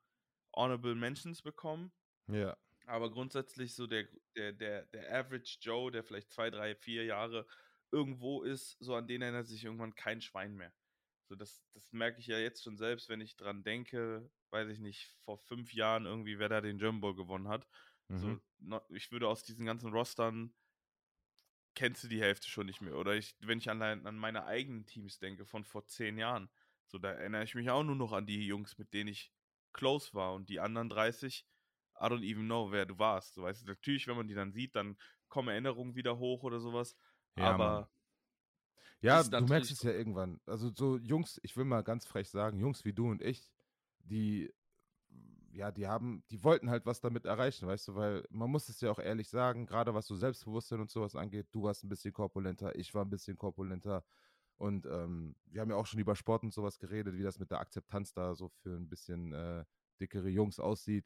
honorable 0.54 0.94
Mentions 0.94 1.42
bekommen. 1.42 1.92
Ja. 2.28 2.56
Aber 2.86 3.10
grundsätzlich 3.10 3.74
so 3.74 3.86
der, 3.86 4.08
der, 4.36 4.52
der, 4.52 4.86
der 4.86 5.14
Average 5.14 5.58
Joe, 5.60 5.90
der 5.90 6.02
vielleicht 6.02 6.30
zwei, 6.30 6.50
drei, 6.50 6.74
vier 6.74 7.04
Jahre 7.04 7.46
irgendwo 7.90 8.42
ist, 8.42 8.76
so 8.80 8.94
an 8.94 9.06
den 9.06 9.22
erinnert 9.22 9.46
sich 9.46 9.64
irgendwann 9.64 9.94
kein 9.94 10.20
Schwein 10.20 10.56
mehr. 10.56 10.72
So, 11.28 11.36
das, 11.36 11.64
das 11.72 11.92
merke 11.92 12.20
ich 12.20 12.26
ja 12.26 12.38
jetzt 12.38 12.62
schon 12.62 12.76
selbst, 12.76 13.08
wenn 13.08 13.20
ich 13.20 13.36
dran 13.36 13.62
denke, 13.62 14.28
weiß 14.50 14.68
ich 14.68 14.80
nicht, 14.80 15.08
vor 15.24 15.38
fünf 15.38 15.72
Jahren 15.72 16.06
irgendwie, 16.06 16.38
wer 16.38 16.48
da 16.48 16.60
den 16.60 16.78
German 16.78 17.00
Bowl 17.00 17.14
gewonnen 17.14 17.48
hat. 17.48 17.66
Mhm. 18.08 18.40
So, 18.58 18.80
ich 18.90 19.12
würde 19.12 19.28
aus 19.28 19.44
diesen 19.44 19.64
ganzen 19.64 19.92
Rostern 19.92 20.52
kennst 21.74 22.04
du 22.04 22.08
die 22.08 22.20
Hälfte 22.20 22.48
schon 22.48 22.66
nicht 22.66 22.80
mehr. 22.80 22.96
Oder 22.96 23.14
ich, 23.14 23.35
wenn 23.40 23.58
ich 23.58 23.70
an, 23.70 23.82
an 23.82 24.16
meine 24.16 24.44
eigenen 24.44 24.87
Teams 24.87 25.18
denke 25.18 25.46
von 25.46 25.64
vor 25.64 25.87
zehn 25.87 26.18
Jahren, 26.18 26.50
so 26.87 26.98
da 26.98 27.12
erinnere 27.12 27.44
ich 27.44 27.54
mich 27.54 27.70
auch 27.70 27.82
nur 27.82 27.96
noch 27.96 28.12
an 28.12 28.26
die 28.26 28.46
Jungs, 28.46 28.78
mit 28.78 28.92
denen 28.92 29.08
ich 29.08 29.32
close 29.72 30.12
war 30.14 30.35
und 30.35 30.48
die 30.48 30.61
anderen 30.61 30.88
30, 30.88 31.46
I 32.00 32.04
don't 32.04 32.22
even 32.24 32.46
know, 32.46 32.70
wer 32.72 32.87
du 32.87 32.98
warst. 32.98 33.35
So, 33.35 33.42
weißt 33.42 33.62
du, 33.62 33.66
natürlich, 33.66 34.06
wenn 34.06 34.16
man 34.16 34.28
die 34.28 34.35
dann 34.35 34.52
sieht, 34.52 34.76
dann 34.76 34.98
kommen 35.28 35.48
Erinnerungen 35.48 35.94
wieder 35.94 36.18
hoch 36.18 36.42
oder 36.42 36.61
sowas. 36.61 36.96
Ja, 37.37 37.50
aber 37.50 37.80
Mann. 37.80 37.87
ja, 39.00 39.22
du 39.22 39.46
merkst 39.46 39.70
es 39.70 39.82
ja 39.82 39.92
irgendwann. 39.92 40.40
Also 40.46 40.70
so 40.74 40.98
Jungs, 40.98 41.40
ich 41.42 41.56
will 41.56 41.64
mal 41.64 41.82
ganz 41.82 42.06
frech 42.06 42.28
sagen, 42.28 42.61
Jungs 42.61 42.85
wie 42.85 42.92
du 42.92 43.11
und 43.11 43.22
ich, 43.22 43.50
die 44.00 44.52
ja, 45.52 45.70
die 45.70 45.86
haben, 45.86 46.24
die 46.30 46.42
wollten 46.42 46.70
halt 46.70 46.86
was 46.86 47.00
damit 47.00 47.26
erreichen, 47.26 47.66
weißt 47.66 47.88
du, 47.88 47.94
weil 47.94 48.24
man 48.30 48.50
muss 48.50 48.68
es 48.68 48.80
ja 48.80 48.90
auch 48.90 48.98
ehrlich 48.98 49.28
sagen, 49.28 49.66
gerade 49.66 49.94
was 49.94 50.06
so 50.06 50.16
Selbstbewusstsein 50.16 50.80
und 50.80 50.90
sowas 50.90 51.14
angeht, 51.14 51.46
du 51.52 51.62
warst 51.62 51.84
ein 51.84 51.88
bisschen 51.88 52.12
korpulenter, 52.12 52.74
ich 52.74 52.94
war 52.94 53.04
ein 53.04 53.10
bisschen 53.10 53.36
korpulenter 53.36 54.04
und 54.56 54.86
ähm, 54.86 55.36
wir 55.46 55.60
haben 55.60 55.70
ja 55.70 55.76
auch 55.76 55.86
schon 55.86 56.00
über 56.00 56.16
Sport 56.16 56.42
und 56.42 56.52
sowas 56.52 56.78
geredet, 56.78 57.16
wie 57.16 57.22
das 57.22 57.38
mit 57.38 57.50
der 57.50 57.60
Akzeptanz 57.60 58.12
da 58.12 58.34
so 58.34 58.48
für 58.48 58.76
ein 58.76 58.88
bisschen 58.88 59.32
äh, 59.32 59.64
dickere 60.00 60.28
Jungs 60.28 60.58
aussieht, 60.58 61.04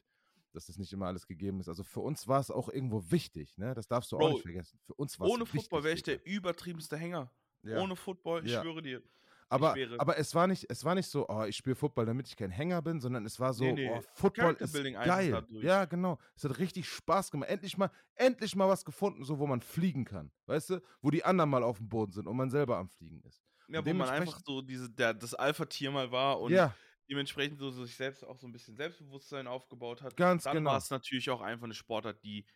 dass 0.52 0.66
das 0.66 0.78
nicht 0.78 0.92
immer 0.92 1.06
alles 1.06 1.26
gegeben 1.26 1.60
ist. 1.60 1.68
Also 1.68 1.82
für 1.82 2.00
uns 2.00 2.28
war 2.28 2.40
es 2.40 2.50
auch 2.50 2.68
irgendwo 2.68 3.10
wichtig, 3.10 3.58
ne? 3.58 3.74
Das 3.74 3.88
darfst 3.88 4.12
du 4.12 4.16
Bro, 4.16 4.26
auch 4.26 4.32
nicht 4.32 4.42
vergessen. 4.42 4.78
Für 4.84 4.94
uns 4.94 5.18
war 5.18 5.28
Ohne 5.28 5.44
Football 5.44 5.84
wäre 5.84 5.94
ich 5.94 6.02
der 6.02 6.24
übertriebenste 6.24 6.96
Hänger. 6.96 7.30
Ja. 7.62 7.82
Ohne 7.82 7.96
Football, 7.96 8.44
ich 8.44 8.52
ja. 8.52 8.62
schwöre 8.62 8.80
dir. 8.80 9.02
Aber, 9.48 9.76
aber 9.98 10.18
es, 10.18 10.34
war 10.34 10.46
nicht, 10.46 10.66
es 10.68 10.84
war 10.84 10.94
nicht 10.94 11.08
so, 11.08 11.28
oh, 11.28 11.44
ich 11.44 11.56
spiele 11.56 11.76
Football, 11.76 12.06
damit 12.06 12.26
ich 12.26 12.36
kein 12.36 12.50
Hänger 12.50 12.82
bin, 12.82 13.00
sondern 13.00 13.24
es 13.24 13.38
war 13.38 13.52
so, 13.52 13.64
nee, 13.64 13.72
nee. 13.72 13.90
oh, 13.90 14.00
Football 14.14 14.54
ist 14.54 14.74
geil. 14.74 15.46
Ja, 15.62 15.84
genau. 15.84 16.18
Es 16.34 16.44
hat 16.44 16.58
richtig 16.58 16.88
Spaß 16.88 17.30
gemacht. 17.30 17.48
Endlich 17.48 17.78
mal, 17.78 17.90
endlich 18.16 18.56
mal 18.56 18.68
was 18.68 18.84
gefunden, 18.84 19.24
so 19.24 19.38
wo 19.38 19.46
man 19.46 19.60
fliegen 19.60 20.04
kann. 20.04 20.32
Weißt 20.46 20.70
du? 20.70 20.82
Wo 21.00 21.10
die 21.10 21.24
anderen 21.24 21.50
mal 21.50 21.62
auf 21.62 21.78
dem 21.78 21.88
Boden 21.88 22.12
sind 22.12 22.26
und 22.26 22.36
man 22.36 22.50
selber 22.50 22.76
am 22.78 22.88
Fliegen 22.88 23.20
ist. 23.22 23.44
Ja, 23.68 23.84
wo 23.84 23.94
man 23.94 24.08
einfach 24.08 24.40
so 24.44 24.62
diese, 24.62 24.90
der, 24.90 25.14
das 25.14 25.34
Alpha-Tier 25.34 25.90
mal 25.90 26.10
war 26.10 26.40
und 26.40 26.52
ja. 26.52 26.74
dementsprechend 27.08 27.58
so, 27.58 27.70
so 27.70 27.84
sich 27.84 27.96
selbst 27.96 28.24
auch 28.24 28.38
so 28.38 28.46
ein 28.46 28.52
bisschen 28.52 28.76
Selbstbewusstsein 28.76 29.46
aufgebaut 29.46 30.02
hat. 30.02 30.16
Ganz 30.16 30.44
Dann 30.44 30.56
genau. 30.56 30.70
war 30.70 30.78
es 30.78 30.90
natürlich 30.90 31.30
auch 31.30 31.40
einfach 31.40 31.64
eine 31.64 31.74
Sportart, 31.74 32.22
die 32.22 32.46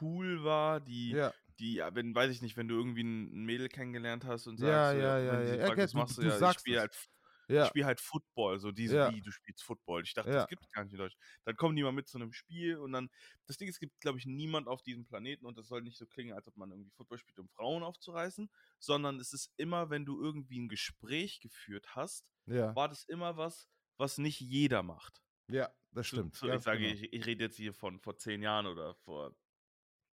cool 0.00 0.44
war, 0.44 0.80
die, 0.80 1.10
ja 1.10 1.32
die, 1.58 1.82
wenn, 1.92 2.14
weiß 2.14 2.30
ich 2.30 2.42
nicht, 2.42 2.56
wenn 2.56 2.68
du 2.68 2.74
irgendwie 2.74 3.02
ein 3.02 3.44
Mädel 3.44 3.68
kennengelernt 3.68 4.24
hast 4.24 4.46
und 4.46 4.58
sagst, 4.58 4.70
ja, 4.70 4.92
ja, 4.92 5.18
ja, 5.18 5.42
ja, 5.42 5.54
ja, 5.54 5.66
fragt, 5.66 5.78
was 5.78 5.94
machst 5.94 6.18
du, 6.18 6.22
du, 6.22 6.28
ja, 6.28 6.50
ich 6.50 6.58
spiele 6.58 6.80
halt, 6.80 7.08
ja. 7.48 7.66
spiel 7.66 7.84
halt 7.84 8.00
Football, 8.00 8.58
so 8.58 8.72
diese, 8.72 8.96
ja. 8.96 9.12
wie, 9.12 9.20
du 9.20 9.30
spielst 9.30 9.62
Football. 9.62 10.02
Ich 10.02 10.14
dachte, 10.14 10.30
ja. 10.30 10.36
das 10.36 10.48
gibt 10.48 10.62
es 10.62 10.70
gar 10.70 10.84
nicht 10.84 10.92
in 10.92 10.98
Deutschland. 10.98 11.22
Dann 11.44 11.56
kommen 11.56 11.76
die 11.76 11.82
mal 11.82 11.92
mit 11.92 12.08
zu 12.08 12.18
einem 12.18 12.32
Spiel 12.32 12.76
und 12.78 12.92
dann, 12.92 13.10
das 13.46 13.56
Ding 13.56 13.68
ist, 13.68 13.76
es 13.76 13.80
gibt, 13.80 14.00
glaube 14.00 14.18
ich, 14.18 14.26
niemand 14.26 14.68
auf 14.68 14.82
diesem 14.82 15.04
Planeten 15.04 15.46
und 15.46 15.58
das 15.58 15.68
soll 15.68 15.82
nicht 15.82 15.98
so 15.98 16.06
klingen, 16.06 16.34
als 16.34 16.46
ob 16.48 16.56
man 16.56 16.70
irgendwie 16.70 16.90
Football 16.90 17.18
spielt, 17.18 17.38
um 17.38 17.48
Frauen 17.48 17.82
aufzureißen, 17.82 18.50
sondern 18.78 19.20
es 19.20 19.32
ist 19.32 19.50
immer, 19.56 19.90
wenn 19.90 20.04
du 20.04 20.20
irgendwie 20.20 20.58
ein 20.58 20.68
Gespräch 20.68 21.40
geführt 21.40 21.94
hast, 21.94 22.26
ja. 22.46 22.74
war 22.74 22.88
das 22.88 23.04
immer 23.04 23.36
was, 23.36 23.68
was 23.96 24.18
nicht 24.18 24.40
jeder 24.40 24.82
macht. 24.82 25.22
Ja, 25.48 25.70
das 25.92 26.06
stimmt. 26.06 26.34
So, 26.34 26.46
so 26.46 26.52
ich 26.52 26.62
sage, 26.62 26.80
genau. 26.80 26.94
ich, 26.94 27.12
ich 27.12 27.26
rede 27.26 27.44
jetzt 27.44 27.56
hier 27.56 27.74
von 27.74 28.00
vor 28.00 28.16
zehn 28.16 28.42
Jahren 28.42 28.66
oder 28.66 28.94
vor, 28.94 29.36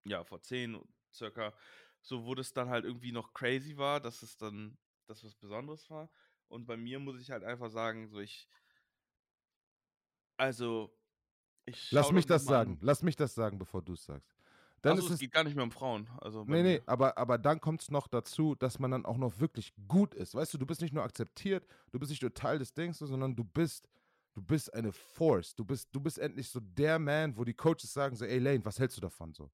ja, 0.04 0.24
vor 0.24 0.42
zehn 0.42 0.80
circa 1.12 1.52
so 2.02 2.24
wo 2.24 2.34
das 2.34 2.52
dann 2.52 2.68
halt 2.68 2.84
irgendwie 2.84 3.12
noch 3.12 3.32
crazy 3.32 3.76
war, 3.76 4.00
dass 4.00 4.22
es 4.22 4.36
dann 4.36 4.76
das 5.06 5.24
was 5.24 5.34
Besonderes 5.34 5.88
war. 5.90 6.10
Und 6.48 6.66
bei 6.66 6.76
mir 6.76 6.98
muss 6.98 7.20
ich 7.20 7.30
halt 7.30 7.44
einfach 7.44 7.70
sagen, 7.70 8.08
so 8.08 8.18
ich, 8.20 8.48
also 10.36 10.96
ich 11.66 11.90
Lass 11.92 12.10
mich 12.10 12.26
das 12.26 12.44
sagen, 12.44 12.78
lass 12.80 13.02
mich 13.02 13.16
das 13.16 13.34
sagen, 13.34 13.58
bevor 13.58 13.82
du 13.82 13.92
es 13.92 14.04
sagst. 14.04 14.34
Dann 14.82 14.92
also, 14.92 15.06
ist 15.08 15.14
es 15.14 15.20
geht 15.20 15.32
gar 15.32 15.44
nicht 15.44 15.54
mehr 15.54 15.64
um 15.64 15.70
Frauen. 15.70 16.08
Also 16.20 16.44
nee, 16.44 16.62
nee, 16.62 16.80
aber, 16.86 17.18
aber 17.18 17.36
dann 17.36 17.60
kommt 17.60 17.82
es 17.82 17.90
noch 17.90 18.08
dazu, 18.08 18.54
dass 18.54 18.78
man 18.78 18.90
dann 18.90 19.04
auch 19.04 19.18
noch 19.18 19.38
wirklich 19.38 19.74
gut 19.86 20.14
ist. 20.14 20.34
Weißt 20.34 20.54
du, 20.54 20.58
du 20.58 20.64
bist 20.64 20.80
nicht 20.80 20.94
nur 20.94 21.04
akzeptiert, 21.04 21.66
du 21.92 21.98
bist 21.98 22.10
nicht 22.10 22.22
nur 22.22 22.32
Teil 22.32 22.58
des 22.58 22.72
Dings, 22.72 22.98
sondern 22.98 23.36
du 23.36 23.44
bist, 23.44 23.88
du 24.32 24.40
bist 24.40 24.72
eine 24.72 24.90
Force. 24.90 25.54
Du 25.54 25.66
bist, 25.66 25.90
du 25.92 26.00
bist 26.00 26.18
endlich 26.18 26.48
so 26.48 26.60
der 26.60 26.98
Man, 26.98 27.36
wo 27.36 27.44
die 27.44 27.52
Coaches 27.52 27.92
sagen 27.92 28.16
so, 28.16 28.24
ey 28.24 28.38
Lane, 28.38 28.64
was 28.64 28.78
hältst 28.78 28.96
du 28.96 29.02
davon 29.02 29.34
so? 29.34 29.50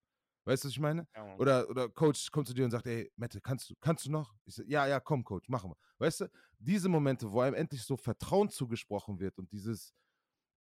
Weißt 0.47 0.63
du, 0.63 0.69
was 0.69 0.73
ich 0.73 0.81
meine? 0.81 1.09
Ja, 1.15 1.37
oder, 1.39 1.69
oder 1.69 1.89
Coach 1.89 2.31
kommt 2.31 2.47
zu 2.47 2.55
dir 2.55 2.65
und 2.65 2.71
sagt, 2.71 2.87
ey, 2.87 3.11
Mette, 3.17 3.41
kannst 3.41 3.69
du, 3.69 3.75
kannst 3.81 4.07
du 4.07 4.13
noch? 4.13 4.33
Ich 4.45 4.55
sag, 4.55 4.67
ja, 4.69 4.87
ja, 4.87 5.01
komm, 5.01 5.25
Coach, 5.25 5.49
machen 5.49 5.71
wir. 5.73 5.77
Weißt 5.99 6.21
du, 6.21 6.31
diese 6.61 6.89
Momente, 6.89 7.31
wo 7.33 7.41
einem 7.41 7.57
endlich 7.57 7.83
so 7.83 7.97
Vertrauen 7.97 8.49
zugesprochen 8.49 9.19
wird 9.19 9.37
und 9.39 9.51
dieses, 9.51 9.93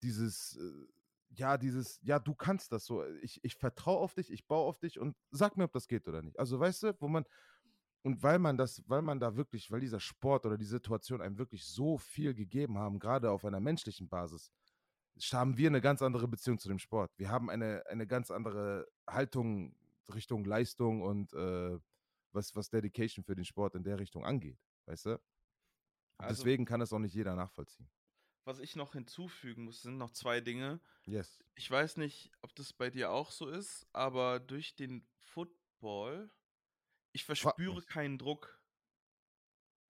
dieses, 0.02 0.56
äh, 0.56 0.86
ja, 1.36 1.56
dieses, 1.56 2.00
ja, 2.02 2.18
du 2.18 2.34
kannst 2.34 2.72
das 2.72 2.84
so. 2.84 3.04
Ich, 3.22 3.38
ich 3.44 3.54
vertraue 3.54 3.98
auf 3.98 4.14
dich, 4.14 4.32
ich 4.32 4.44
baue 4.46 4.66
auf 4.66 4.80
dich 4.80 4.98
und 4.98 5.16
sag 5.30 5.56
mir, 5.56 5.64
ob 5.64 5.72
das 5.72 5.86
geht 5.86 6.08
oder 6.08 6.20
nicht. 6.20 6.38
Also, 6.38 6.58
weißt 6.58 6.82
du, 6.82 6.96
wo 7.00 7.06
man, 7.06 7.24
und 8.02 8.22
weil 8.24 8.40
man 8.40 8.56
das, 8.56 8.82
weil 8.88 9.02
man 9.02 9.20
da 9.20 9.36
wirklich, 9.36 9.70
weil 9.70 9.80
dieser 9.80 10.00
Sport 10.00 10.46
oder 10.46 10.58
die 10.58 10.64
Situation 10.64 11.20
einem 11.20 11.38
wirklich 11.38 11.64
so 11.64 11.96
viel 11.96 12.34
gegeben 12.34 12.76
haben, 12.76 12.98
gerade 12.98 13.30
auf 13.30 13.44
einer 13.44 13.60
menschlichen 13.60 14.08
Basis, 14.08 14.50
haben 15.32 15.56
wir 15.56 15.68
eine 15.68 15.80
ganz 15.80 16.02
andere 16.02 16.28
Beziehung 16.28 16.58
zu 16.58 16.68
dem 16.68 16.78
Sport. 16.78 17.10
Wir 17.16 17.30
haben 17.30 17.50
eine, 17.50 17.84
eine 17.86 18.06
ganz 18.06 18.30
andere 18.30 18.86
Haltung 19.08 19.74
Richtung 20.14 20.44
Leistung 20.44 21.02
und 21.02 21.32
äh, 21.32 21.78
was, 22.32 22.54
was 22.54 22.70
Dedication 22.70 23.24
für 23.24 23.34
den 23.34 23.44
Sport 23.44 23.74
in 23.74 23.82
der 23.82 23.98
Richtung 23.98 24.24
angeht, 24.24 24.58
weißt 24.86 25.06
du? 25.06 25.20
Also, 26.18 26.42
Deswegen 26.42 26.64
kann 26.64 26.80
es 26.80 26.92
auch 26.92 26.98
nicht 26.98 27.14
jeder 27.14 27.34
nachvollziehen. 27.34 27.90
Was 28.44 28.60
ich 28.60 28.76
noch 28.76 28.92
hinzufügen 28.92 29.64
muss, 29.64 29.82
sind 29.82 29.98
noch 29.98 30.12
zwei 30.12 30.40
Dinge. 30.40 30.80
Yes. 31.04 31.42
Ich 31.56 31.70
weiß 31.70 31.96
nicht, 31.96 32.30
ob 32.42 32.54
das 32.54 32.72
bei 32.72 32.90
dir 32.90 33.10
auch 33.10 33.32
so 33.32 33.48
ist, 33.48 33.86
aber 33.92 34.38
durch 34.38 34.76
den 34.76 35.06
Football, 35.18 36.30
ich 37.12 37.24
verspüre 37.24 37.82
keinen 37.82 38.18
Druck. 38.18 38.60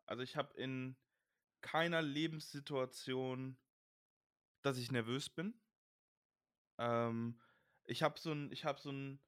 Also 0.06 0.22
ich 0.22 0.36
habe 0.36 0.56
in 0.56 0.96
keiner 1.60 2.00
Lebenssituation, 2.00 3.58
dass 4.66 4.78
ich 4.78 4.90
nervös 4.90 5.30
bin. 5.30 5.54
Ähm, 6.78 7.40
ich 7.84 8.02
habe 8.02 8.18
so 8.18 8.32
ein, 8.32 8.50
ich 8.52 8.64
habe 8.64 8.80
so 8.80 8.90
ein, 8.90 9.20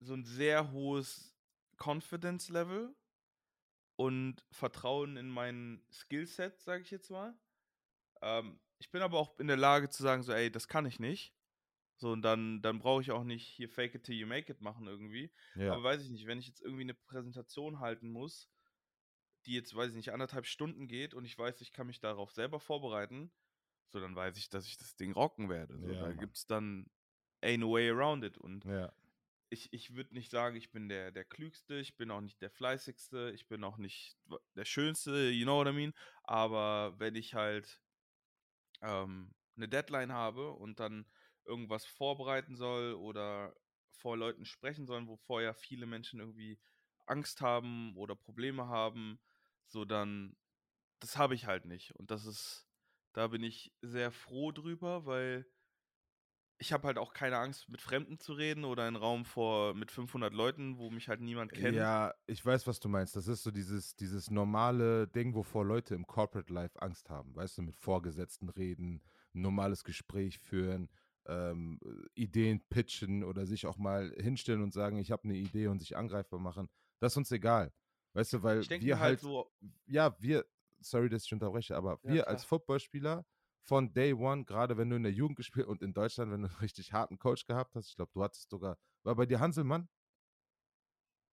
so 0.00 0.14
ein 0.14 0.24
sehr 0.24 0.72
hohes 0.72 1.36
Confidence 1.76 2.48
Level 2.48 2.94
und 3.96 4.46
Vertrauen 4.50 5.16
in 5.16 5.28
mein 5.28 5.84
Skillset, 5.90 6.60
sage 6.60 6.82
ich 6.82 6.90
jetzt 6.90 7.10
mal. 7.10 7.36
Ähm, 8.22 8.60
ich 8.78 8.90
bin 8.90 9.02
aber 9.02 9.18
auch 9.18 9.38
in 9.38 9.48
der 9.48 9.56
Lage 9.56 9.88
zu 9.90 10.02
sagen, 10.02 10.22
so, 10.22 10.32
ey, 10.32 10.50
das 10.50 10.68
kann 10.68 10.86
ich 10.86 11.00
nicht. 11.00 11.34
So, 11.96 12.10
und 12.10 12.22
dann, 12.22 12.60
dann 12.60 12.80
brauche 12.80 13.02
ich 13.02 13.12
auch 13.12 13.24
nicht 13.24 13.46
hier 13.46 13.68
fake 13.68 13.94
it 13.94 14.04
till 14.04 14.16
you 14.16 14.26
make 14.26 14.50
it 14.50 14.60
machen 14.60 14.86
irgendwie. 14.86 15.32
Ja. 15.54 15.72
Aber 15.72 15.82
weiß 15.84 16.02
ich 16.02 16.10
nicht, 16.10 16.26
wenn 16.26 16.38
ich 16.38 16.48
jetzt 16.48 16.60
irgendwie 16.60 16.82
eine 16.82 16.94
Präsentation 16.94 17.80
halten 17.80 18.10
muss, 18.10 18.48
die 19.46 19.54
jetzt, 19.54 19.74
weiß 19.74 19.90
ich 19.90 19.96
nicht, 19.96 20.12
anderthalb 20.12 20.46
Stunden 20.46 20.88
geht 20.88 21.14
und 21.14 21.24
ich 21.24 21.38
weiß, 21.38 21.60
ich 21.60 21.72
kann 21.72 21.86
mich 21.86 22.00
darauf 22.00 22.32
selber 22.32 22.60
vorbereiten, 22.60 23.32
so, 23.88 24.00
dann 24.00 24.16
weiß 24.16 24.36
ich, 24.38 24.48
dass 24.48 24.66
ich 24.66 24.76
das 24.76 24.96
Ding 24.96 25.12
rocken 25.12 25.48
werde. 25.48 25.78
So, 25.78 25.88
ja, 25.88 26.02
da 26.02 26.12
gibt 26.12 26.36
es 26.36 26.46
dann 26.46 26.86
ain't 27.42 27.58
no 27.58 27.72
way 27.72 27.90
around 27.90 28.24
it. 28.24 28.38
Und 28.38 28.64
ja. 28.64 28.92
ich, 29.50 29.72
ich 29.72 29.94
würde 29.94 30.14
nicht 30.14 30.30
sagen, 30.30 30.56
ich 30.56 30.72
bin 30.72 30.88
der, 30.88 31.10
der 31.12 31.24
Klügste, 31.24 31.76
ich 31.76 31.96
bin 31.96 32.10
auch 32.10 32.20
nicht 32.20 32.40
der 32.42 32.50
Fleißigste, 32.50 33.30
ich 33.34 33.46
bin 33.46 33.62
auch 33.62 33.76
nicht 33.76 34.16
der 34.56 34.64
Schönste, 34.64 35.30
you 35.30 35.44
know 35.44 35.58
what 35.58 35.68
I 35.68 35.72
mean? 35.72 35.92
Aber 36.24 36.98
wenn 36.98 37.14
ich 37.14 37.34
halt 37.34 37.80
ähm, 38.80 39.34
eine 39.56 39.68
Deadline 39.68 40.12
habe 40.12 40.52
und 40.52 40.80
dann 40.80 41.06
irgendwas 41.44 41.84
vorbereiten 41.84 42.56
soll 42.56 42.94
oder 42.94 43.54
vor 43.90 44.16
Leuten 44.16 44.44
sprechen 44.44 44.86
soll, 44.86 45.06
wo 45.06 45.16
vorher 45.16 45.54
viele 45.54 45.86
Menschen 45.86 46.20
irgendwie 46.20 46.58
Angst 47.06 47.40
haben 47.40 47.96
oder 47.96 48.14
Probleme 48.14 48.66
haben, 48.66 49.20
so 49.66 49.84
dann, 49.84 50.36
das 51.00 51.16
habe 51.16 51.34
ich 51.34 51.46
halt 51.46 51.64
nicht. 51.66 51.94
Und 51.96 52.10
das 52.10 52.26
ist, 52.26 52.66
da 53.14 53.28
bin 53.28 53.42
ich 53.42 53.72
sehr 53.80 54.10
froh 54.10 54.52
drüber, 54.52 55.06
weil 55.06 55.46
ich 56.58 56.72
habe 56.72 56.86
halt 56.86 56.98
auch 56.98 57.12
keine 57.12 57.38
Angst, 57.38 57.68
mit 57.68 57.80
Fremden 57.80 58.18
zu 58.18 58.32
reden 58.32 58.64
oder 58.64 58.86
in 58.86 58.96
Raum 58.96 59.24
vor 59.24 59.74
mit 59.74 59.90
500 59.90 60.32
Leuten, 60.32 60.78
wo 60.78 60.90
mich 60.90 61.08
halt 61.08 61.20
niemand 61.20 61.52
kennt. 61.52 61.76
Ja, 61.76 62.14
ich 62.26 62.44
weiß, 62.44 62.66
was 62.66 62.80
du 62.80 62.88
meinst. 62.88 63.16
Das 63.16 63.26
ist 63.26 63.42
so 63.42 63.50
dieses, 63.50 63.96
dieses 63.96 64.30
normale 64.30 65.08
Ding, 65.08 65.34
wovor 65.34 65.64
Leute 65.64 65.94
im 65.94 66.06
Corporate 66.06 66.52
Life 66.52 66.80
Angst 66.80 67.10
haben. 67.10 67.34
Weißt 67.34 67.58
du, 67.58 67.62
mit 67.62 67.76
Vorgesetzten 67.76 68.48
reden, 68.48 69.02
ein 69.34 69.42
normales 69.42 69.84
Gespräch 69.84 70.38
führen, 70.38 70.88
ähm, 71.26 71.80
Ideen 72.14 72.60
pitchen 72.68 73.24
oder 73.24 73.46
sich 73.46 73.66
auch 73.66 73.76
mal 73.76 74.14
hinstellen 74.18 74.62
und 74.62 74.72
sagen, 74.72 74.98
ich 74.98 75.10
habe 75.10 75.24
eine 75.24 75.36
Idee 75.36 75.66
und 75.68 75.80
sich 75.80 75.96
angreifbar 75.96 76.38
machen. 76.38 76.68
Das 77.00 77.12
ist 77.12 77.16
uns 77.16 77.32
egal. 77.32 77.72
Weißt 78.12 78.32
du, 78.32 78.42
weil 78.44 78.68
wir 78.68 79.00
halt, 79.00 79.00
halt 79.00 79.20
so 79.20 79.50
ja, 79.86 80.14
wir, 80.20 80.44
sorry, 80.84 81.08
dass 81.08 81.24
ich 81.24 81.32
unterbreche, 81.32 81.76
aber 81.76 81.98
ja, 82.02 82.12
wir 82.12 82.22
klar. 82.22 82.34
als 82.34 82.44
Footballspieler 82.44 83.24
von 83.62 83.92
Day 83.92 84.12
One, 84.12 84.44
gerade 84.44 84.76
wenn 84.76 84.90
du 84.90 84.96
in 84.96 85.02
der 85.02 85.12
Jugend 85.12 85.36
gespielt 85.36 85.66
und 85.66 85.82
in 85.82 85.94
Deutschland, 85.94 86.30
wenn 86.30 86.42
du 86.42 86.48
einen 86.48 86.56
richtig 86.58 86.92
harten 86.92 87.18
Coach 87.18 87.46
gehabt 87.46 87.74
hast, 87.74 87.88
ich 87.88 87.96
glaube, 87.96 88.12
du 88.12 88.22
hattest 88.22 88.50
sogar, 88.50 88.78
war 89.02 89.14
bei 89.14 89.26
dir 89.26 89.40
Hanselmann? 89.40 89.88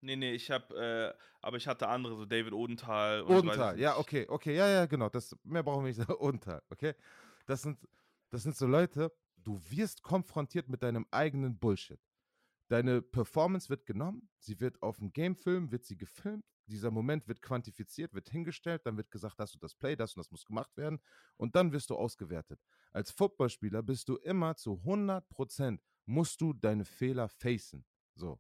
Nee, 0.04 0.16
nee, 0.16 0.32
ich 0.34 0.50
habe, 0.50 0.76
äh, 0.76 1.14
aber 1.42 1.58
ich 1.58 1.68
hatte 1.68 1.88
andere, 1.88 2.16
so 2.16 2.26
David 2.26 2.54
Odenthal. 2.54 3.22
Odenthal, 3.24 3.80
ja, 3.80 3.98
okay, 3.98 4.26
okay, 4.28 4.56
ja, 4.56 4.68
ja, 4.68 4.86
genau, 4.88 5.10
das, 5.10 5.36
mehr 5.44 5.62
brauchen 5.62 5.84
wir 5.84 5.90
nicht 5.90 5.98
sagen, 5.98 6.14
Odenthal, 6.20 6.62
okay? 6.70 6.96
Das 7.46 7.62
sind, 7.62 7.88
das 8.30 8.44
sind 8.44 8.56
so 8.56 8.66
Leute, 8.66 9.12
du 9.38 9.60
wirst 9.70 10.02
konfrontiert 10.02 10.70
mit 10.70 10.82
deinem 10.82 11.06
eigenen 11.12 11.60
Bullshit. 11.60 12.00
Deine 12.70 13.02
Performance 13.02 13.70
wird 13.70 13.86
genommen, 13.86 14.30
sie 14.40 14.60
wird 14.60 14.82
auf 14.82 14.98
dem 14.98 15.12
Gamefilm, 15.12 15.72
wird 15.72 15.84
sie 15.84 15.98
gefilmt, 15.98 16.46
dieser 16.72 16.92
Moment 16.92 17.28
wird 17.28 17.42
quantifiziert, 17.42 18.14
wird 18.14 18.30
hingestellt, 18.30 18.86
dann 18.86 18.98
wird 18.98 19.12
gesagt, 19.12 19.40
das 19.40 19.54
und 19.54 19.64
das 19.64 19.76
Play, 19.76 19.96
das 19.96 20.16
und 20.16 20.22
das 20.22 20.32
muss 20.32 20.46
gemacht 20.46 20.76
werden 20.78 21.00
und 21.38 21.56
dann 21.56 21.72
wirst 21.72 21.90
du 21.90 21.96
ausgewertet. 21.96 22.60
Als 22.92 23.12
Footballspieler 23.12 23.84
bist 23.84 24.10
du 24.10 24.16
immer 24.18 24.56
zu 24.56 24.78
100 24.78 25.28
Prozent, 25.30 25.82
musst 26.06 26.42
du 26.42 26.54
deine 26.54 26.86
Fehler 26.86 27.30
facen. 27.30 27.86
So. 28.16 28.40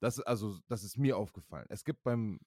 Das, 0.00 0.18
also, 0.20 0.58
das 0.66 0.82
ist 0.82 0.98
mir 0.98 1.16
aufgefallen. 1.16 1.66
Es 1.68 1.84
gibt 1.84 2.02
beim, 2.02 2.40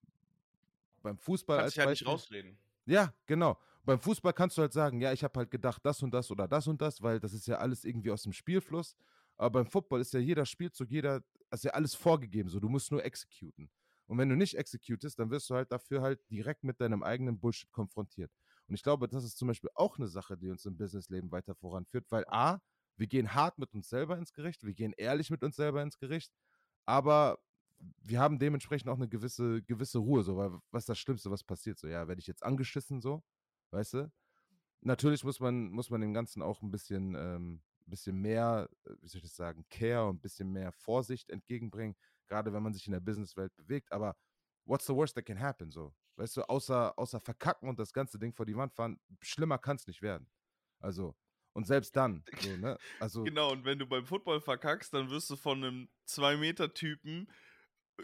beim 1.01 1.17
Fußball. 1.17 1.59
Kannst 1.59 1.65
als 1.65 1.73
dich 1.73 1.83
ja 1.83 1.89
nicht 1.89 2.07
rausreden. 2.07 2.57
Ja, 2.85 3.13
genau. 3.25 3.57
Beim 3.83 3.99
Fußball 3.99 4.33
kannst 4.33 4.57
du 4.57 4.61
halt 4.61 4.73
sagen, 4.73 4.99
ja, 4.99 5.13
ich 5.13 5.23
habe 5.23 5.39
halt 5.39 5.51
gedacht, 5.51 5.85
das 5.85 6.01
und 6.03 6.13
das 6.13 6.29
oder 6.31 6.47
das 6.47 6.67
und 6.67 6.81
das, 6.81 7.01
weil 7.01 7.19
das 7.19 7.33
ist 7.33 7.47
ja 7.47 7.57
alles 7.57 7.85
irgendwie 7.85 8.11
aus 8.11 8.23
dem 8.23 8.33
Spielfluss. 8.33 8.95
Aber 9.37 9.51
beim 9.51 9.65
Football 9.65 10.01
ist 10.01 10.13
ja 10.13 10.19
jeder 10.19 10.45
Spielzug, 10.45 10.89
jeder, 10.89 11.23
ist 11.51 11.63
ja 11.63 11.71
alles 11.71 11.95
vorgegeben, 11.95 12.49
so 12.49 12.59
du 12.59 12.69
musst 12.69 12.91
nur 12.91 13.03
executen. 13.03 13.69
Und 14.07 14.17
wenn 14.17 14.29
du 14.29 14.35
nicht 14.35 14.57
executest, 14.57 15.19
dann 15.19 15.31
wirst 15.31 15.49
du 15.49 15.55
halt 15.55 15.71
dafür 15.71 16.01
halt 16.01 16.19
direkt 16.29 16.63
mit 16.63 16.79
deinem 16.79 17.03
eigenen 17.03 17.39
Bullshit 17.39 17.71
konfrontiert. 17.71 18.31
Und 18.67 18.75
ich 18.75 18.83
glaube, 18.83 19.07
das 19.07 19.23
ist 19.23 19.37
zum 19.37 19.47
Beispiel 19.47 19.69
auch 19.75 19.97
eine 19.97 20.07
Sache, 20.07 20.37
die 20.37 20.49
uns 20.49 20.65
im 20.65 20.77
Businessleben 20.77 21.31
weiter 21.31 21.55
voranführt, 21.55 22.05
weil 22.09 22.25
A, 22.27 22.59
wir 22.97 23.07
gehen 23.07 23.33
hart 23.33 23.57
mit 23.57 23.73
uns 23.73 23.89
selber 23.89 24.17
ins 24.17 24.33
Gericht, 24.33 24.63
wir 24.63 24.73
gehen 24.73 24.93
ehrlich 24.97 25.29
mit 25.29 25.43
uns 25.43 25.55
selber 25.55 25.81
ins 25.81 25.97
Gericht, 25.97 26.31
aber 26.85 27.39
wir 27.77 28.19
haben 28.19 28.39
dementsprechend 28.39 28.89
auch 28.89 28.95
eine 28.95 29.09
gewisse, 29.09 29.61
gewisse 29.63 29.99
Ruhe, 29.99 30.23
so, 30.23 30.37
weil 30.37 30.51
was 30.71 30.83
ist 30.83 30.89
das 30.89 30.99
Schlimmste, 30.99 31.29
was 31.29 31.43
passiert? 31.43 31.77
So, 31.77 31.87
ja, 31.87 32.07
werde 32.07 32.19
ich 32.19 32.27
jetzt 32.27 32.43
angeschissen, 32.43 33.01
so, 33.01 33.23
weißt 33.71 33.95
du? 33.95 34.11
Natürlich 34.81 35.23
muss 35.23 35.39
man, 35.39 35.69
muss 35.71 35.89
man 35.89 36.01
dem 36.01 36.13
Ganzen 36.13 36.41
auch 36.41 36.61
ein 36.61 36.71
bisschen, 36.71 37.15
ähm, 37.15 37.61
bisschen 37.87 38.17
mehr, 38.17 38.69
äh, 38.85 38.91
wie 39.01 39.07
soll 39.07 39.19
ich 39.19 39.23
das 39.23 39.35
sagen, 39.35 39.65
Care 39.69 40.07
und 40.07 40.17
ein 40.17 40.21
bisschen 40.21 40.51
mehr 40.51 40.71
Vorsicht 40.71 41.29
entgegenbringen, 41.29 41.95
gerade 42.27 42.53
wenn 42.53 42.63
man 42.63 42.73
sich 42.73 42.85
in 42.87 42.93
der 42.93 42.99
Businesswelt 42.99 43.55
bewegt. 43.55 43.91
Aber 43.91 44.15
what's 44.65 44.85
the 44.85 44.93
worst 44.93 45.15
that 45.15 45.25
can 45.25 45.39
happen? 45.39 45.71
So, 45.71 45.93
weißt 46.17 46.37
du, 46.37 46.41
außer, 46.43 46.97
außer 46.97 47.19
verkacken 47.19 47.69
und 47.69 47.79
das 47.79 47.93
ganze 47.93 48.19
Ding 48.19 48.33
vor 48.33 48.45
die 48.45 48.55
Wand 48.55 48.73
fahren, 48.73 48.99
schlimmer 49.21 49.57
kann 49.57 49.75
es 49.75 49.87
nicht 49.87 50.01
werden. 50.01 50.27
Also, 50.79 51.15
und 51.53 51.65
selbst 51.65 51.95
dann, 51.95 52.23
so, 52.39 52.49
ne? 52.57 52.77
Also, 52.99 53.23
genau, 53.23 53.51
und 53.51 53.63
wenn 53.65 53.79
du 53.79 53.85
beim 53.85 54.05
Football 54.05 54.41
verkackst, 54.41 54.93
dann 54.93 55.09
wirst 55.09 55.29
du 55.29 55.35
von 55.35 55.63
einem 55.63 55.89
2-Meter-Typen 56.07 57.29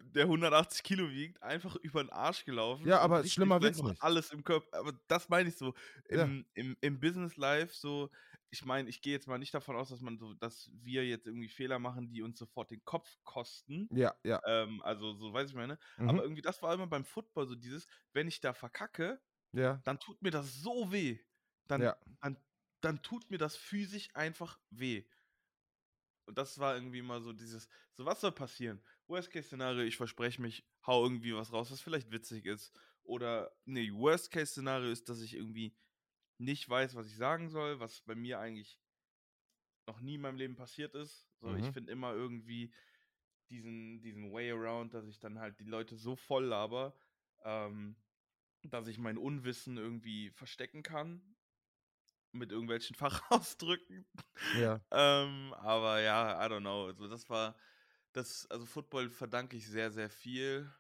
der 0.04 0.24
180 0.24 0.84
Kilo 0.84 1.10
wiegt, 1.10 1.42
einfach 1.44 1.76
über 1.78 2.04
den 2.04 2.10
Arsch 2.12 2.46
gelaufen. 2.46 2.88
Ja, 2.88 3.00
aber 3.00 3.26
schlimmer 3.26 3.62
wird's 3.62 3.84
nicht. 3.84 4.02
Alles 4.02 4.32
im 4.32 4.44
Körper. 4.44 4.78
Aber 4.78 4.94
das 5.08 5.28
meine 5.28 5.50
ich 5.50 5.58
so. 5.58 5.74
Im, 6.08 6.18
ja. 6.18 6.44
im, 6.54 6.78
im 6.80 7.00
Business 7.00 7.36
Life 7.36 7.76
so, 7.76 8.10
ich 8.52 8.66
meine, 8.66 8.90
ich 8.90 9.02
gehe 9.02 9.14
jetzt 9.14 9.28
mal 9.28 9.38
nicht 9.38 9.54
davon 9.54 9.78
aus, 9.78 9.90
dass 9.90 10.02
man 10.02 10.18
so, 10.18 10.34
dass 10.34 10.70
wir 10.74 11.08
jetzt 11.08 11.26
irgendwie 11.26 11.48
Fehler 11.48 11.80
machen, 11.80 12.10
die 12.10 12.22
uns 12.22 12.38
sofort 12.38 12.70
den 12.70 12.84
Kopf 12.84 13.18
kosten. 13.24 13.88
Ja, 13.92 14.14
ja. 14.24 14.42
Ähm, 14.46 14.82
also, 14.82 15.14
so 15.14 15.32
weiß 15.32 15.50
ich 15.50 15.56
meine. 15.56 15.80
Mhm. 15.98 16.10
Aber 16.10 16.24
irgendwie, 16.24 16.42
das 16.42 16.62
war 16.62 16.74
immer 16.74 16.88
beim 16.88 17.06
Football 17.06 17.48
so 17.48 17.56
dieses, 17.56 17.88
wenn 18.12 18.28
ich 18.28 18.42
da 18.42 18.54
verkacke, 18.54 19.22
ja. 19.54 19.82
dann 19.86 20.00
tut 20.00 20.22
mir 20.22 20.32
das 20.32 20.54
so 20.62 20.92
weh. 20.92 21.20
Dann, 21.68 21.82
ja. 21.82 21.98
dann, 22.22 22.38
dann 22.82 23.02
tut 23.02 23.32
mir 23.32 23.38
das 23.38 23.56
physisch 23.56 24.10
einfach 24.16 24.60
weh. 24.70 25.06
Und 26.26 26.38
das 26.38 26.60
war 26.60 26.76
irgendwie 26.76 27.02
mal 27.02 27.22
so 27.22 27.32
dieses, 27.32 27.70
so 27.94 28.06
was 28.06 28.20
soll 28.20 28.34
passieren? 28.34 28.84
Worst-Case-Szenario, 29.08 29.84
ich 29.84 29.96
verspreche 29.96 30.42
mich, 30.42 30.68
hau 30.86 31.04
irgendwie 31.04 31.34
was 31.34 31.54
raus, 31.54 31.72
was 31.72 31.80
vielleicht 31.80 32.12
witzig 32.12 32.46
ist. 32.46 32.78
Oder, 33.04 33.56
nee, 33.64 33.92
Worst-Case-Szenario 33.94 34.92
ist, 34.92 35.08
dass 35.08 35.22
ich 35.22 35.36
irgendwie 35.36 35.74
nicht 36.42 36.68
weiß, 36.68 36.96
was 36.96 37.08
ich 37.08 37.16
sagen 37.16 37.50
soll, 37.50 37.80
was 37.80 38.02
bei 38.02 38.16
mir 38.16 38.40
eigentlich 38.40 38.80
noch 39.88 40.00
nie 40.02 40.16
in 40.16 40.22
meinem 40.22 40.38
Leben 40.38 40.56
passiert 40.56 40.96
ist. 40.96 41.30
So, 41.40 41.50
mhm. 41.50 41.58
ich 41.58 41.72
finde 41.72 41.92
immer 41.92 42.14
irgendwie 42.14 42.74
diesen, 43.50 44.02
diesen 44.02 44.32
Way 44.32 44.52
around, 44.52 44.94
dass 44.94 45.06
ich 45.08 45.20
dann 45.20 45.40
halt 45.40 45.60
die 45.60 45.66
Leute 45.66 45.96
so 45.96 46.16
voll 46.16 46.46
laber, 46.46 46.96
ähm, 47.44 47.96
dass 48.64 48.88
ich 48.88 48.98
mein 48.98 49.18
Unwissen 49.18 49.78
irgendwie 49.78 50.30
verstecken 50.32 50.84
kann. 50.84 51.22
Mit 52.34 52.52
irgendwelchen 52.52 52.96
Fachausdrücken. 52.96 54.06
Ja. 54.58 54.80
ähm, 54.92 55.54
aber 55.58 56.00
ja, 56.00 56.44
I 56.44 56.50
don't 56.50 56.62
know. 56.62 56.86
Also 56.86 57.08
das 57.08 57.30
war 57.30 57.58
das, 58.14 58.50
also 58.50 58.66
Football 58.66 59.10
verdanke 59.10 59.58
ich 59.58 59.68
sehr, 59.68 59.92
sehr 59.92 60.10
viel. 60.10 60.72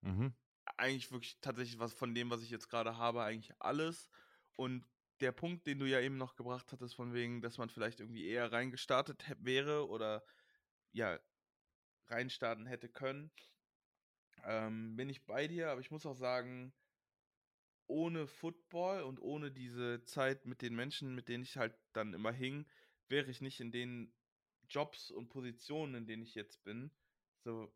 Mhm. 0.00 0.34
Eigentlich 0.76 1.10
wirklich 1.12 1.40
tatsächlich 1.40 1.78
was 1.78 1.92
von 1.94 2.14
dem, 2.14 2.30
was 2.30 2.42
ich 2.42 2.50
jetzt 2.50 2.68
gerade 2.68 2.96
habe, 2.96 3.22
eigentlich 3.22 3.52
alles. 3.60 4.10
Und 4.56 4.84
der 5.20 5.32
Punkt, 5.32 5.66
den 5.66 5.78
du 5.78 5.86
ja 5.86 6.00
eben 6.00 6.16
noch 6.18 6.36
gebracht 6.36 6.72
hattest, 6.72 6.94
von 6.96 7.14
wegen, 7.14 7.42
dass 7.42 7.58
man 7.58 7.70
vielleicht 7.70 8.00
irgendwie 8.00 8.26
eher 8.26 8.52
reingestartet 8.52 9.24
wäre 9.40 9.88
oder 9.88 10.24
ja, 10.92 11.20
reinstarten 12.08 12.66
hätte 12.66 12.88
können, 12.90 13.32
ähm, 14.44 14.96
bin 14.96 15.08
ich 15.08 15.26
bei 15.26 15.46
dir, 15.48 15.70
aber 15.70 15.80
ich 15.80 15.90
muss 15.90 16.06
auch 16.06 16.14
sagen, 16.16 16.74
ohne 17.86 18.26
Football 18.26 19.02
und 19.02 19.18
ohne 19.20 19.50
diese 19.50 20.04
Zeit 20.04 20.44
mit 20.46 20.62
den 20.62 20.74
Menschen, 20.76 21.14
mit 21.14 21.28
denen 21.28 21.42
ich 21.44 21.56
halt 21.56 21.74
dann 21.92 22.12
immer 22.14 22.32
hing, 22.32 22.68
wäre 23.08 23.30
ich 23.30 23.40
nicht 23.40 23.60
in 23.60 23.72
den 23.72 24.14
Jobs 24.68 25.10
und 25.10 25.28
Positionen, 25.30 25.94
in 25.94 26.06
denen 26.06 26.22
ich 26.22 26.34
jetzt 26.34 26.62
bin. 26.64 26.94
So, 27.38 27.74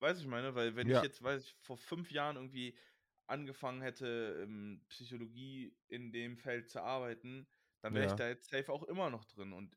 weiß 0.00 0.20
ich 0.20 0.26
meine, 0.26 0.54
weil 0.56 0.76
wenn 0.76 0.88
Ja. 0.88 0.90
ich 0.90 1.02
jetzt, 1.02 1.22
weiß 1.22 1.44
ich, 1.44 1.56
vor 1.60 1.78
fünf 1.78 2.10
Jahren 2.10 2.36
irgendwie 2.36 2.78
angefangen 3.26 3.82
hätte, 3.82 4.46
Psychologie 4.88 5.76
in 5.88 6.12
dem 6.12 6.36
Feld 6.38 6.68
zu 6.70 6.82
arbeiten, 6.82 7.48
dann 7.80 7.94
wäre 7.94 8.04
Ja. 8.04 8.06
ich 8.06 8.14
da 8.14 8.28
jetzt 8.28 8.50
safe 8.50 8.72
auch 8.72 8.82
immer 8.84 9.10
noch 9.10 9.24
drin 9.24 9.52
und 9.52 9.76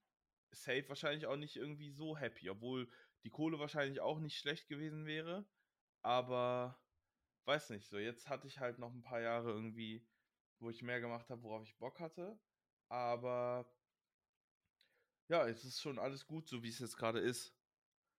safe 0.52 0.88
wahrscheinlich 0.90 1.28
auch 1.28 1.36
nicht 1.38 1.56
irgendwie 1.56 1.90
so 1.92 2.18
happy, 2.18 2.50
obwohl 2.50 2.90
die 3.24 3.30
Kohle 3.30 3.60
wahrscheinlich 3.60 4.00
auch 4.02 4.20
nicht 4.20 4.38
schlecht 4.40 4.68
gewesen 4.68 5.06
wäre, 5.06 5.50
aber 6.04 6.82
weiß 7.46 7.72
nicht, 7.72 7.88
so 7.90 7.98
jetzt 7.98 8.30
hatte 8.30 8.48
ich 8.48 8.60
halt 8.60 8.80
noch 8.80 8.94
ein 8.94 9.04
paar 9.04 9.22
Jahre 9.22 9.52
irgendwie, 9.52 10.08
wo 10.60 10.70
ich 10.70 10.84
mehr 10.84 11.02
gemacht 11.02 11.30
habe, 11.30 11.44
worauf 11.44 11.64
ich 11.64 11.78
Bock 11.78 12.00
hatte, 12.00 12.40
aber 12.90 13.74
ja, 15.30 15.48
es 15.48 15.64
ist 15.64 15.82
schon 15.82 16.00
alles 16.00 16.26
gut, 16.26 16.48
so 16.50 16.64
wie 16.64 16.70
es 16.70 16.80
jetzt 16.80 16.98
gerade 16.98 17.20
ist. 17.20 17.58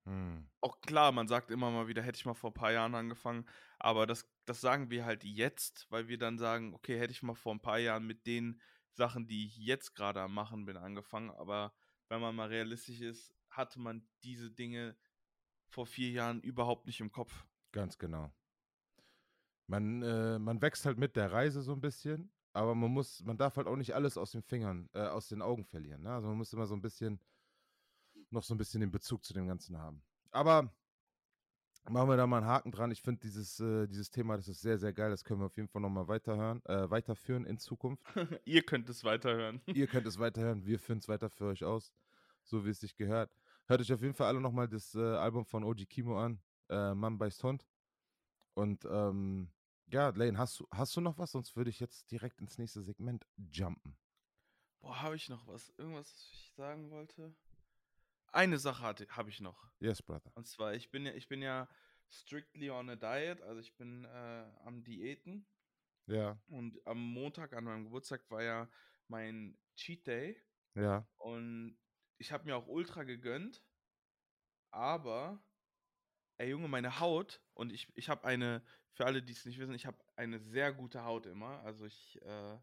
Hm. 0.07 0.49
Auch 0.61 0.81
klar, 0.81 1.13
man 1.13 1.29
sagt 1.29 1.51
immer 1.51 1.71
mal 1.71 1.87
wieder, 1.89 2.03
hätte 2.03 2.17
ich 2.17 2.27
mal 2.27 2.35
vor 2.35 2.51
ein 2.51 2.55
paar 2.55 2.73
Jahren 2.73 2.95
angefangen, 2.95 3.47
aber 3.79 4.07
das, 4.07 4.29
das 4.49 4.61
sagen 4.61 4.91
wir 4.91 5.05
halt 5.05 5.25
jetzt, 5.25 5.87
weil 5.91 6.09
wir 6.09 6.19
dann 6.19 6.39
sagen, 6.39 6.75
okay, 6.75 6.99
hätte 6.99 7.13
ich 7.13 7.23
mal 7.23 7.35
vor 7.35 7.55
ein 7.55 7.61
paar 7.61 7.79
Jahren 7.79 8.07
mit 8.07 8.27
den 8.27 8.61
Sachen, 8.93 9.27
die 9.27 9.47
ich 9.47 9.59
jetzt 9.59 9.95
gerade 9.95 10.21
am 10.23 10.33
Machen 10.33 10.65
bin, 10.65 10.77
angefangen, 10.77 11.31
aber 11.31 11.75
wenn 12.09 12.21
man 12.21 12.35
mal 12.35 12.49
realistisch 12.49 13.01
ist, 13.03 13.35
hatte 13.51 13.79
man 13.79 14.09
diese 14.23 14.51
Dinge 14.51 14.97
vor 15.67 15.87
vier 15.87 16.11
Jahren 16.11 16.41
überhaupt 16.41 16.87
nicht 16.87 17.01
im 17.01 17.13
Kopf. 17.13 17.47
Ganz 17.73 17.99
genau. 17.99 18.33
Man, 19.67 20.03
äh, 20.03 20.39
man 20.39 20.63
wächst 20.63 20.87
halt 20.87 20.97
mit 20.97 21.15
der 21.17 21.31
Reise 21.31 21.61
so 21.61 21.73
ein 21.73 21.83
bisschen, 21.83 22.33
aber 22.55 22.75
man 22.75 22.91
muss, 22.91 23.23
man 23.25 23.37
darf 23.37 23.57
halt 23.57 23.67
auch 23.67 23.77
nicht 23.77 23.95
alles 23.95 24.17
aus 24.17 24.33
den 24.33 24.43
Fingern, 24.43 24.89
äh, 24.95 25.01
aus 25.01 25.29
den 25.29 25.43
Augen 25.43 25.67
verlieren. 25.67 26.03
Ne? 26.03 26.13
Also 26.13 26.29
man 26.29 26.39
muss 26.39 26.55
immer 26.55 26.67
so 26.67 26.75
ein 26.75 26.81
bisschen, 26.81 27.21
noch 28.31 28.43
so 28.43 28.55
ein 28.55 28.59
bisschen 28.59 28.81
den 28.81 28.91
Bezug 28.91 29.25
zu 29.25 29.35
dem 29.35 29.47
Ganzen 29.47 29.77
haben. 29.77 30.03
Aber 30.31 30.73
machen 31.91 32.09
wir 32.09 32.17
da 32.17 32.27
mal 32.27 32.39
einen 32.39 32.47
Haken 32.47 32.73
dran. 32.73 32.91
Ich 32.91 33.03
finde 33.03 33.21
dieses, 33.21 33.61
äh, 33.61 33.87
dieses 33.87 34.11
Thema, 34.11 34.37
das 34.37 34.49
ist 34.49 34.61
sehr, 34.61 34.79
sehr 34.79 34.93
geil. 34.93 35.11
Das 35.11 35.25
können 35.25 35.41
wir 35.41 35.47
auf 35.47 35.57
jeden 35.57 35.69
Fall 35.69 35.83
nochmal 35.83 36.09
weiterhören, 36.09 36.65
äh, 36.67 36.91
weiterführen 36.91 37.45
in 37.45 37.59
Zukunft. 37.59 38.03
Ihr 38.45 38.63
könnt 38.63 38.89
es 38.89 39.05
weiterhören. 39.05 39.61
Ihr 39.67 39.87
könnt 39.87 40.07
es 40.07 40.19
weiterhören, 40.19 40.65
wir 40.65 40.79
führen 40.79 40.99
es 40.99 41.09
weiter 41.09 41.31
für 41.31 41.47
euch 41.47 41.65
aus, 41.65 41.93
so 42.43 42.65
wie 42.65 42.71
es 42.71 42.81
sich 42.81 42.97
gehört. 42.97 43.33
Hört 43.67 43.81
euch 43.81 43.93
auf 43.93 44.03
jeden 44.03 44.15
Fall 44.15 44.29
alle 44.29 44.41
nochmal 44.41 44.69
das 44.69 44.95
äh, 44.95 45.01
Album 45.01 45.45
von 45.45 45.65
OG 45.65 45.89
Kimo 45.89 46.19
an, 46.19 46.41
äh, 46.69 46.95
Mann 46.95 47.19
beißt 47.19 47.43
Hund. 47.45 47.67
Und 48.55 48.85
ähm, 48.91 49.51
ja, 49.87 50.11
Lane, 50.11 50.37
hast 50.37 50.61
du, 50.61 50.67
hast 50.71 50.97
du 50.97 51.01
noch 51.01 51.19
was? 51.19 51.33
Sonst 51.33 51.57
würde 51.57 51.71
ich 51.71 51.81
jetzt 51.81 52.11
direkt 52.11 52.41
ins 52.41 52.59
nächste 52.59 52.83
Segment 52.83 53.27
jumpen. 53.37 53.97
Boah, 54.81 55.03
habe 55.03 55.17
ich 55.17 55.29
noch 55.29 55.47
was? 55.47 55.73
Irgendwas, 55.77 56.13
was 56.13 56.31
ich 56.33 56.53
sagen 56.57 56.91
wollte? 56.91 57.35
Eine 58.33 58.59
Sache 58.59 58.83
habe 58.83 59.31
ich 59.31 59.41
noch. 59.41 59.71
Yes, 59.81 60.03
brother. 60.03 60.31
Und 60.35 60.47
zwar, 60.47 60.75
ich 60.75 60.91
bin 60.91 61.07
ja, 61.07 61.13
ich 61.13 61.29
bin 61.29 61.43
ja 61.43 61.69
strictly 62.11 62.71
on 62.71 62.89
a 62.91 62.97
diet, 62.97 63.41
also 63.43 63.61
ich 63.61 63.77
bin 63.77 64.05
äh, 64.05 64.45
am 64.65 64.85
Diäten. 64.85 65.47
Ja, 66.07 66.39
Und 66.47 66.81
am 66.87 66.99
Montag 66.99 67.53
an 67.53 67.65
meinem 67.65 67.85
Geburtstag 67.85 68.23
war 68.31 68.43
ja 68.43 68.71
mein 69.09 69.59
Cheat 69.77 70.07
Day. 70.07 70.43
ja, 70.75 71.07
Und 71.19 71.79
ich 72.19 72.33
habe 72.33 72.45
mir 72.45 72.57
auch 72.57 72.67
ultra 72.67 73.05
gegönnt. 73.05 73.63
Aber, 74.71 75.43
ey 76.39 76.51
Junge, 76.51 76.69
meine 76.69 77.01
Haut, 77.01 77.43
und 77.55 77.73
ich, 77.73 77.91
ich 77.95 78.09
habe 78.09 78.25
eine, 78.27 78.63
für 78.93 79.07
alle, 79.07 79.23
die 79.23 79.33
es 79.33 79.45
nicht 79.45 79.59
wissen, 79.59 79.75
ich 79.75 79.87
habe 79.87 79.99
eine 80.17 80.39
sehr 80.41 80.73
gute 80.73 81.05
Haut 81.05 81.27
immer. 81.27 81.61
Also 81.61 81.85
ich, 81.87 82.21
äh, 82.23 82.59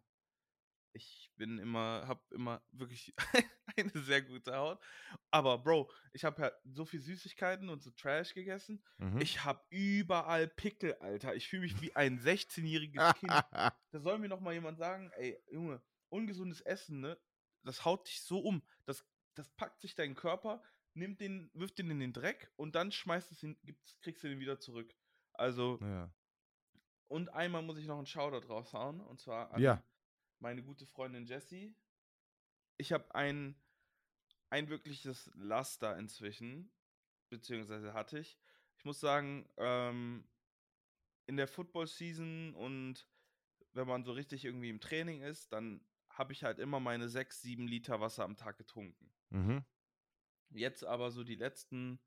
ich 0.95 1.29
bin 1.35 1.59
immer, 1.59 2.07
habe 2.07 2.21
immer 2.33 2.63
wirklich 2.71 3.13
eine 3.77 3.91
sehr 3.93 4.21
gute 4.21 4.55
Haut. 4.55 4.81
Aber 5.29 5.57
Bro, 5.57 5.91
ich 6.13 6.23
habe 6.23 6.41
ja 6.41 6.51
so 6.63 6.85
viel 6.85 7.01
Süßigkeiten 7.01 7.67
und 7.69 7.83
so 7.83 7.91
Trash 7.91 8.33
gegessen. 8.33 8.81
mhm. 8.97 9.19
Ich 9.19 9.43
habe 9.43 9.61
überall 9.69 10.47
Pickel, 10.47 10.93
Alter. 10.95 11.35
Ich 11.35 11.49
fühle 11.49 11.63
mich 11.63 11.81
wie 11.81 11.95
ein 11.95 12.19
16-jähriges 12.21 13.13
Kind. 13.19 13.31
Da 13.31 13.99
soll 13.99 14.17
mir 14.19 14.29
noch 14.29 14.39
mal 14.39 14.53
jemand 14.53 14.77
sagen, 14.77 15.11
ey, 15.17 15.37
Junge, 15.51 15.81
ungesundes 16.09 16.61
Essen, 16.61 17.01
ne? 17.01 17.19
Das 17.63 17.83
haut 17.83 18.07
dich 18.07 18.21
so 18.21 18.39
um. 18.39 18.63
Das, 18.85 19.05
das 19.35 19.49
packt 19.51 19.81
sich 19.81 19.95
deinen 19.95 20.15
Körper, 20.15 20.63
nimmt 20.93 21.19
den, 21.19 21.51
wirft 21.53 21.77
den 21.77 21.91
in 21.91 21.99
den 21.99 22.13
Dreck 22.13 22.51
und 22.55 22.75
dann 22.75 22.91
schmeißt 22.91 23.31
es 23.31 23.43
ihn, 23.43 23.57
gibt's, 23.63 23.99
kriegst 23.99 24.23
du 24.23 24.29
den 24.29 24.39
wieder 24.39 24.59
zurück. 24.59 24.95
Also, 25.33 25.79
ja. 25.81 26.09
und 27.07 27.29
einmal 27.29 27.63
muss 27.63 27.77
ich 27.77 27.87
noch 27.87 27.97
einen 27.97 28.05
Shoutout 28.05 28.47
raushauen, 28.47 29.01
und 29.01 29.19
zwar 29.19 29.51
an 29.51 29.61
Ja. 29.61 29.83
Meine 30.45 30.61
gute 30.61 30.85
Freundin 30.85 31.25
Jessie. 31.25 31.75
Ich 32.77 32.93
habe 32.93 33.15
ein, 33.15 33.55
ein 34.51 34.69
wirkliches 34.69 35.31
Laster 35.33 35.97
inzwischen, 35.97 36.71
beziehungsweise 37.31 37.95
hatte 37.95 38.19
ich. 38.19 38.37
Ich 38.77 38.85
muss 38.85 38.99
sagen, 38.99 39.49
ähm, 39.57 40.23
in 41.25 41.35
der 41.35 41.47
Football-Season 41.47 42.53
und 42.53 43.07
wenn 43.71 43.87
man 43.87 44.03
so 44.03 44.11
richtig 44.11 44.45
irgendwie 44.45 44.69
im 44.69 44.79
Training 44.79 45.23
ist, 45.23 45.51
dann 45.51 45.83
habe 46.11 46.31
ich 46.31 46.43
halt 46.43 46.59
immer 46.59 46.79
meine 46.79 47.09
6, 47.09 47.41
7 47.41 47.67
Liter 47.67 47.99
Wasser 47.99 48.23
am 48.23 48.37
Tag 48.37 48.59
getrunken. 48.59 49.11
Mhm. 49.31 49.65
Jetzt 50.51 50.85
aber 50.85 51.09
so 51.09 51.23
die 51.23 51.33
letzten 51.33 51.99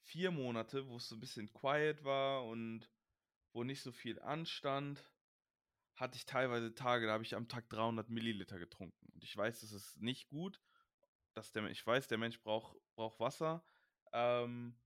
vier 0.00 0.32
Monate, 0.32 0.88
wo 0.88 0.96
es 0.96 1.08
so 1.08 1.14
ein 1.14 1.20
bisschen 1.20 1.52
quiet 1.52 2.02
war 2.02 2.44
und 2.46 2.90
wo 3.52 3.62
nicht 3.62 3.82
so 3.82 3.92
viel 3.92 4.18
anstand, 4.18 5.00
hatte 5.96 6.16
ich 6.16 6.26
teilweise 6.26 6.74
Tage, 6.74 7.06
da 7.06 7.12
habe 7.12 7.24
ich 7.24 7.34
am 7.34 7.48
Tag 7.48 7.68
300 7.68 8.08
Milliliter 8.10 8.58
getrunken. 8.58 9.06
Und 9.12 9.22
ich 9.24 9.36
weiß, 9.36 9.60
das 9.60 9.72
ist 9.72 10.00
nicht 10.00 10.28
gut. 10.28 10.60
Dass 11.34 11.52
der, 11.52 11.64
ich 11.70 11.86
weiß, 11.86 12.08
der 12.08 12.18
Mensch 12.18 12.42
braucht, 12.42 12.76
braucht 12.96 13.20
Wasser. 13.20 13.64
Ähm, 14.12 14.80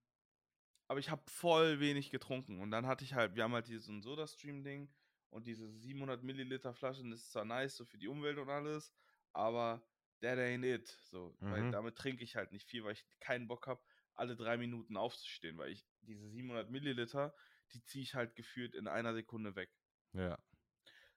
aber 0.89 1.01
ich 1.01 1.11
habe 1.11 1.23
voll 1.31 1.81
wenig 1.81 2.11
getrunken. 2.11 2.61
Und 2.61 2.71
dann 2.71 2.87
hatte 2.87 3.05
ich 3.05 3.15
halt, 3.15 3.35
wir 3.37 3.45
haben 3.45 3.55
halt 3.55 3.69
ein 3.69 4.03
Soda-Stream-Ding 4.03 4.93
und 5.31 5.47
diese 5.47 5.69
700 5.71 6.23
Milliliter 6.23 6.75
Flaschen 6.75 7.13
ist 7.13 7.33
zwar 7.33 7.45
nice, 7.45 7.77
so 7.77 7.85
für 7.85 7.99
die 7.99 8.09
Umwelt 8.09 8.39
und 8.39 8.51
alles, 8.51 8.93
aber 9.33 9.87
that 10.21 10.39
ain't 10.39 10.65
it. 10.65 10.87
So, 10.89 11.37
weil 11.41 11.63
Mhm. 11.63 11.73
damit 11.73 11.97
trinke 11.97 12.23
ich 12.23 12.37
halt 12.37 12.53
nicht 12.53 12.69
viel, 12.69 12.85
weil 12.85 12.93
ich 12.93 13.05
keinen 13.21 13.49
Bock 13.49 13.67
habe, 13.67 13.83
alle 14.15 14.37
drei 14.37 14.57
Minuten 14.57 14.97
aufzustehen, 14.97 15.59
weil 15.59 15.73
ich 15.73 15.85
diese 16.03 16.29
700 16.29 16.71
Milliliter, 16.71 17.35
die 17.73 17.83
ziehe 17.83 18.03
ich 18.03 18.15
halt 18.15 18.37
gefühlt 18.37 18.75
in 18.75 18.87
einer 18.87 19.15
Sekunde 19.15 19.57
weg. 19.57 19.71
Ja. 20.13 20.39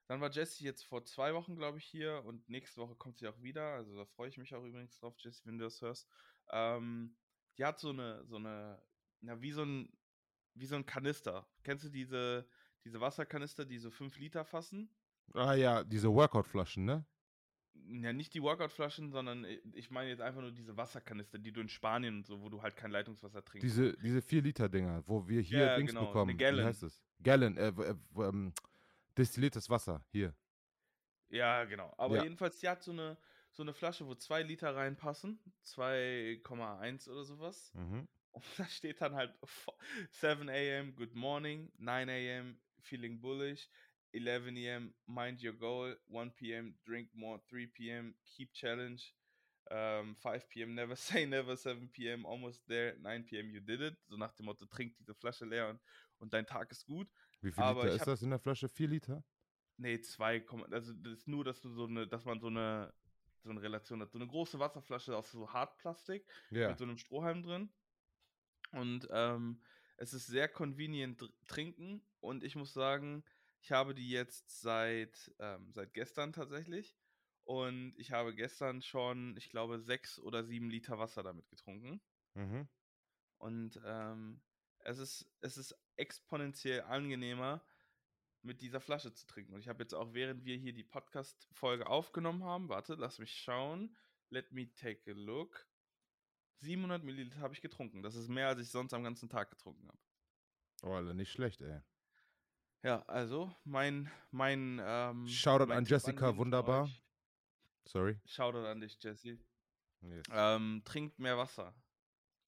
Dann 0.08 0.20
war 0.22 0.30
Jessie 0.30 0.64
jetzt 0.64 0.84
vor 0.84 1.04
zwei 1.04 1.34
Wochen, 1.34 1.54
glaube 1.54 1.78
ich, 1.78 1.84
hier 1.84 2.24
und 2.24 2.48
nächste 2.48 2.80
Woche 2.80 2.96
kommt 2.96 3.18
sie 3.18 3.28
auch 3.28 3.40
wieder. 3.42 3.74
Also 3.74 3.94
da 3.94 4.06
freue 4.06 4.28
ich 4.30 4.38
mich 4.38 4.54
auch 4.54 4.64
übrigens 4.64 4.98
drauf, 4.98 5.14
Jessie, 5.18 5.42
wenn 5.44 5.58
du 5.58 5.64
das 5.64 5.82
hörst. 5.82 6.08
Ähm, 6.50 7.14
die 7.58 7.64
hat 7.64 7.78
so 7.78 7.90
eine, 7.90 8.24
so 8.24 8.36
eine, 8.36 8.82
na, 9.20 9.40
wie 9.42 9.52
so 9.52 9.62
ein, 9.64 9.92
wie 10.54 10.64
so 10.64 10.76
ein 10.76 10.86
Kanister. 10.86 11.46
Kennst 11.62 11.84
du 11.84 11.90
diese, 11.90 12.48
diese 12.84 13.00
Wasserkanister, 13.02 13.66
die 13.66 13.78
so 13.78 13.90
5 13.90 14.16
Liter 14.18 14.46
fassen? 14.46 14.90
Ah 15.34 15.52
ja, 15.52 15.84
diese 15.84 16.10
Workout-Flaschen, 16.10 16.86
ne? 16.86 17.04
Ja, 17.74 18.12
nicht 18.14 18.32
die 18.32 18.42
Workout-Flaschen, 18.42 19.10
sondern 19.10 19.44
ich 19.74 19.90
meine 19.90 20.08
jetzt 20.08 20.22
einfach 20.22 20.40
nur 20.40 20.52
diese 20.52 20.76
Wasserkanister, 20.78 21.38
die 21.38 21.52
du 21.52 21.60
in 21.60 21.68
Spanien 21.68 22.16
und 22.16 22.26
so, 22.26 22.40
wo 22.40 22.48
du 22.48 22.62
halt 22.62 22.76
kein 22.76 22.90
Leitungswasser 22.90 23.44
trinkst. 23.44 23.62
Diese, 23.62 23.92
diese 23.98 24.20
4-Liter-Dinger, 24.22 25.04
wo 25.06 25.28
wir 25.28 25.42
hier 25.42 25.66
Ja, 25.66 25.76
Dings 25.76 25.90
genau, 25.90 26.00
eine 26.00 26.08
bekommen. 26.08 26.32
Wie 26.34 26.38
Gallon. 26.38 26.64
heißt 26.64 26.82
es? 26.82 27.02
Gallon, 27.22 27.56
äh, 27.58 27.68
äh, 27.68 27.94
w- 28.10 28.22
ähm, 28.24 28.52
destilliertes 29.18 29.70
Wasser, 29.70 30.04
hier. 30.12 30.34
Ja, 31.30 31.64
genau. 31.64 31.94
Aber 31.98 32.16
Ja. 32.16 32.22
jedenfalls, 32.22 32.58
die 32.60 32.68
hat 32.68 32.82
so 32.82 32.90
eine, 32.92 33.18
so 33.50 33.62
eine 33.62 33.74
Flasche, 33.74 34.06
wo 34.06 34.14
2 34.14 34.42
Liter 34.42 34.74
reinpassen. 34.74 35.40
2,1 35.62 37.08
oder 37.08 37.24
sowas. 37.24 37.74
Mhm. 37.74 38.08
Und 38.32 38.44
da 38.58 38.66
steht 38.66 39.00
dann 39.00 39.14
halt 39.14 39.38
7 40.10 40.48
a.m. 40.50 40.94
Good 40.96 41.14
morning, 41.14 41.72
9 41.78 42.08
a.m. 42.10 42.60
Feeling 42.80 43.20
bullish, 43.20 43.68
11 44.12 44.56
a.m. 44.56 44.94
Mind 45.06 45.42
your 45.44 45.54
goal, 45.54 45.96
1 46.06 46.52
p.m. 46.54 46.78
Drink 46.84 47.10
more, 47.14 47.42
3 47.48 47.66
p.m. 47.90 48.16
Keep 48.24 48.52
challenge, 48.54 49.14
ähm, 49.70 50.16
5 50.16 50.48
p.m. 50.48 50.74
Never 50.74 50.96
say 50.96 51.26
never, 51.26 51.56
7 51.56 52.08
p.m. 52.08 52.24
Almost 52.26 52.66
there, 52.68 52.96
9 52.98 53.24
p.m. 53.38 53.50
You 53.50 53.60
did 53.60 53.80
it. 53.82 53.98
So 54.06 54.16
nach 54.16 54.32
dem 54.34 54.46
Motto, 54.46 54.66
trink 54.66 54.96
diese 54.96 55.14
Flasche 55.14 55.44
leer 55.44 55.68
und, 55.70 55.80
und 56.18 56.32
dein 56.32 56.46
Tag 56.46 56.70
ist 56.70 56.86
gut. 56.86 57.10
Wie 57.40 57.52
viel 57.52 57.62
Aber 57.62 57.82
Liter 57.84 57.94
ist 57.94 58.00
hab- 58.00 58.06
das 58.06 58.22
in 58.22 58.30
der 58.30 58.38
Flasche? 58.38 58.68
4 58.68 58.88
Liter? 58.88 59.24
Nee, 59.76 60.00
2, 60.00 60.44
also 60.72 60.92
das 60.92 61.12
ist 61.20 61.28
nur, 61.28 61.44
dass 61.44 61.60
du 61.60 61.70
so 61.70 61.84
eine, 61.86 62.06
dass 62.08 62.24
man 62.24 62.40
so 62.40 62.48
eine, 62.48 62.92
so 63.44 63.50
eine 63.50 63.62
Relation 63.62 64.00
hat. 64.00 64.10
So 64.10 64.18
eine 64.18 64.26
große 64.26 64.58
Wasserflasche 64.58 65.16
aus 65.16 65.30
so 65.30 65.52
Hartplastik 65.52 66.26
Ja. 66.50 66.68
mit 66.70 66.78
so 66.78 66.84
einem 66.84 66.98
Strohhalm 66.98 67.42
drin. 67.42 67.72
Und 68.72 69.06
ähm, 69.10 69.62
es 69.96 70.12
ist 70.12 70.26
sehr 70.26 70.48
convenient 70.48 71.22
trinken. 71.46 72.02
Und 72.20 72.42
ich 72.42 72.56
muss 72.56 72.72
sagen, 72.72 73.24
ich 73.60 73.70
habe 73.70 73.94
die 73.94 74.10
jetzt 74.10 74.60
seit, 74.60 75.32
ähm, 75.38 75.70
seit 75.72 75.94
gestern 75.94 76.32
tatsächlich. 76.32 76.96
Und 77.44 77.94
ich 77.96 78.10
habe 78.12 78.34
gestern 78.34 78.82
schon, 78.82 79.36
ich 79.36 79.48
glaube, 79.48 79.78
sechs 79.80 80.18
oder 80.18 80.44
sieben 80.44 80.68
Liter 80.70 80.98
Wasser 80.98 81.22
damit 81.22 81.48
getrunken. 81.48 82.00
Mhm. 82.34 82.68
Und 83.38 83.80
ähm, 83.84 84.42
es, 84.88 84.98
ist, 84.98 85.30
es 85.40 85.56
ist 85.58 85.74
exponentiell 85.96 86.82
angenehmer, 86.82 87.62
mit 88.42 88.62
dieser 88.62 88.80
Flasche 88.80 89.12
zu 89.12 89.26
trinken. 89.26 89.52
Und 89.52 89.60
ich 89.60 89.68
habe 89.68 89.82
jetzt 89.82 89.94
auch, 89.94 90.14
während 90.14 90.44
wir 90.44 90.56
hier 90.56 90.72
die 90.72 90.84
Podcast-Folge 90.84 91.86
aufgenommen 91.86 92.44
haben, 92.44 92.68
warte, 92.68 92.94
lass 92.94 93.18
mich 93.18 93.34
schauen. 93.34 93.94
Let 94.30 94.52
me 94.52 94.72
take 94.74 95.10
a 95.10 95.14
look. 95.14 95.66
700 96.56 97.04
Milliliter 97.04 97.40
habe 97.40 97.54
ich 97.54 97.60
getrunken. 97.60 98.02
Das 98.02 98.14
ist 98.14 98.28
mehr, 98.28 98.48
als 98.48 98.60
ich 98.60 98.70
sonst 98.70 98.94
am 98.94 99.04
ganzen 99.04 99.28
Tag 99.28 99.50
getrunken 99.50 99.88
habe. 99.88 99.98
Oh, 100.82 100.92
Alter, 100.92 101.14
nicht 101.14 101.30
schlecht, 101.32 101.60
ey. 101.60 101.80
Ja, 102.82 103.02
also 103.06 103.54
mein, 103.64 104.10
mein, 104.30 104.80
ähm, 104.82 105.26
Shoutout 105.26 105.66
mein 105.66 105.78
an 105.78 105.84
Tipp 105.84 105.92
Jessica, 105.92 106.32
für 106.32 106.38
wunderbar. 106.38 106.84
euch. 106.84 107.02
Sorry. 107.84 108.20
Shoutout 108.24 108.66
an 108.66 108.80
dich, 108.80 108.96
Jesse. 109.02 109.38
Yes. 110.00 110.24
Ähm, 110.30 110.82
trinkt 110.84 111.18
mehr 111.18 111.36
Wasser. 111.36 111.74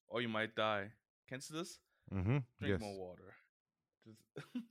Or 0.07 0.21
you 0.21 0.29
might 0.29 0.57
die. 0.57 0.91
Kennst 1.27 1.49
du 1.49 1.55
das? 1.55 1.81
Mhm. 2.11 2.45
Drink 2.59 2.69
Yes. 2.71 2.81
more 2.81 2.97
water. 2.99 3.33
Das, 4.03 4.17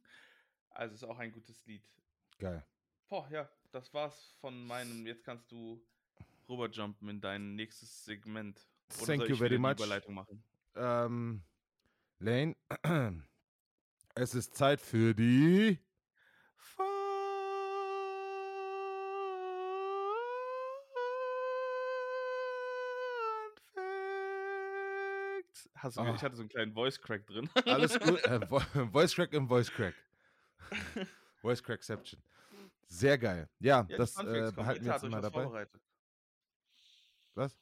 also 0.71 0.95
ist 0.95 1.05
auch 1.05 1.19
ein 1.19 1.33
gutes 1.33 1.65
Lied. 1.67 1.85
Geil. 2.39 2.65
Boah, 3.09 3.29
ja, 3.31 3.51
das 3.73 3.93
war's 3.93 4.37
von 4.41 4.67
meinem. 4.67 5.07
Jetzt 5.07 5.25
kannst 5.25 5.51
du 5.51 5.85
rüberjumpen 6.49 7.09
in 7.09 7.21
dein 7.21 7.55
nächstes 7.55 8.05
Segment. 8.05 8.69
Oder 8.99 9.07
Thank 9.07 9.23
you 9.29 9.35
ich 9.35 9.39
very 9.39 9.59
much. 9.59 9.73
Überleitung 9.73 10.15
machen? 10.15 10.43
Ähm, 10.75 11.43
Lane, 12.19 12.57
es 14.15 14.35
ist 14.35 14.55
Zeit 14.55 14.81
für 14.81 15.15
die. 15.15 15.79
Fun 16.55 16.85
Facts. 25.41 25.69
Hast 25.83 25.97
du, 25.97 26.01
Ah. 26.03 26.15
Ich 26.15 26.23
hatte 26.23 26.37
so 26.37 26.43
einen 26.43 26.49
kleinen 26.49 26.73
Voice 26.75 27.01
Crack 27.01 27.27
drin. 27.27 27.49
Alles 27.67 27.99
gut. 27.99 28.23
Äh, 28.25 28.41
Vo- 28.49 28.91
Voice 28.93 29.15
Crack 29.15 29.33
im 29.33 29.49
Voice 29.49 29.71
Crack. 29.71 29.95
Voice 31.41 31.63
Crackception. 31.63 32.23
Sehr 32.87 33.17
geil. 33.19 33.49
Ja, 33.61 33.87
Ja, 33.89 33.97
das 33.97 34.17
äh, 34.19 34.53
behalten 34.55 34.85
wir 34.85 34.93
jetzt 34.93 35.03
mal 35.05 35.23
was 35.23 35.33
dabei. 35.33 35.67
Was? 37.35 37.57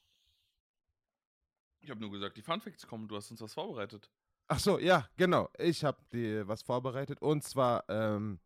Ich 1.80 1.90
habe 1.90 2.00
nur 2.00 2.10
gesagt, 2.10 2.36
die 2.36 2.42
Fun 2.42 2.60
Facts 2.60 2.86
kommen. 2.86 3.06
Du 3.08 3.16
hast 3.16 3.30
uns 3.30 3.40
was 3.40 3.54
vorbereitet. 3.54 4.10
Ach 4.48 4.58
so, 4.58 4.78
ja, 4.78 5.08
genau. 5.16 5.48
Ich 5.58 5.84
habe 5.84 5.98
dir 6.12 6.48
was 6.48 6.62
vorbereitet. 6.62 7.20
Und 7.22 7.44
zwar 7.44 7.84
ähm, 7.88 8.40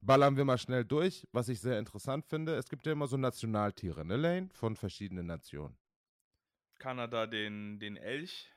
ballern 0.00 0.36
wir 0.36 0.44
mal 0.44 0.58
schnell 0.58 0.84
durch, 0.84 1.26
was 1.32 1.48
ich 1.48 1.60
sehr 1.60 1.78
interessant 1.78 2.26
finde. 2.26 2.54
Es 2.56 2.68
gibt 2.68 2.86
ja 2.86 2.92
immer 2.92 3.06
so 3.06 3.16
Nationaltiere, 3.16 4.04
ne, 4.04 4.16
Lane? 4.16 4.48
Von 4.52 4.74
verschiedenen 4.76 5.26
Nationen 5.26 5.76
Kanada 6.78 7.26
den, 7.26 7.78
den 7.78 7.96
Elch. 7.96 8.52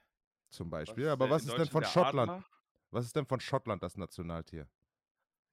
Zum 0.50 0.72
Was 0.72 0.80
Beispiel. 0.88 1.06
ist 1.06 1.10
Aber 1.12 1.30
was 1.30 1.45
ist 1.45 1.58
denn 1.58 1.68
von 1.68 1.84
Schottland? 1.84 2.30
Adler? 2.32 2.45
Was 2.91 3.06
ist 3.06 3.16
denn 3.16 3.26
von 3.26 3.39
Schottland 3.39 3.84
das 3.84 3.97
Nationaltier? 3.97 4.68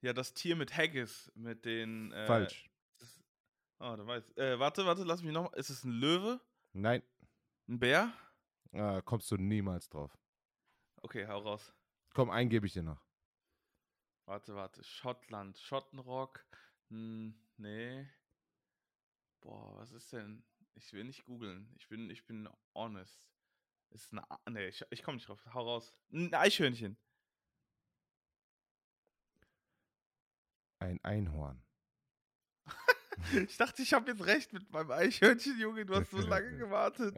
Ja, 0.03 0.13
das 0.13 0.33
Tier 0.35 0.57
mit 0.57 0.77
Haggis, 0.77 1.31
mit 1.35 1.65
den. 1.65 2.13
Äh, 2.13 2.27
Falsch. 2.27 2.71
Das, 2.99 3.23
oh, 3.81 3.97
da 3.97 4.07
weiß. 4.07 4.31
Äh, 4.37 4.59
warte, 4.59 4.85
warte, 4.87 5.05
lass 5.05 5.23
mich 5.23 5.33
noch. 5.33 5.53
Ist 5.55 5.71
es 5.71 5.85
ein 5.85 5.91
Löwe? 5.93 6.41
Nein, 6.73 7.03
Ein 7.69 7.79
Bär? 7.79 8.13
äh, 8.73 9.01
kommst 9.03 9.31
du 9.31 9.37
niemals 9.37 9.89
drauf. 9.89 10.17
Okay, 11.03 11.27
hau 11.27 11.39
raus. 11.39 11.73
Komm, 12.15 12.31
einen 12.31 12.51
gebe 12.51 12.67
ich 12.67 12.73
dir 12.73 12.83
noch. 12.83 13.03
Warte, 14.27 14.55
warte. 14.55 14.83
Schottland. 14.83 15.59
Schottenrock. 15.59 16.45
Hm, 16.89 17.35
nee. 17.57 18.07
Boah, 19.41 19.77
was 19.77 19.93
ist 19.93 20.13
denn? 20.13 20.45
Ich 20.75 20.93
will 20.93 21.05
nicht 21.05 21.25
googeln. 21.25 21.73
Ich 21.79 21.89
bin, 21.89 22.11
ich 22.11 22.27
bin 22.27 22.49
honest. 22.75 23.23
Ist 23.91 24.13
eine. 24.13 24.29
A- 24.31 24.39
Nee, 24.51 24.69
ich, 24.69 24.85
ich 24.91 25.03
komme 25.03 25.17
nicht 25.17 25.29
drauf. 25.29 25.41
Hau 25.53 25.63
raus. 25.63 25.95
Ein 26.13 26.33
Eichhörnchen. 26.35 26.97
Ein 30.79 31.01
Einhorn. 31.05 31.63
Ich 33.33 33.57
dachte, 33.57 33.81
ich 33.81 33.95
habe 33.95 34.11
jetzt 34.11 34.27
recht 34.27 34.53
mit 34.53 34.71
meinem 34.71 34.91
Eichhörnchen, 34.91 35.59
Junge. 35.59 35.87
Du 35.87 35.95
hast 35.95 36.11
so 36.11 36.19
lange 36.19 36.55
gewartet. 36.59 37.17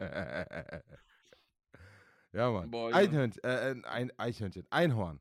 ja, 2.31 2.49
Mann. 2.51 2.71
Boah, 2.71 2.89
Junge. 2.89 2.95
Einhörnchen, 2.95 3.43
äh, 3.43 3.71
ein- 3.71 3.83
ein 3.85 4.11
Eichhörnchen. 4.17 4.65
Einhorn. 4.69 5.19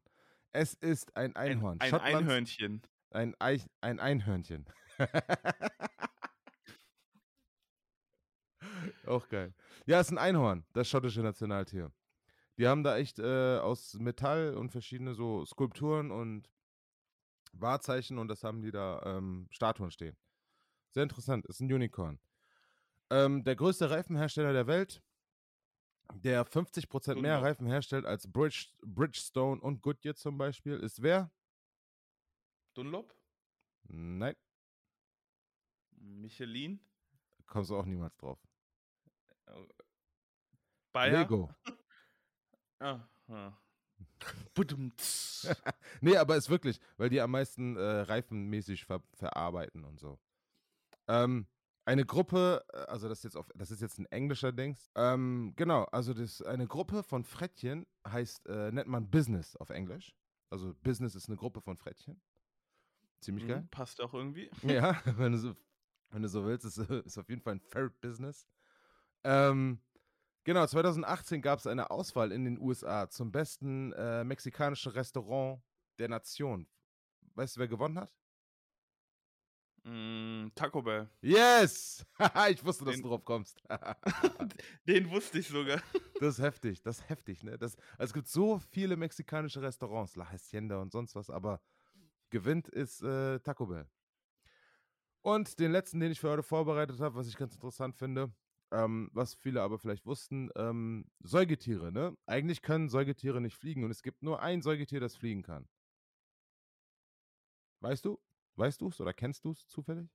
Es 0.52 0.74
ist 0.74 1.16
ein 1.16 1.34
Einhorn. 1.34 1.80
Ein, 1.80 1.92
ein 1.94 2.00
Einhörnchen. 2.00 2.82
Ein, 3.10 3.34
Eich, 3.40 3.66
ein 3.80 3.98
Einhörnchen. 3.98 4.66
Auch 9.06 9.28
geil. 9.28 9.52
Ja, 9.88 10.00
ist 10.00 10.10
ein 10.10 10.18
Einhorn, 10.18 10.66
das 10.74 10.86
schottische 10.86 11.22
Nationaltier. 11.22 11.90
Die 12.58 12.68
haben 12.68 12.84
da 12.84 12.98
echt 12.98 13.18
äh, 13.20 13.56
aus 13.56 13.94
Metall 13.94 14.54
und 14.54 14.68
verschiedene 14.70 15.14
so 15.14 15.46
Skulpturen 15.46 16.10
und 16.10 16.50
Wahrzeichen 17.54 18.18
und 18.18 18.28
das 18.28 18.44
haben 18.44 18.60
die 18.60 18.70
da 18.70 19.00
ähm, 19.06 19.48
Statuen 19.50 19.90
stehen. 19.90 20.14
Sehr 20.90 21.04
interessant, 21.04 21.46
ist 21.46 21.60
ein 21.60 21.72
Unicorn. 21.72 22.20
Ähm, 23.08 23.44
der 23.44 23.56
größte 23.56 23.88
Reifenhersteller 23.88 24.52
der 24.52 24.66
Welt, 24.66 25.02
der 26.16 26.46
50% 26.46 27.14
mehr. 27.22 27.40
Reifen 27.40 27.66
herstellt 27.66 28.04
als 28.04 28.30
Bridge, 28.30 28.66
Bridgestone 28.84 29.58
und 29.58 29.80
Goodyear 29.80 30.16
zum 30.16 30.36
Beispiel, 30.36 30.78
ist 30.80 31.00
wer? 31.00 31.30
Dunlop? 32.74 33.14
Nein, 33.84 34.36
Michelin? 35.92 36.78
kommst 37.46 37.70
du 37.70 37.76
auch 37.78 37.86
niemals 37.86 38.14
drauf. 38.18 38.38
Bayer? 40.92 41.20
Lego. 41.20 41.50
Ah, 42.80 43.00
ah. 43.28 43.52
Budumts. 44.54 45.48
Nee, 46.00 46.16
aber 46.16 46.36
ist 46.36 46.48
wirklich, 46.48 46.80
weil 46.96 47.08
die 47.08 47.20
am 47.20 47.32
meisten 47.32 47.76
äh, 47.76 47.80
reifenmäßig 47.82 48.84
ver 48.84 49.02
verarbeiten 49.14 49.84
und 49.84 49.98
so. 49.98 50.20
Ähm, 51.08 51.48
eine 51.84 52.04
Gruppe, 52.04 52.64
äh, 52.72 52.76
also 52.82 53.08
das 53.08 53.18
ist 53.18 53.24
jetzt 53.24 53.36
auf, 53.36 53.50
das 53.56 53.72
ist 53.72 53.80
jetzt 53.80 53.98
ein 53.98 54.06
englischer 54.06 54.52
Dings. 54.52 54.90
Ähm, 54.94 55.54
genau, 55.56 55.84
also 55.84 56.14
das 56.14 56.40
eine 56.42 56.68
Gruppe 56.68 57.02
von 57.02 57.24
Frettchen 57.24 57.86
heißt, 58.06 58.46
äh, 58.46 58.70
nennt 58.70 58.88
man 58.88 59.10
Business 59.10 59.56
auf 59.56 59.70
Englisch. 59.70 60.14
Also 60.50 60.74
Business 60.82 61.16
ist 61.16 61.28
eine 61.28 61.36
Gruppe 61.36 61.60
von 61.60 61.76
Frettchen. 61.76 62.20
Ziemlich 63.20 63.48
geil. 63.48 63.62
Mhm, 63.62 63.68
Passt 63.70 64.00
auch 64.00 64.14
irgendwie. 64.14 64.50
Ja, 64.62 65.00
wenn 65.16 65.32
du 65.32 65.38
so, 65.38 65.56
wenn 66.10 66.22
du 66.22 66.28
so 66.28 66.44
willst, 66.44 66.64
ist, 66.64 66.78
äh, 66.78 67.00
ist 67.04 67.18
auf 67.18 67.28
jeden 67.28 67.42
Fall 67.42 67.54
ein 67.54 67.60
Ferret 67.60 68.00
Business. 68.00 68.46
Ähm, 69.24 69.80
genau, 70.48 70.66
2018 70.66 71.42
gab 71.42 71.58
es 71.58 71.66
eine 71.66 71.90
Auswahl 71.90 72.32
in 72.32 72.46
den 72.46 72.58
USA 72.58 73.06
zum 73.10 73.30
besten 73.30 73.92
äh, 73.92 74.24
mexikanischen 74.24 74.92
Restaurant 74.92 75.62
der 75.98 76.08
Nation. 76.08 76.66
Weißt 77.34 77.56
du, 77.56 77.60
wer 77.60 77.68
gewonnen 77.68 77.98
hat? 77.98 78.10
Mm, 79.84 80.48
Taco 80.54 80.80
Bell. 80.80 81.10
Yes! 81.20 82.06
ich 82.50 82.64
wusste, 82.64 82.86
dass 82.86 82.94
Den- 82.94 83.02
du 83.02 83.10
drauf 83.10 83.26
kommst. 83.26 83.60
Den 84.88 85.10
wusste 85.10 85.38
ich 85.38 85.48
sogar. 85.48 85.82
das 86.20 86.38
ist 86.38 86.42
heftig, 86.42 86.80
das 86.80 87.00
ist 87.00 87.08
heftig, 87.10 87.42
ne? 87.42 87.58
Das, 87.58 87.76
also 87.98 88.04
es 88.10 88.12
gibt 88.14 88.28
so 88.28 88.58
viele 88.58 88.96
mexikanische 88.96 89.60
Restaurants, 89.60 90.16
La 90.16 90.30
Hacienda 90.30 90.80
und 90.80 90.92
sonst 90.92 91.14
was, 91.14 91.28
aber 91.28 91.60
gewinnt 92.30 92.68
ist 92.68 93.02
äh, 93.02 93.38
Taco 93.40 93.66
Bell. 93.66 93.86
Und 95.20 95.58
den 95.60 95.72
letzten, 95.72 96.00
den 96.00 96.10
ich 96.10 96.20
für 96.20 96.30
heute 96.30 96.42
vorbereitet 96.42 97.00
habe, 97.00 97.16
was 97.16 97.28
ich 97.28 97.36
ganz 97.36 97.52
interessant 97.54 97.96
finde, 97.96 98.32
ähm, 98.72 99.10
was 99.12 99.34
viele 99.34 99.62
aber 99.62 99.78
vielleicht 99.78 100.06
wussten, 100.06 100.50
ähm, 100.56 101.06
Säugetiere, 101.20 101.92
ne? 101.92 102.16
Eigentlich 102.26 102.62
können 102.62 102.88
Säugetiere 102.88 103.40
nicht 103.40 103.56
fliegen 103.56 103.84
und 103.84 103.90
es 103.90 104.02
gibt 104.02 104.22
nur 104.22 104.42
ein 104.42 104.62
Säugetier, 104.62 105.00
das 105.00 105.16
fliegen 105.16 105.42
kann. 105.42 105.68
Weißt 107.80 108.04
du? 108.04 108.20
Weißt 108.56 108.80
du 108.80 108.88
es 108.88 109.00
oder 109.00 109.12
kennst 109.12 109.44
du 109.44 109.50
es 109.50 109.66
zufällig? 109.66 110.08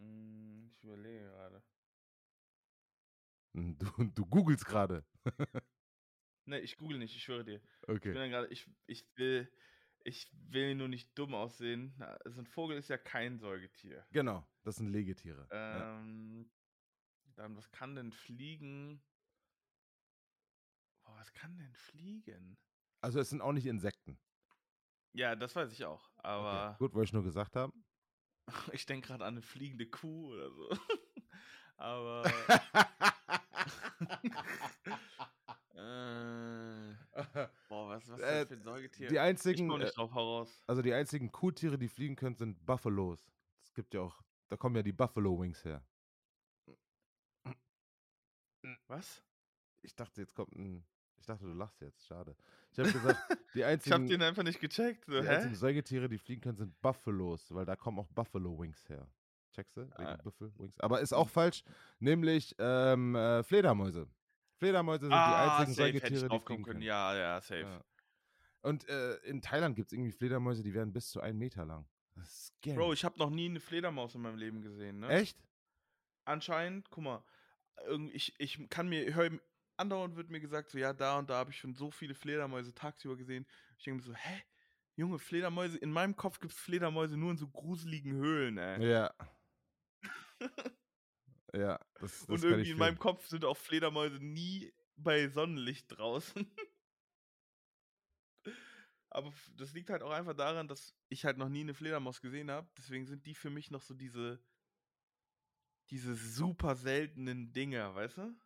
Mm, 0.00 0.66
Ich 0.74 0.82
überlege 0.82 1.26
gerade. 1.30 1.62
Hm, 3.54 3.76
Du, 3.78 3.86
du 4.14 4.26
googelst 4.26 4.64
gerade. 4.66 5.04
Ne, 6.46 6.60
ich 6.60 6.76
google 6.76 6.98
nicht, 6.98 7.14
ich 7.16 7.22
schwöre 7.22 7.44
dir. 7.44 7.62
Ich 8.00 8.10
Okay. 8.10 8.10
bin 8.10 8.20
dann 8.20 8.30
gerade, 8.30 8.48
ich, 8.48 8.66
ich 8.86 9.04
will, 9.16 9.52
ich 10.04 10.30
will 10.48 10.74
nur 10.74 10.88
nicht 10.88 11.16
dumm 11.18 11.34
aussehen. 11.34 11.94
Also 12.24 12.40
ein 12.40 12.46
Vogel 12.46 12.78
ist 12.78 12.88
ja 12.88 12.98
kein 12.98 13.38
Säugetier. 13.38 14.06
Genau, 14.10 14.46
das 14.62 14.76
sind 14.76 14.88
Legetiere. 14.88 15.46
ja. 15.50 15.98
Ähm, 15.98 16.50
dann, 17.36 17.56
was 17.56 17.70
kann 17.70 17.94
denn 17.94 18.12
fliegen? 18.12 19.02
Boah, 21.02 21.16
was 21.16 21.32
kann 21.32 21.56
denn 21.56 21.74
fliegen? 21.74 22.58
Also 23.00 23.18
es 23.18 23.30
sind 23.30 23.40
auch 23.40 23.52
nicht 23.52 23.64
Insekten. 23.66 24.20
Ja, 25.12 25.34
das 25.34 25.56
weiß 25.56 25.72
ich 25.72 25.84
auch. 25.84 26.08
Okay. 26.18 26.28
Aber 26.28 26.76
Gut, 26.78 26.94
wollte 26.94 27.08
ich 27.08 27.12
nur 27.12 27.24
gesagt 27.24 27.56
haben. 27.56 27.84
ich 28.72 28.86
denke 28.86 29.08
gerade 29.08 29.24
an 29.24 29.34
eine 29.34 29.42
fliegende 29.42 29.86
Kuh 29.86 30.32
oder 30.32 30.50
so. 30.50 30.70
aber. 31.76 32.24
äh, 35.74 36.79
boah, 37.68 37.88
was, 37.88 38.08
was 38.08 38.20
Äh, 38.20 38.22
ist 38.22 38.22
das 38.42 38.48
für 38.48 38.54
ein 38.54 38.62
Säugetier? 38.62 39.08
die 39.08 39.14
ich 39.14 39.20
einzigen, 39.20 39.70
äh, 39.70 39.78
nicht 39.78 39.96
drauf 39.96 40.12
heraus. 40.14 40.62
also 40.66 40.82
die 40.82 40.92
einzigen 40.94 41.30
Kuhtiere, 41.32 41.78
die 41.78 41.88
fliegen 41.88 42.16
können, 42.16 42.36
sind 42.36 42.64
Buffalos. 42.66 43.30
Es 43.64 43.72
gibt 43.74 43.94
ja 43.94 44.00
auch, 44.00 44.22
da 44.48 44.56
kommen 44.56 44.76
ja 44.76 44.82
die 44.82 44.92
Buffalo 44.92 45.40
Wings 45.40 45.64
her. 45.64 45.82
Was? 48.88 49.22
Ich 49.82 49.94
dachte, 49.94 50.20
jetzt 50.20 50.34
kommt 50.34 50.54
ein, 50.54 50.84
Ich 51.18 51.26
dachte, 51.26 51.44
du 51.44 51.52
lachst 51.52 51.80
jetzt. 51.80 52.04
Schade. 52.06 52.36
Ich 52.72 52.78
habe 52.78 52.92
gesagt, 52.92 53.18
die 53.54 53.58
Ich 53.60 53.64
hab 53.64 53.70
einzigen, 53.70 54.06
den 54.08 54.22
einfach 54.22 54.42
nicht 54.42 54.60
gecheckt. 54.60 55.04
So, 55.06 55.20
die 55.20 55.26
hä? 55.26 55.34
einzigen 55.36 55.54
Säugetiere, 55.54 56.08
die 56.08 56.18
fliegen 56.18 56.40
können, 56.42 56.56
sind 56.56 56.80
Buffalos, 56.82 57.52
weil 57.54 57.64
da 57.64 57.76
kommen 57.76 57.98
auch 57.98 58.08
Buffalo 58.08 58.58
Wings 58.58 58.88
her. 58.88 59.06
Checkst 59.52 59.76
du? 59.76 59.82
Wegen 59.82 59.92
Ah. 60.06 60.16
Buffalo 60.22 60.52
Wings. 60.58 60.78
Aber 60.80 61.00
ist 61.00 61.12
auch 61.12 61.28
falsch, 61.28 61.64
nämlich 61.98 62.54
ähm, 62.58 63.14
äh, 63.14 63.42
Fledermäuse. 63.42 64.06
Fledermäuse 64.60 65.00
sind 65.00 65.10
die 65.10 65.14
Ah, 65.16 65.58
einzigen 65.58 65.74
safe 65.74 65.98
Säugetiere, 65.98 66.28
die 66.28 66.38
fliegen 66.38 66.62
können. 66.64 66.82
Ja, 66.82 67.16
ja, 67.16 67.40
safe. 67.40 67.62
Ja. 67.62 67.84
Und 68.60 68.86
äh, 68.90 69.14
in 69.24 69.40
Thailand 69.40 69.74
gibt 69.74 69.88
es 69.88 69.94
irgendwie 69.94 70.12
Fledermäuse, 70.12 70.62
die 70.62 70.74
werden 70.74 70.92
bis 70.92 71.08
zu 71.08 71.22
einen 71.22 71.38
Meter 71.38 71.64
lang. 71.64 71.88
Das 72.14 72.28
ist 72.28 72.46
scary. 72.58 72.76
Bro, 72.76 72.92
ich 72.92 73.02
habe 73.04 73.18
noch 73.18 73.30
nie 73.30 73.46
eine 73.46 73.58
Fledermaus 73.58 74.14
in 74.14 74.20
meinem 74.20 74.36
Leben 74.36 74.60
gesehen, 74.60 75.00
ne? 75.00 75.08
Echt? 75.08 75.38
Anscheinend, 76.26 76.90
guck 76.90 77.04
mal, 77.04 77.24
ich, 78.12 78.34
ich 78.38 78.68
kann 78.68 78.86
mir, 78.90 79.14
hör, 79.14 79.30
andauernd 79.78 80.16
wird 80.16 80.28
mir 80.28 80.40
gesagt, 80.40 80.68
so, 80.68 80.76
ja, 80.76 80.92
da 80.92 81.18
und 81.18 81.30
da 81.30 81.38
habe 81.38 81.50
ich 81.52 81.58
schon 81.58 81.74
so 81.74 81.90
viele 81.90 82.14
Fledermäuse 82.14 82.74
tagsüber 82.74 83.16
gesehen. 83.16 83.46
Ich 83.78 83.84
denke 83.84 84.02
mir 84.02 84.06
so, 84.06 84.14
hä? 84.14 84.42
Junge, 84.94 85.18
Fledermäuse, 85.18 85.78
in 85.78 85.90
meinem 85.90 86.14
Kopf 86.14 86.38
gibt 86.38 86.52
es 86.52 86.58
Fledermäuse 86.58 87.16
nur 87.16 87.30
in 87.30 87.38
so 87.38 87.48
gruseligen 87.48 88.12
Höhlen, 88.12 88.58
ey. 88.58 88.90
Ja. 88.90 89.14
ja, 91.54 91.78
das, 92.00 92.26
das 92.26 92.28
und 92.28 92.44
irgendwie 92.44 92.70
in 92.70 92.78
meinem. 92.78 92.98
Kopf 92.98 93.26
sind 93.26 93.44
auch 93.44 93.56
Fledermäuse 93.56 94.18
nie 94.18 94.72
bei 94.96 95.28
Sonnenlicht 95.28 95.86
draußen. 95.88 96.46
Aber 99.10 99.32
das 99.56 99.72
liegt 99.72 99.90
halt 99.90 100.02
auch 100.02 100.12
einfach 100.12 100.34
daran, 100.34 100.68
dass 100.68 100.94
ich 101.08 101.24
halt 101.24 101.36
noch 101.36 101.48
nie 101.48 101.62
eine 101.62 101.74
Fledermaus 101.74 102.20
gesehen 102.20 102.50
habe. 102.50 102.68
Deswegen 102.78 103.06
sind 103.06 103.26
die 103.26 103.34
für 103.34 103.50
mich 103.50 103.70
noch 103.70 103.82
so 103.82 103.92
diese, 103.92 104.40
diese 105.90 106.14
super 106.14 106.76
seltenen 106.76 107.52
Dinger, 107.52 107.94
weißt 107.96 108.18
du? 108.18 108.36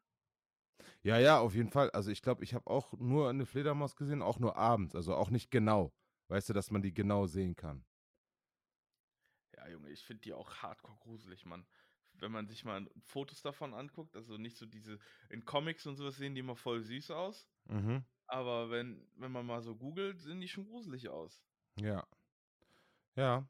Ja, 1.02 1.18
ja, 1.18 1.38
auf 1.38 1.54
jeden 1.54 1.70
Fall. 1.70 1.90
Also 1.90 2.10
ich 2.10 2.22
glaube, 2.22 2.44
ich 2.44 2.54
habe 2.54 2.66
auch 2.70 2.94
nur 2.94 3.28
eine 3.28 3.44
Fledermaus 3.44 3.94
gesehen, 3.94 4.22
auch 4.22 4.38
nur 4.38 4.56
abends, 4.56 4.94
also 4.94 5.14
auch 5.14 5.28
nicht 5.28 5.50
genau. 5.50 5.92
Weißt 6.28 6.48
du, 6.48 6.54
dass 6.54 6.70
man 6.70 6.80
die 6.80 6.94
genau 6.94 7.26
sehen 7.26 7.54
kann. 7.54 7.84
Ja, 9.54 9.68
Junge, 9.68 9.90
ich 9.90 10.02
finde 10.02 10.22
die 10.22 10.32
auch 10.32 10.62
hardcore 10.62 10.96
gruselig, 11.00 11.44
Mann. 11.44 11.66
Wenn 12.18 12.32
man 12.32 12.46
sich 12.46 12.64
mal 12.64 12.88
Fotos 13.02 13.42
davon 13.42 13.74
anguckt, 13.74 14.16
also 14.16 14.36
nicht 14.38 14.56
so 14.56 14.66
diese, 14.66 14.98
in 15.28 15.44
Comics 15.44 15.86
und 15.86 15.96
sowas 15.96 16.16
sehen 16.16 16.34
die 16.34 16.40
immer 16.40 16.56
voll 16.56 16.82
süß 16.82 17.10
aus. 17.10 17.48
Mhm. 17.66 18.04
Aber 18.26 18.70
wenn, 18.70 19.06
wenn 19.16 19.32
man 19.32 19.46
mal 19.46 19.62
so 19.62 19.76
googelt, 19.76 20.20
sehen 20.20 20.40
die 20.40 20.48
schon 20.48 20.66
gruselig 20.66 21.08
aus. 21.08 21.42
Ja. 21.80 22.06
Ja. 23.16 23.46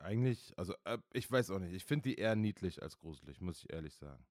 Eigentlich, 0.00 0.52
also 0.56 0.74
äh, 0.84 0.98
ich 1.12 1.30
weiß 1.30 1.50
auch 1.50 1.58
nicht. 1.58 1.74
Ich 1.74 1.84
finde 1.84 2.10
die 2.10 2.16
eher 2.16 2.36
niedlich 2.36 2.82
als 2.82 2.98
gruselig, 2.98 3.40
muss 3.40 3.62
ich 3.62 3.72
ehrlich 3.72 3.94
sagen. 3.94 4.24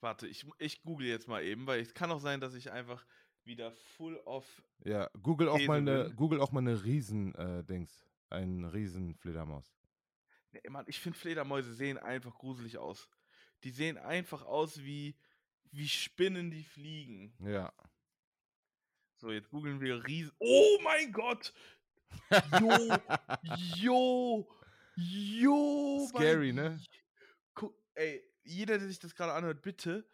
Warte, 0.00 0.26
ich, 0.26 0.46
ich 0.58 0.82
google 0.82 1.06
jetzt 1.06 1.28
mal 1.28 1.44
eben, 1.44 1.66
weil 1.66 1.80
es 1.80 1.94
kann 1.94 2.10
auch 2.10 2.20
sein, 2.20 2.40
dass 2.40 2.54
ich 2.54 2.72
einfach 2.72 3.04
wieder 3.44 3.72
full 3.72 4.16
off. 4.24 4.62
Ja, 4.84 5.10
Google 5.22 5.48
auch 5.48 5.60
mal 5.66 5.80
Käse 5.80 6.04
eine. 6.04 6.14
Google 6.14 6.40
auch 6.40 6.52
mal 6.52 6.60
eine 6.60 6.82
Riesen, 6.84 7.34
äh, 7.34 7.64
Dings. 7.64 8.06
Ein 8.30 8.64
Riesen-Fledermaus. 8.64 9.79
Nee, 10.52 10.62
Mann, 10.68 10.84
ich 10.88 10.98
finde 10.98 11.18
Fledermäuse 11.18 11.74
sehen 11.74 11.98
einfach 11.98 12.34
gruselig 12.34 12.78
aus. 12.78 13.08
Die 13.64 13.70
sehen 13.70 13.98
einfach 13.98 14.42
aus 14.42 14.82
wie, 14.82 15.16
wie 15.70 15.88
Spinnen, 15.88 16.50
die 16.50 16.64
fliegen. 16.64 17.34
Ja. 17.40 17.72
So, 19.16 19.30
jetzt 19.30 19.50
googeln 19.50 19.80
wir 19.80 20.04
Riesen. 20.06 20.32
Oh 20.38 20.78
mein 20.82 21.12
Gott! 21.12 21.52
Jo! 22.60 22.96
Jo! 23.76 24.48
Jo! 24.96 26.06
Scary, 26.08 26.52
ne? 26.52 26.80
Guck, 27.54 27.74
ey, 27.94 28.22
jeder, 28.42 28.78
der 28.78 28.88
sich 28.88 28.98
das 28.98 29.14
gerade 29.14 29.32
anhört, 29.32 29.62
bitte 29.62 30.06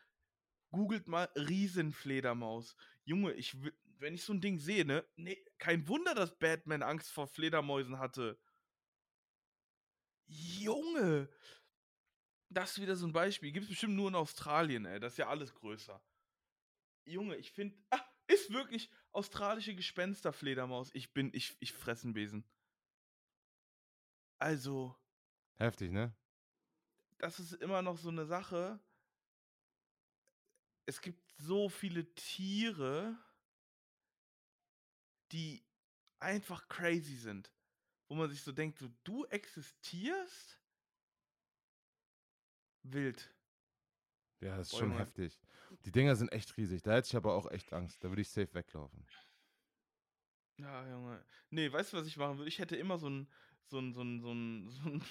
googelt 0.71 1.09
mal 1.09 1.29
Riesenfledermaus. 1.37 2.77
Junge, 3.05 3.33
ich, 3.33 3.57
wenn 3.99 4.15
ich 4.15 4.25
so 4.25 4.33
ein 4.33 4.41
Ding 4.41 4.59
sehe, 4.59 4.85
ne? 4.85 5.05
Nee, 5.17 5.43
kein 5.59 5.89
Wunder, 5.89 6.15
dass 6.15 6.39
Batman 6.39 6.83
Angst 6.83 7.11
vor 7.11 7.27
Fledermäusen 7.27 7.99
hatte. 7.99 8.39
Junge! 10.27 11.29
Das 12.49 12.73
ist 12.73 12.83
wieder 12.83 12.97
so 12.97 13.07
ein 13.07 13.13
Beispiel. 13.13 13.53
Gibt 13.53 13.65
es 13.65 13.71
bestimmt 13.71 13.95
nur 13.95 14.09
in 14.09 14.15
Australien, 14.15 14.85
ey. 14.87 15.01
Das 15.01 15.15
ist 15.15 15.19
ja 15.19 15.29
alles 15.29 15.55
größer. 15.55 16.01
Junge, 17.05 17.37
ich 17.37 17.53
finde. 17.53 17.77
Ah, 17.91 18.05
ist 18.29 18.53
wirklich 18.53 18.91
australische 19.13 19.75
Gespensterfledermaus. 19.75 20.91
Ich 20.93 21.13
bin. 21.13 21.31
Ich, 21.33 21.57
ich 21.61 21.73
fressen 21.73 22.13
Besen. 22.13 22.45
Also, 24.39 24.95
Heftig, 25.57 25.91
ne? 25.93 26.15
das 27.19 27.41
ist 27.41 27.55
immer 27.55 27.83
noch 27.83 27.97
so 27.97 28.11
eine 28.11 28.27
Sache. 28.27 28.79
Es 30.85 31.01
gibt 31.01 31.21
so 31.39 31.69
viele 31.69 32.15
Tiere, 32.15 33.17
die 35.33 35.65
einfach 36.19 36.69
crazy 36.69 37.17
sind. 37.17 37.51
Wo 38.09 38.15
man 38.15 38.31
sich 38.31 38.43
so 38.43 38.53
denkt, 38.53 38.79
so, 38.79 38.89
du 39.05 39.25
existierst? 39.27 40.61
Wild. 42.83 43.35
Ja, 44.41 44.57
das 44.57 44.69
ist 44.73 44.79
schon 44.79 44.91
Junge. 44.91 45.01
heftig. 45.01 45.41
Die 45.85 45.93
Dinger 45.93 46.15
sind 46.15 46.31
echt 46.33 46.57
riesig. 46.57 46.83
Da 46.83 46.95
hätte 46.95 47.09
ich 47.09 47.17
aber 47.17 47.35
auch 47.35 47.51
echt 47.51 47.73
Angst. 47.73 48.03
Da 48.05 48.09
würde 48.09 48.23
ich 48.23 48.29
safe 48.29 48.53
weglaufen. 48.55 49.07
Ja, 50.59 50.89
Junge. 50.89 51.25
Nee, 51.51 51.71
weißt 51.71 51.93
du, 51.93 51.97
was 51.97 52.07
ich 52.07 52.17
machen 52.17 52.39
würde? 52.39 52.49
Ich 52.49 52.59
hätte 52.59 52.77
immer 52.77 52.99
so 52.99 53.09
ein, 53.11 53.29
so 53.65 53.79
ein, 53.79 53.93
so 53.93 54.03
ein, 54.03 54.21
so 54.21 54.33
ein, 54.33 54.69
so 54.71 54.89
ein, 54.89 55.05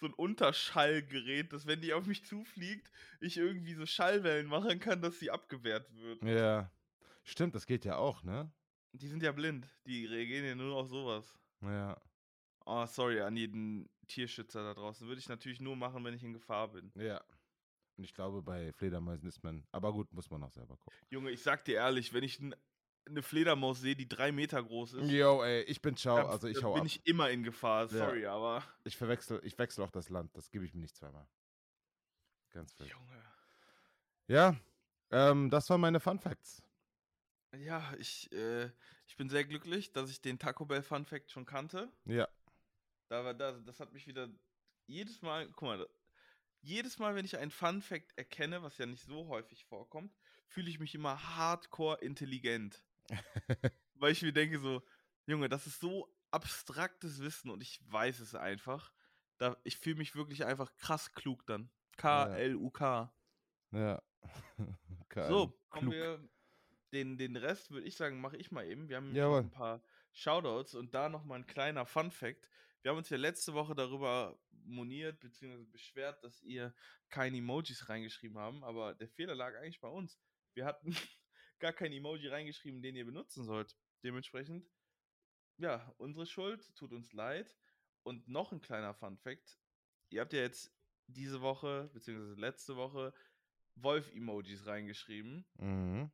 so 0.00 0.06
ein 0.06 0.14
Unterschallgerät, 0.14 1.52
dass 1.52 1.66
wenn 1.66 1.80
die 1.80 1.94
auf 1.94 2.06
mich 2.06 2.24
zufliegt, 2.24 2.90
ich 3.20 3.36
irgendwie 3.36 3.74
so 3.74 3.86
Schallwellen 3.86 4.46
machen 4.46 4.78
kann, 4.78 5.00
dass 5.00 5.18
sie 5.18 5.30
abgewehrt 5.30 5.92
wird. 5.96 6.22
Ja. 6.22 6.70
Stimmt, 7.24 7.54
das 7.54 7.66
geht 7.66 7.84
ja 7.84 7.96
auch, 7.96 8.22
ne? 8.22 8.50
Die 8.92 9.08
sind 9.08 9.22
ja 9.22 9.32
blind. 9.32 9.68
Die 9.86 10.06
reagieren 10.06 10.44
ja 10.44 10.54
nur 10.54 10.76
auf 10.76 10.88
sowas. 10.88 11.38
Ja. 11.62 12.00
Oh, 12.66 12.84
sorry 12.86 13.20
an 13.20 13.36
jeden 13.36 13.88
Tierschützer 14.08 14.62
da 14.62 14.74
draußen. 14.74 15.06
Würde 15.06 15.18
ich 15.20 15.28
natürlich 15.28 15.60
nur 15.60 15.74
machen, 15.76 16.04
wenn 16.04 16.14
ich 16.14 16.22
in 16.22 16.32
Gefahr 16.34 16.68
bin. 16.68 16.92
Ja. 16.94 17.20
Und 17.96 18.04
ich 18.04 18.14
glaube, 18.14 18.42
bei 18.42 18.72
Fledermäusen 18.72 19.28
ist 19.28 19.42
man. 19.42 19.66
Aber 19.72 19.92
gut, 19.92 20.12
muss 20.12 20.30
man 20.30 20.42
auch 20.44 20.52
selber 20.52 20.76
gucken. 20.76 20.96
Junge, 21.10 21.30
ich 21.30 21.42
sag 21.42 21.64
dir 21.64 21.76
ehrlich, 21.76 22.12
wenn 22.12 22.22
ich 22.22 22.38
eine 22.40 23.22
Fledermaus 23.22 23.80
sehe, 23.80 23.96
die 23.96 24.08
drei 24.08 24.30
Meter 24.32 24.62
groß 24.62 24.92
ist, 24.94 25.10
Yo, 25.10 25.42
ey, 25.42 25.62
ich 25.62 25.80
bin 25.80 25.96
ciao. 25.96 26.18
dann, 26.18 26.26
Also 26.26 26.46
ich 26.46 26.62
hau 26.62 26.74
bin 26.74 26.82
ab. 26.82 26.86
ich 26.86 27.04
immer 27.06 27.30
in 27.30 27.42
Gefahr. 27.42 27.84
Ja. 27.84 27.88
Sorry, 28.06 28.26
aber. 28.26 28.62
Ich 28.84 28.96
verwechsel, 28.96 29.40
ich 29.42 29.58
wechsle 29.58 29.82
auch 29.84 29.90
das 29.90 30.10
Land. 30.10 30.36
Das 30.36 30.50
gebe 30.50 30.64
ich 30.64 30.74
mir 30.74 30.82
nicht 30.82 30.94
zweimal. 30.96 31.26
Ganz 32.50 32.78
wild. 32.78 32.90
Junge. 32.90 33.22
Ja, 34.26 34.56
ähm, 35.10 35.48
das 35.48 35.68
waren 35.70 35.80
meine 35.80 36.00
Fun 36.00 36.18
Facts. 36.18 36.62
Ja, 37.56 37.94
ich, 37.98 38.30
äh, 38.32 38.70
ich 39.06 39.16
bin 39.16 39.28
sehr 39.28 39.44
glücklich, 39.44 39.92
dass 39.92 40.10
ich 40.10 40.20
den 40.20 40.38
Taco 40.38 40.66
Bell 40.66 40.82
Fun 40.82 41.06
Fact 41.06 41.30
schon 41.30 41.46
kannte. 41.46 41.90
Ja. 42.04 42.28
Da 43.08 43.24
war 43.24 43.34
das, 43.34 43.64
das 43.64 43.80
hat 43.80 43.92
mich 43.92 44.06
wieder 44.06 44.28
jedes 44.86 45.22
Mal, 45.22 45.46
guck 45.52 45.62
mal, 45.62 45.88
jedes 46.60 46.98
Mal, 46.98 47.14
wenn 47.14 47.24
ich 47.24 47.38
einen 47.38 47.50
Fun 47.50 47.80
Fact 47.80 48.16
erkenne, 48.16 48.62
was 48.62 48.78
ja 48.78 48.86
nicht 48.86 49.04
so 49.04 49.28
häufig 49.28 49.64
vorkommt, 49.64 50.14
fühle 50.46 50.68
ich 50.68 50.78
mich 50.78 50.94
immer 50.94 51.36
hardcore 51.36 51.98
intelligent. 52.00 52.82
Weil 53.94 54.12
ich 54.12 54.22
mir 54.22 54.32
denke 54.32 54.58
so, 54.58 54.82
Junge, 55.26 55.48
das 55.48 55.66
ist 55.66 55.80
so 55.80 56.12
abstraktes 56.30 57.20
Wissen 57.20 57.50
und 57.50 57.62
ich 57.62 57.80
weiß 57.90 58.20
es 58.20 58.34
einfach. 58.34 58.92
Da, 59.38 59.56
ich 59.64 59.76
fühle 59.76 59.96
mich 59.96 60.14
wirklich 60.14 60.44
einfach 60.44 60.74
krass 60.76 61.14
klug 61.14 61.46
dann. 61.46 61.70
K-L-U-K. 61.96 63.12
Ja. 63.72 64.02
Geil. 65.08 65.28
So, 65.28 65.58
kommen 65.70 65.90
Klug. 65.90 65.94
wir. 65.94 66.28
Den, 66.92 67.18
den 67.18 67.36
Rest 67.36 67.70
würde 67.70 67.86
ich 67.86 67.96
sagen, 67.96 68.20
mache 68.20 68.36
ich 68.36 68.50
mal 68.50 68.66
eben. 68.66 68.88
Wir 68.88 68.96
haben 68.96 69.14
Jawohl. 69.14 69.40
ein 69.40 69.50
paar 69.50 69.82
Shoutouts 70.12 70.74
und 70.74 70.94
da 70.94 71.08
nochmal 71.08 71.40
ein 71.40 71.46
kleiner 71.46 71.84
Fun-Fact. 71.86 72.48
Wir 72.82 72.90
haben 72.90 72.98
uns 72.98 73.10
ja 73.10 73.16
letzte 73.16 73.54
Woche 73.54 73.74
darüber 73.74 74.38
moniert 74.64 75.20
bzw. 75.20 75.64
beschwert, 75.64 76.22
dass 76.22 76.42
ihr 76.42 76.74
keine 77.08 77.38
Emojis 77.38 77.88
reingeschrieben 77.88 78.38
haben, 78.38 78.64
aber 78.64 78.94
der 78.94 79.08
Fehler 79.08 79.34
lag 79.34 79.54
eigentlich 79.56 79.80
bei 79.80 79.88
uns. 79.88 80.18
Wir 80.54 80.64
hatten 80.64 80.90
gar 81.58 81.72
kein 81.72 81.92
Emoji 81.92 82.28
reingeschrieben, 82.28 82.82
den 82.82 82.96
ihr 82.96 83.04
benutzen 83.04 83.44
sollt. 83.44 83.76
Dementsprechend, 84.02 84.66
ja, 85.58 85.92
unsere 85.98 86.26
Schuld, 86.26 86.74
tut 86.76 86.92
uns 86.92 87.12
leid. 87.12 87.56
Und 88.04 88.28
noch 88.28 88.52
ein 88.52 88.60
kleiner 88.60 88.94
Fun-Fact. 88.94 89.58
Ihr 90.10 90.20
habt 90.20 90.32
ja 90.32 90.40
jetzt 90.40 90.72
diese 91.08 91.40
Woche, 91.40 91.90
beziehungsweise 91.92 92.40
letzte 92.40 92.76
Woche, 92.76 93.12
Wolf-Emojis 93.74 94.66
reingeschrieben. 94.66 95.44
Mhm. 95.58 96.10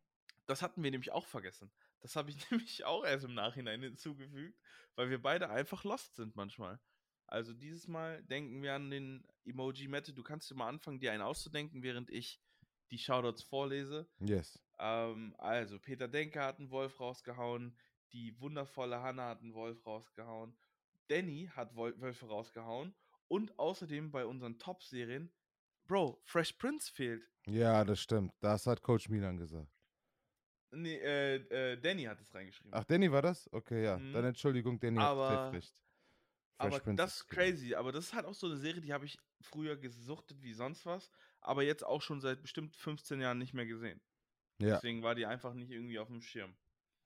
Das 0.46 0.62
hatten 0.62 0.82
wir 0.82 0.90
nämlich 0.90 1.12
auch 1.12 1.26
vergessen. 1.26 1.70
Das 2.00 2.16
habe 2.16 2.30
ich 2.30 2.36
nämlich 2.50 2.84
auch 2.84 3.04
erst 3.04 3.24
im 3.24 3.34
Nachhinein 3.34 3.82
hinzugefügt, 3.82 4.58
weil 4.94 5.10
wir 5.10 5.20
beide 5.20 5.50
einfach 5.50 5.84
lost 5.84 6.16
sind 6.16 6.36
manchmal. 6.36 6.78
Also 7.26 7.54
dieses 7.54 7.88
Mal 7.88 8.22
denken 8.24 8.62
wir 8.62 8.74
an 8.74 8.90
den 8.90 9.26
Emoji 9.44 9.88
Mette. 9.88 10.12
Du 10.12 10.22
kannst 10.22 10.50
dir 10.50 10.54
mal 10.54 10.68
anfangen, 10.68 11.00
dir 11.00 11.12
einen 11.12 11.22
auszudenken, 11.22 11.82
während 11.82 12.10
ich 12.10 12.40
die 12.90 12.98
Shoutouts 12.98 13.42
vorlese. 13.42 14.06
Yes. 14.20 14.62
Ähm, 14.78 15.34
also, 15.38 15.78
Peter 15.78 16.08
Denker 16.08 16.44
hat 16.44 16.58
einen 16.58 16.70
Wolf 16.70 17.00
rausgehauen. 17.00 17.76
Die 18.12 18.38
wundervolle 18.40 19.00
Hanna 19.00 19.28
hat 19.28 19.40
einen 19.40 19.54
Wolf 19.54 19.84
rausgehauen. 19.86 20.56
Danny 21.08 21.50
hat 21.54 21.74
Wol 21.74 22.00
Wölfe 22.00 22.26
rausgehauen. 22.26 22.94
Und 23.28 23.58
außerdem 23.58 24.12
bei 24.12 24.26
unseren 24.26 24.58
Top-Serien, 24.58 25.32
Bro, 25.86 26.20
Fresh 26.24 26.52
Prince 26.54 26.92
fehlt. 26.92 27.28
Ja, 27.46 27.84
das 27.84 28.00
stimmt. 28.00 28.32
Das 28.40 28.66
hat 28.66 28.82
Coach 28.82 29.08
Milan 29.08 29.36
gesagt. 29.36 29.73
Nee, 30.74 30.96
äh, 30.96 31.36
äh, 31.72 31.76
Danny 31.80 32.04
hat 32.04 32.20
es 32.20 32.34
reingeschrieben. 32.34 32.72
Ach, 32.74 32.84
Danny 32.84 33.10
war 33.10 33.22
das? 33.22 33.50
Okay, 33.52 33.84
ja. 33.84 33.96
Mhm. 33.98 34.12
Dann 34.12 34.24
Entschuldigung, 34.26 34.78
Danny 34.80 34.98
Aber- 34.98 35.28
hat 35.30 35.52
recht. 35.54 35.82
aber 36.58 36.78
Prince 36.80 36.96
das 37.02 37.16
ist 37.16 37.22
cool. 37.30 37.36
crazy. 37.36 37.74
Aber 37.74 37.92
das 37.92 38.06
ist 38.06 38.14
halt 38.14 38.26
auch 38.26 38.34
so 38.34 38.46
eine 38.46 38.56
Serie, 38.56 38.80
die 38.80 38.92
habe 38.92 39.04
ich 39.06 39.18
früher 39.40 39.76
gesuchtet 39.76 40.42
wie 40.42 40.52
sonst 40.52 40.86
was. 40.86 41.10
Aber 41.40 41.62
jetzt 41.62 41.84
auch 41.84 42.00
schon 42.02 42.20
seit 42.20 42.40
bestimmt 42.42 42.74
15 42.76 43.20
Jahren 43.20 43.38
nicht 43.38 43.54
mehr 43.54 43.66
gesehen. 43.66 44.00
Ja, 44.60 44.74
Deswegen 44.76 45.02
war 45.02 45.14
die 45.14 45.26
einfach 45.26 45.52
nicht 45.54 45.70
irgendwie 45.70 45.98
auf 45.98 46.08
dem 46.08 46.20
Schirm. 46.22 46.56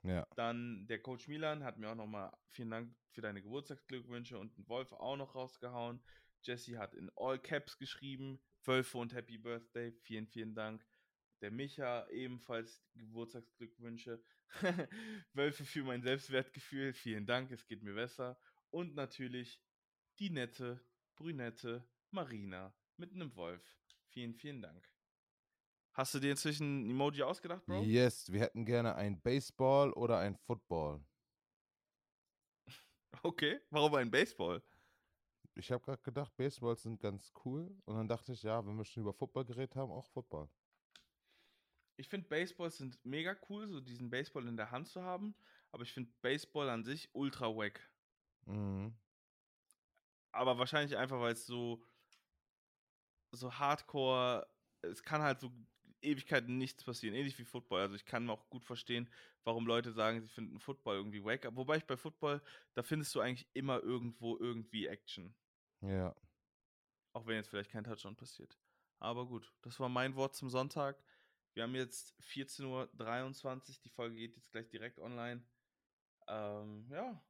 ja. 0.03 0.27
Dann 0.37 0.87
der 0.87 1.01
Coach 1.01 1.29
Milan 1.29 1.65
hat 1.65 1.79
mir 1.79 1.91
auch 1.91 1.95
nochmal 1.95 2.31
vielen 2.51 2.71
Dank 2.71 2.95
für 3.11 3.23
deine 3.23 3.43
Geburtstagsglückwünsche 3.43 4.39
und 4.39 4.57
ein 4.59 4.69
Wolf 4.69 4.93
auch 4.93 5.17
noch 5.17 5.35
rausgehauen. 5.35 6.03
Jesse 6.43 6.79
hat 6.79 6.95
in 6.95 7.11
All 7.17 7.39
Caps 7.39 7.79
geschrieben. 7.79 8.39
Wölfe 8.65 8.99
und 8.99 9.15
Happy 9.15 9.39
Birthday. 9.39 9.93
Vielen, 10.03 10.27
vielen 10.27 10.55
Dank. 10.55 10.87
Der 11.41 11.51
Micha 11.51 12.09
ebenfalls 12.09 12.83
Geburtstagsglückwünsche. 12.95 14.23
Wölfe 15.33 15.65
für 15.65 15.85
mein 15.85 16.03
Selbstwertgefühl. 16.03 16.93
Vielen 16.93 17.27
Dank, 17.27 17.51
es 17.53 17.67
geht 17.67 17.83
mir 17.83 17.95
besser. 17.95 18.39
Und 18.71 18.95
natürlich 18.95 19.63
die 20.19 20.31
nette, 20.31 20.85
brünette 21.17 21.89
Marina 22.11 22.75
mit 22.97 23.13
einem 23.13 23.35
Wolf. 23.37 23.63
Vielen, 24.09 24.35
vielen 24.35 24.63
Dank. 24.63 24.91
Hast 25.93 26.15
du 26.15 26.21
dir 26.21 26.31
inzwischen 26.31 26.87
ein 26.87 26.91
Emoji 26.91 27.23
ausgedacht, 27.23 27.65
Bro? 27.67 27.83
Yes, 27.83 28.33
wir 28.33 28.41
hätten 28.41 28.65
gerne 28.65 28.95
ein 28.95 29.21
Baseball 29.21 29.93
oder 29.93 30.19
ein 30.19 30.37
Football. 30.37 31.05
Okay, 33.25 33.59
warum 33.71 33.95
ein 33.97 34.11
Baseball? 34.13 34.63
Ich 35.57 35.73
habe 35.73 35.83
gerade 35.83 36.01
gedacht, 36.03 36.37
Baseballs 36.37 36.85
sind 36.85 37.01
ganz 37.01 37.33
cool. 37.45 37.77
Und 37.85 37.97
dann 37.97 38.07
dachte 38.07 38.33
ich, 38.33 38.45
ja, 38.45 38.65
wenn 38.65 38.77
wir 38.77 38.85
schon 38.85 39.03
über 39.03 39.13
Football 39.13 39.45
geredet 39.45 39.75
haben, 39.75 39.91
auch 39.91 40.07
Football. 40.07 40.49
Ich 41.99 42.09
finde 42.09 42.29
Baseballs 42.29 42.79
sind 42.79 43.05
mega 43.05 43.37
cool, 43.49 43.69
so 43.69 43.81
diesen 43.81 44.09
Baseball 44.09 44.47
in 44.47 44.57
der 44.57 44.71
Hand 44.71 44.89
zu 44.89 45.03
haben. 45.03 45.35
Aber 45.73 45.83
ich 45.83 45.93
finde 45.93 46.11
Baseball 46.23 46.71
an 46.71 46.85
sich 46.85 47.11
ultra 47.13 47.55
wack. 47.55 47.91
Mhm. 48.47 48.95
Aber 50.31 50.59
wahrscheinlich 50.59 50.97
einfach, 50.97 51.21
weil 51.21 51.33
es 51.33 51.45
so, 51.45 51.85
so 53.33 53.53
hardcore, 53.53 54.49
es 54.83 55.03
kann 55.03 55.23
halt 55.23 55.41
so 55.41 55.53
Ewigkeiten 56.01 56.57
nichts 56.57 56.85
passieren. 56.85 57.17
Ähnlich 57.17 57.37
wie 57.39 57.45
Football. 57.45 57.81
Also 57.81 57.97
ich 57.97 58.05
kann 58.05 58.31
auch 58.31 58.49
gut 58.49 58.65
verstehen, 58.65 59.11
warum 59.43 59.67
Leute 59.67 59.93
sagen, 59.93 60.21
sie 60.21 60.29
finden 60.29 60.61
Football 60.61 60.97
irgendwie 60.97 61.25
wack. 61.25 61.49
Wobei 61.57 61.79
ich 61.79 61.85
bei 61.85 61.97
Football, 61.97 62.41
da 62.75 62.85
findest 62.85 63.13
du 63.17 63.21
eigentlich 63.21 63.49
immer 63.55 63.83
irgendwo 63.83 64.37
irgendwie 64.39 64.87
Action. 64.87 65.35
Ja. 65.81 66.15
Auch 67.13 67.27
wenn 67.27 67.35
jetzt 67.35 67.49
vielleicht 67.49 67.71
kein 67.71 67.85
Touchdown 67.85 68.15
passiert. 68.15 68.57
Aber 69.01 69.27
gut, 69.27 69.53
das 69.63 69.81
war 69.81 69.89
mein 69.89 70.15
Wort 70.15 70.37
zum 70.37 70.49
Sonntag. 70.49 71.03
Wir 71.59 71.65
haben 71.65 71.75
jetzt 71.75 72.15
14.23 72.21 72.65
Uhr. 72.69 73.61
Die 73.85 73.89
Folge 73.89 74.15
geht 74.15 74.37
jetzt 74.37 74.53
gleich 74.53 74.69
direkt 74.69 75.01
online. 75.01 75.43
Ähm, 76.29 76.87
ja, 76.89 77.21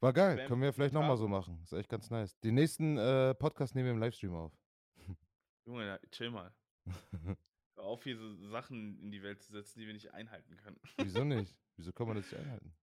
War 0.00 0.14
geil. 0.14 0.38
Bam, 0.38 0.46
Können 0.46 0.62
wir 0.62 0.72
vielleicht 0.72 0.94
nochmal 0.94 1.18
so 1.18 1.28
machen. 1.28 1.60
Ist 1.64 1.74
echt 1.74 1.90
ganz 1.90 2.08
nice. 2.08 2.34
Die 2.40 2.50
nächsten 2.50 2.96
äh, 2.96 3.34
Podcasts 3.34 3.74
nehmen 3.74 3.88
wir 3.88 3.92
im 3.92 3.98
Livestream 3.98 4.32
auf. 4.34 4.58
Junge, 5.66 5.86
ja, 5.86 5.98
chill 6.12 6.30
mal. 6.30 6.50
Hör 7.76 7.84
auf, 7.84 8.02
hier 8.04 8.16
so 8.16 8.48
Sachen 8.48 8.98
in 9.02 9.10
die 9.12 9.22
Welt 9.22 9.42
zu 9.42 9.52
setzen, 9.52 9.80
die 9.80 9.86
wir 9.86 9.92
nicht 9.92 10.14
einhalten 10.14 10.56
können. 10.56 10.80
Wieso 10.96 11.24
nicht? 11.24 11.54
Wieso 11.76 11.92
kann 11.92 12.06
man 12.06 12.16
das 12.16 12.32
nicht 12.32 12.40
einhalten? 12.40 12.74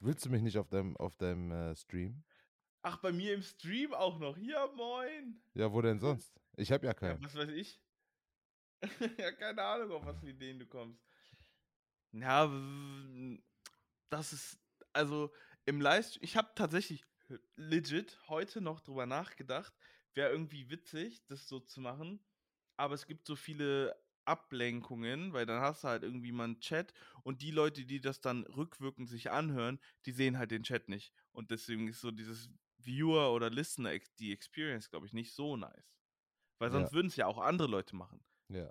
Willst 0.00 0.26
du 0.26 0.28
mich 0.28 0.42
nicht 0.42 0.58
auf 0.58 0.68
deinem, 0.68 0.98
auf 0.98 1.16
deinem 1.16 1.50
äh, 1.50 1.74
Stream? 1.76 2.24
Ach, 2.82 2.98
bei 2.98 3.10
mir 3.10 3.32
im 3.32 3.40
Stream 3.42 3.94
auch 3.94 4.18
noch. 4.18 4.36
Ja, 4.36 4.66
moin. 4.76 5.40
Ja, 5.54 5.72
wo 5.72 5.80
denn 5.80 5.98
sonst? 5.98 6.38
Ich 6.58 6.70
habe 6.70 6.84
ja 6.84 6.90
Ja, 6.90 6.94
keinen. 6.94 7.24
was 7.24 7.34
weiß 7.34 7.48
ich? 7.48 7.80
ja, 9.18 9.32
keine 9.32 9.62
Ahnung, 9.62 9.92
auf 9.92 10.04
was 10.04 10.20
für 10.20 10.28
Ideen 10.30 10.58
du 10.58 10.66
kommst. 10.66 11.02
Ja, 12.12 12.46
das 14.10 14.32
ist, 14.32 14.58
also 14.92 15.32
im 15.64 15.80
Livestream, 15.80 16.22
ich 16.24 16.36
habe 16.36 16.50
tatsächlich 16.54 17.04
legit 17.56 18.18
heute 18.28 18.60
noch 18.60 18.80
drüber 18.80 19.06
nachgedacht, 19.06 19.74
wäre 20.14 20.30
irgendwie 20.30 20.70
witzig, 20.70 21.24
das 21.26 21.48
so 21.48 21.60
zu 21.60 21.80
machen, 21.80 22.24
aber 22.76 22.94
es 22.94 23.06
gibt 23.06 23.26
so 23.26 23.36
viele 23.36 23.96
Ablenkungen, 24.24 25.32
weil 25.32 25.46
dann 25.46 25.60
hast 25.60 25.84
du 25.84 25.88
halt 25.88 26.02
irgendwie 26.02 26.32
mal 26.32 26.44
einen 26.44 26.60
Chat 26.60 26.92
und 27.22 27.42
die 27.42 27.50
Leute, 27.50 27.84
die 27.84 28.00
das 28.00 28.20
dann 28.20 28.44
rückwirkend 28.44 29.08
sich 29.08 29.30
anhören, 29.30 29.80
die 30.04 30.12
sehen 30.12 30.38
halt 30.38 30.50
den 30.50 30.62
Chat 30.64 30.88
nicht. 30.88 31.12
Und 31.32 31.50
deswegen 31.50 31.88
ist 31.88 32.00
so 32.00 32.10
dieses 32.10 32.50
Viewer 32.78 33.32
oder 33.32 33.50
Listener, 33.50 33.92
die 34.18 34.32
Experience, 34.32 34.90
glaube 34.90 35.06
ich, 35.06 35.12
nicht 35.12 35.32
so 35.34 35.56
nice. 35.56 35.96
Weil 36.58 36.70
sonst 36.72 36.92
Ja. 36.92 36.94
würden 36.94 37.08
es 37.08 37.16
ja 37.16 37.26
auch 37.26 37.38
andere 37.38 37.68
Leute 37.68 37.96
machen. 37.96 38.24
Ja. 38.48 38.70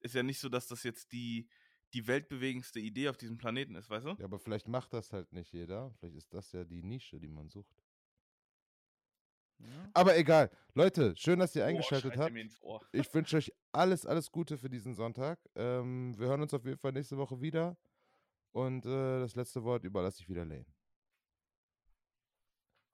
Ist 0.00 0.14
ja 0.14 0.22
nicht 0.22 0.38
so, 0.38 0.48
dass 0.48 0.66
das 0.66 0.82
jetzt 0.82 1.12
die, 1.12 1.48
die 1.92 2.06
weltbewegendste 2.06 2.80
Idee 2.80 3.08
auf 3.08 3.16
diesem 3.16 3.38
Planeten 3.38 3.74
ist, 3.74 3.88
weißt 3.90 4.06
du? 4.06 4.10
ja, 4.18 4.24
aber 4.24 4.38
vielleicht 4.38 4.68
macht 4.68 4.92
das 4.92 5.12
halt 5.12 5.32
nicht 5.32 5.52
jeder. 5.52 5.92
Vielleicht 5.98 6.16
ist 6.16 6.34
das 6.34 6.52
ja 6.52 6.64
die 6.64 6.82
Nische, 6.82 7.18
die 7.20 7.28
man 7.28 7.48
sucht. 7.48 7.74
Ja. 9.58 9.90
Aber 9.94 10.16
egal. 10.16 10.50
Leute, 10.74 11.14
schön, 11.16 11.38
dass 11.38 11.54
ihr 11.54 11.64
eingeschaltet 11.64 12.16
er 12.16 12.24
habt. 12.24 12.34
Ich 12.92 13.12
wünsche 13.14 13.36
euch 13.36 13.52
alles, 13.72 14.04
alles 14.04 14.30
Gute 14.30 14.58
für 14.58 14.68
diesen 14.68 14.94
Sonntag. 14.94 15.38
Ähm, 15.54 16.18
wir 16.18 16.26
hören 16.26 16.42
uns 16.42 16.52
auf 16.52 16.64
jeden 16.64 16.78
Fall 16.78 16.92
nächste 16.92 17.16
Woche 17.16 17.40
wieder. 17.40 17.76
Und 18.52 18.84
äh, 18.86 19.20
das 19.20 19.34
letzte 19.34 19.64
Wort 19.64 19.84
überlasse 19.84 20.22
ich 20.22 20.28
wieder 20.28 20.44
Lane. 20.44 20.66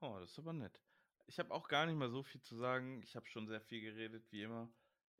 Oh, 0.00 0.16
das 0.18 0.30
ist 0.30 0.38
aber 0.38 0.52
nett. 0.52 0.80
Ich 1.26 1.38
habe 1.38 1.52
auch 1.52 1.68
gar 1.68 1.86
nicht 1.86 1.96
mehr 1.96 2.08
so 2.08 2.22
viel 2.22 2.40
zu 2.40 2.56
sagen. 2.56 3.02
Ich 3.02 3.14
habe 3.14 3.26
schon 3.26 3.46
sehr 3.46 3.60
viel 3.60 3.80
geredet, 3.82 4.30
wie 4.30 4.42
immer. 4.42 4.70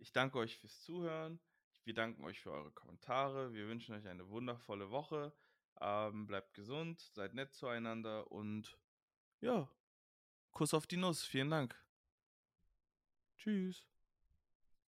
Ich 0.01 0.13
danke 0.13 0.39
euch 0.39 0.59
fürs 0.59 0.81
Zuhören. 0.81 1.39
Wir 1.85 1.95
danken 1.95 2.25
euch 2.25 2.41
für 2.41 2.51
eure 2.51 2.73
Kommentare. 2.73 3.53
Wir 3.53 3.69
wünschen 3.69 3.95
euch 3.95 4.09
eine 4.09 4.29
wundervolle 4.29 4.91
Woche. 4.91 5.33
Ähm, 5.81 6.27
bleibt 6.27 6.55
gesund, 6.55 7.01
seid 7.15 7.35
nett 7.35 7.55
zueinander 7.55 8.31
und 8.33 8.79
ja, 9.41 9.71
Kuss 10.53 10.75
auf 10.75 10.87
die 10.87 10.97
Nuss. 10.97 11.23
Vielen 11.23 11.51
Dank. 11.51 11.79
Tschüss. 13.37 13.90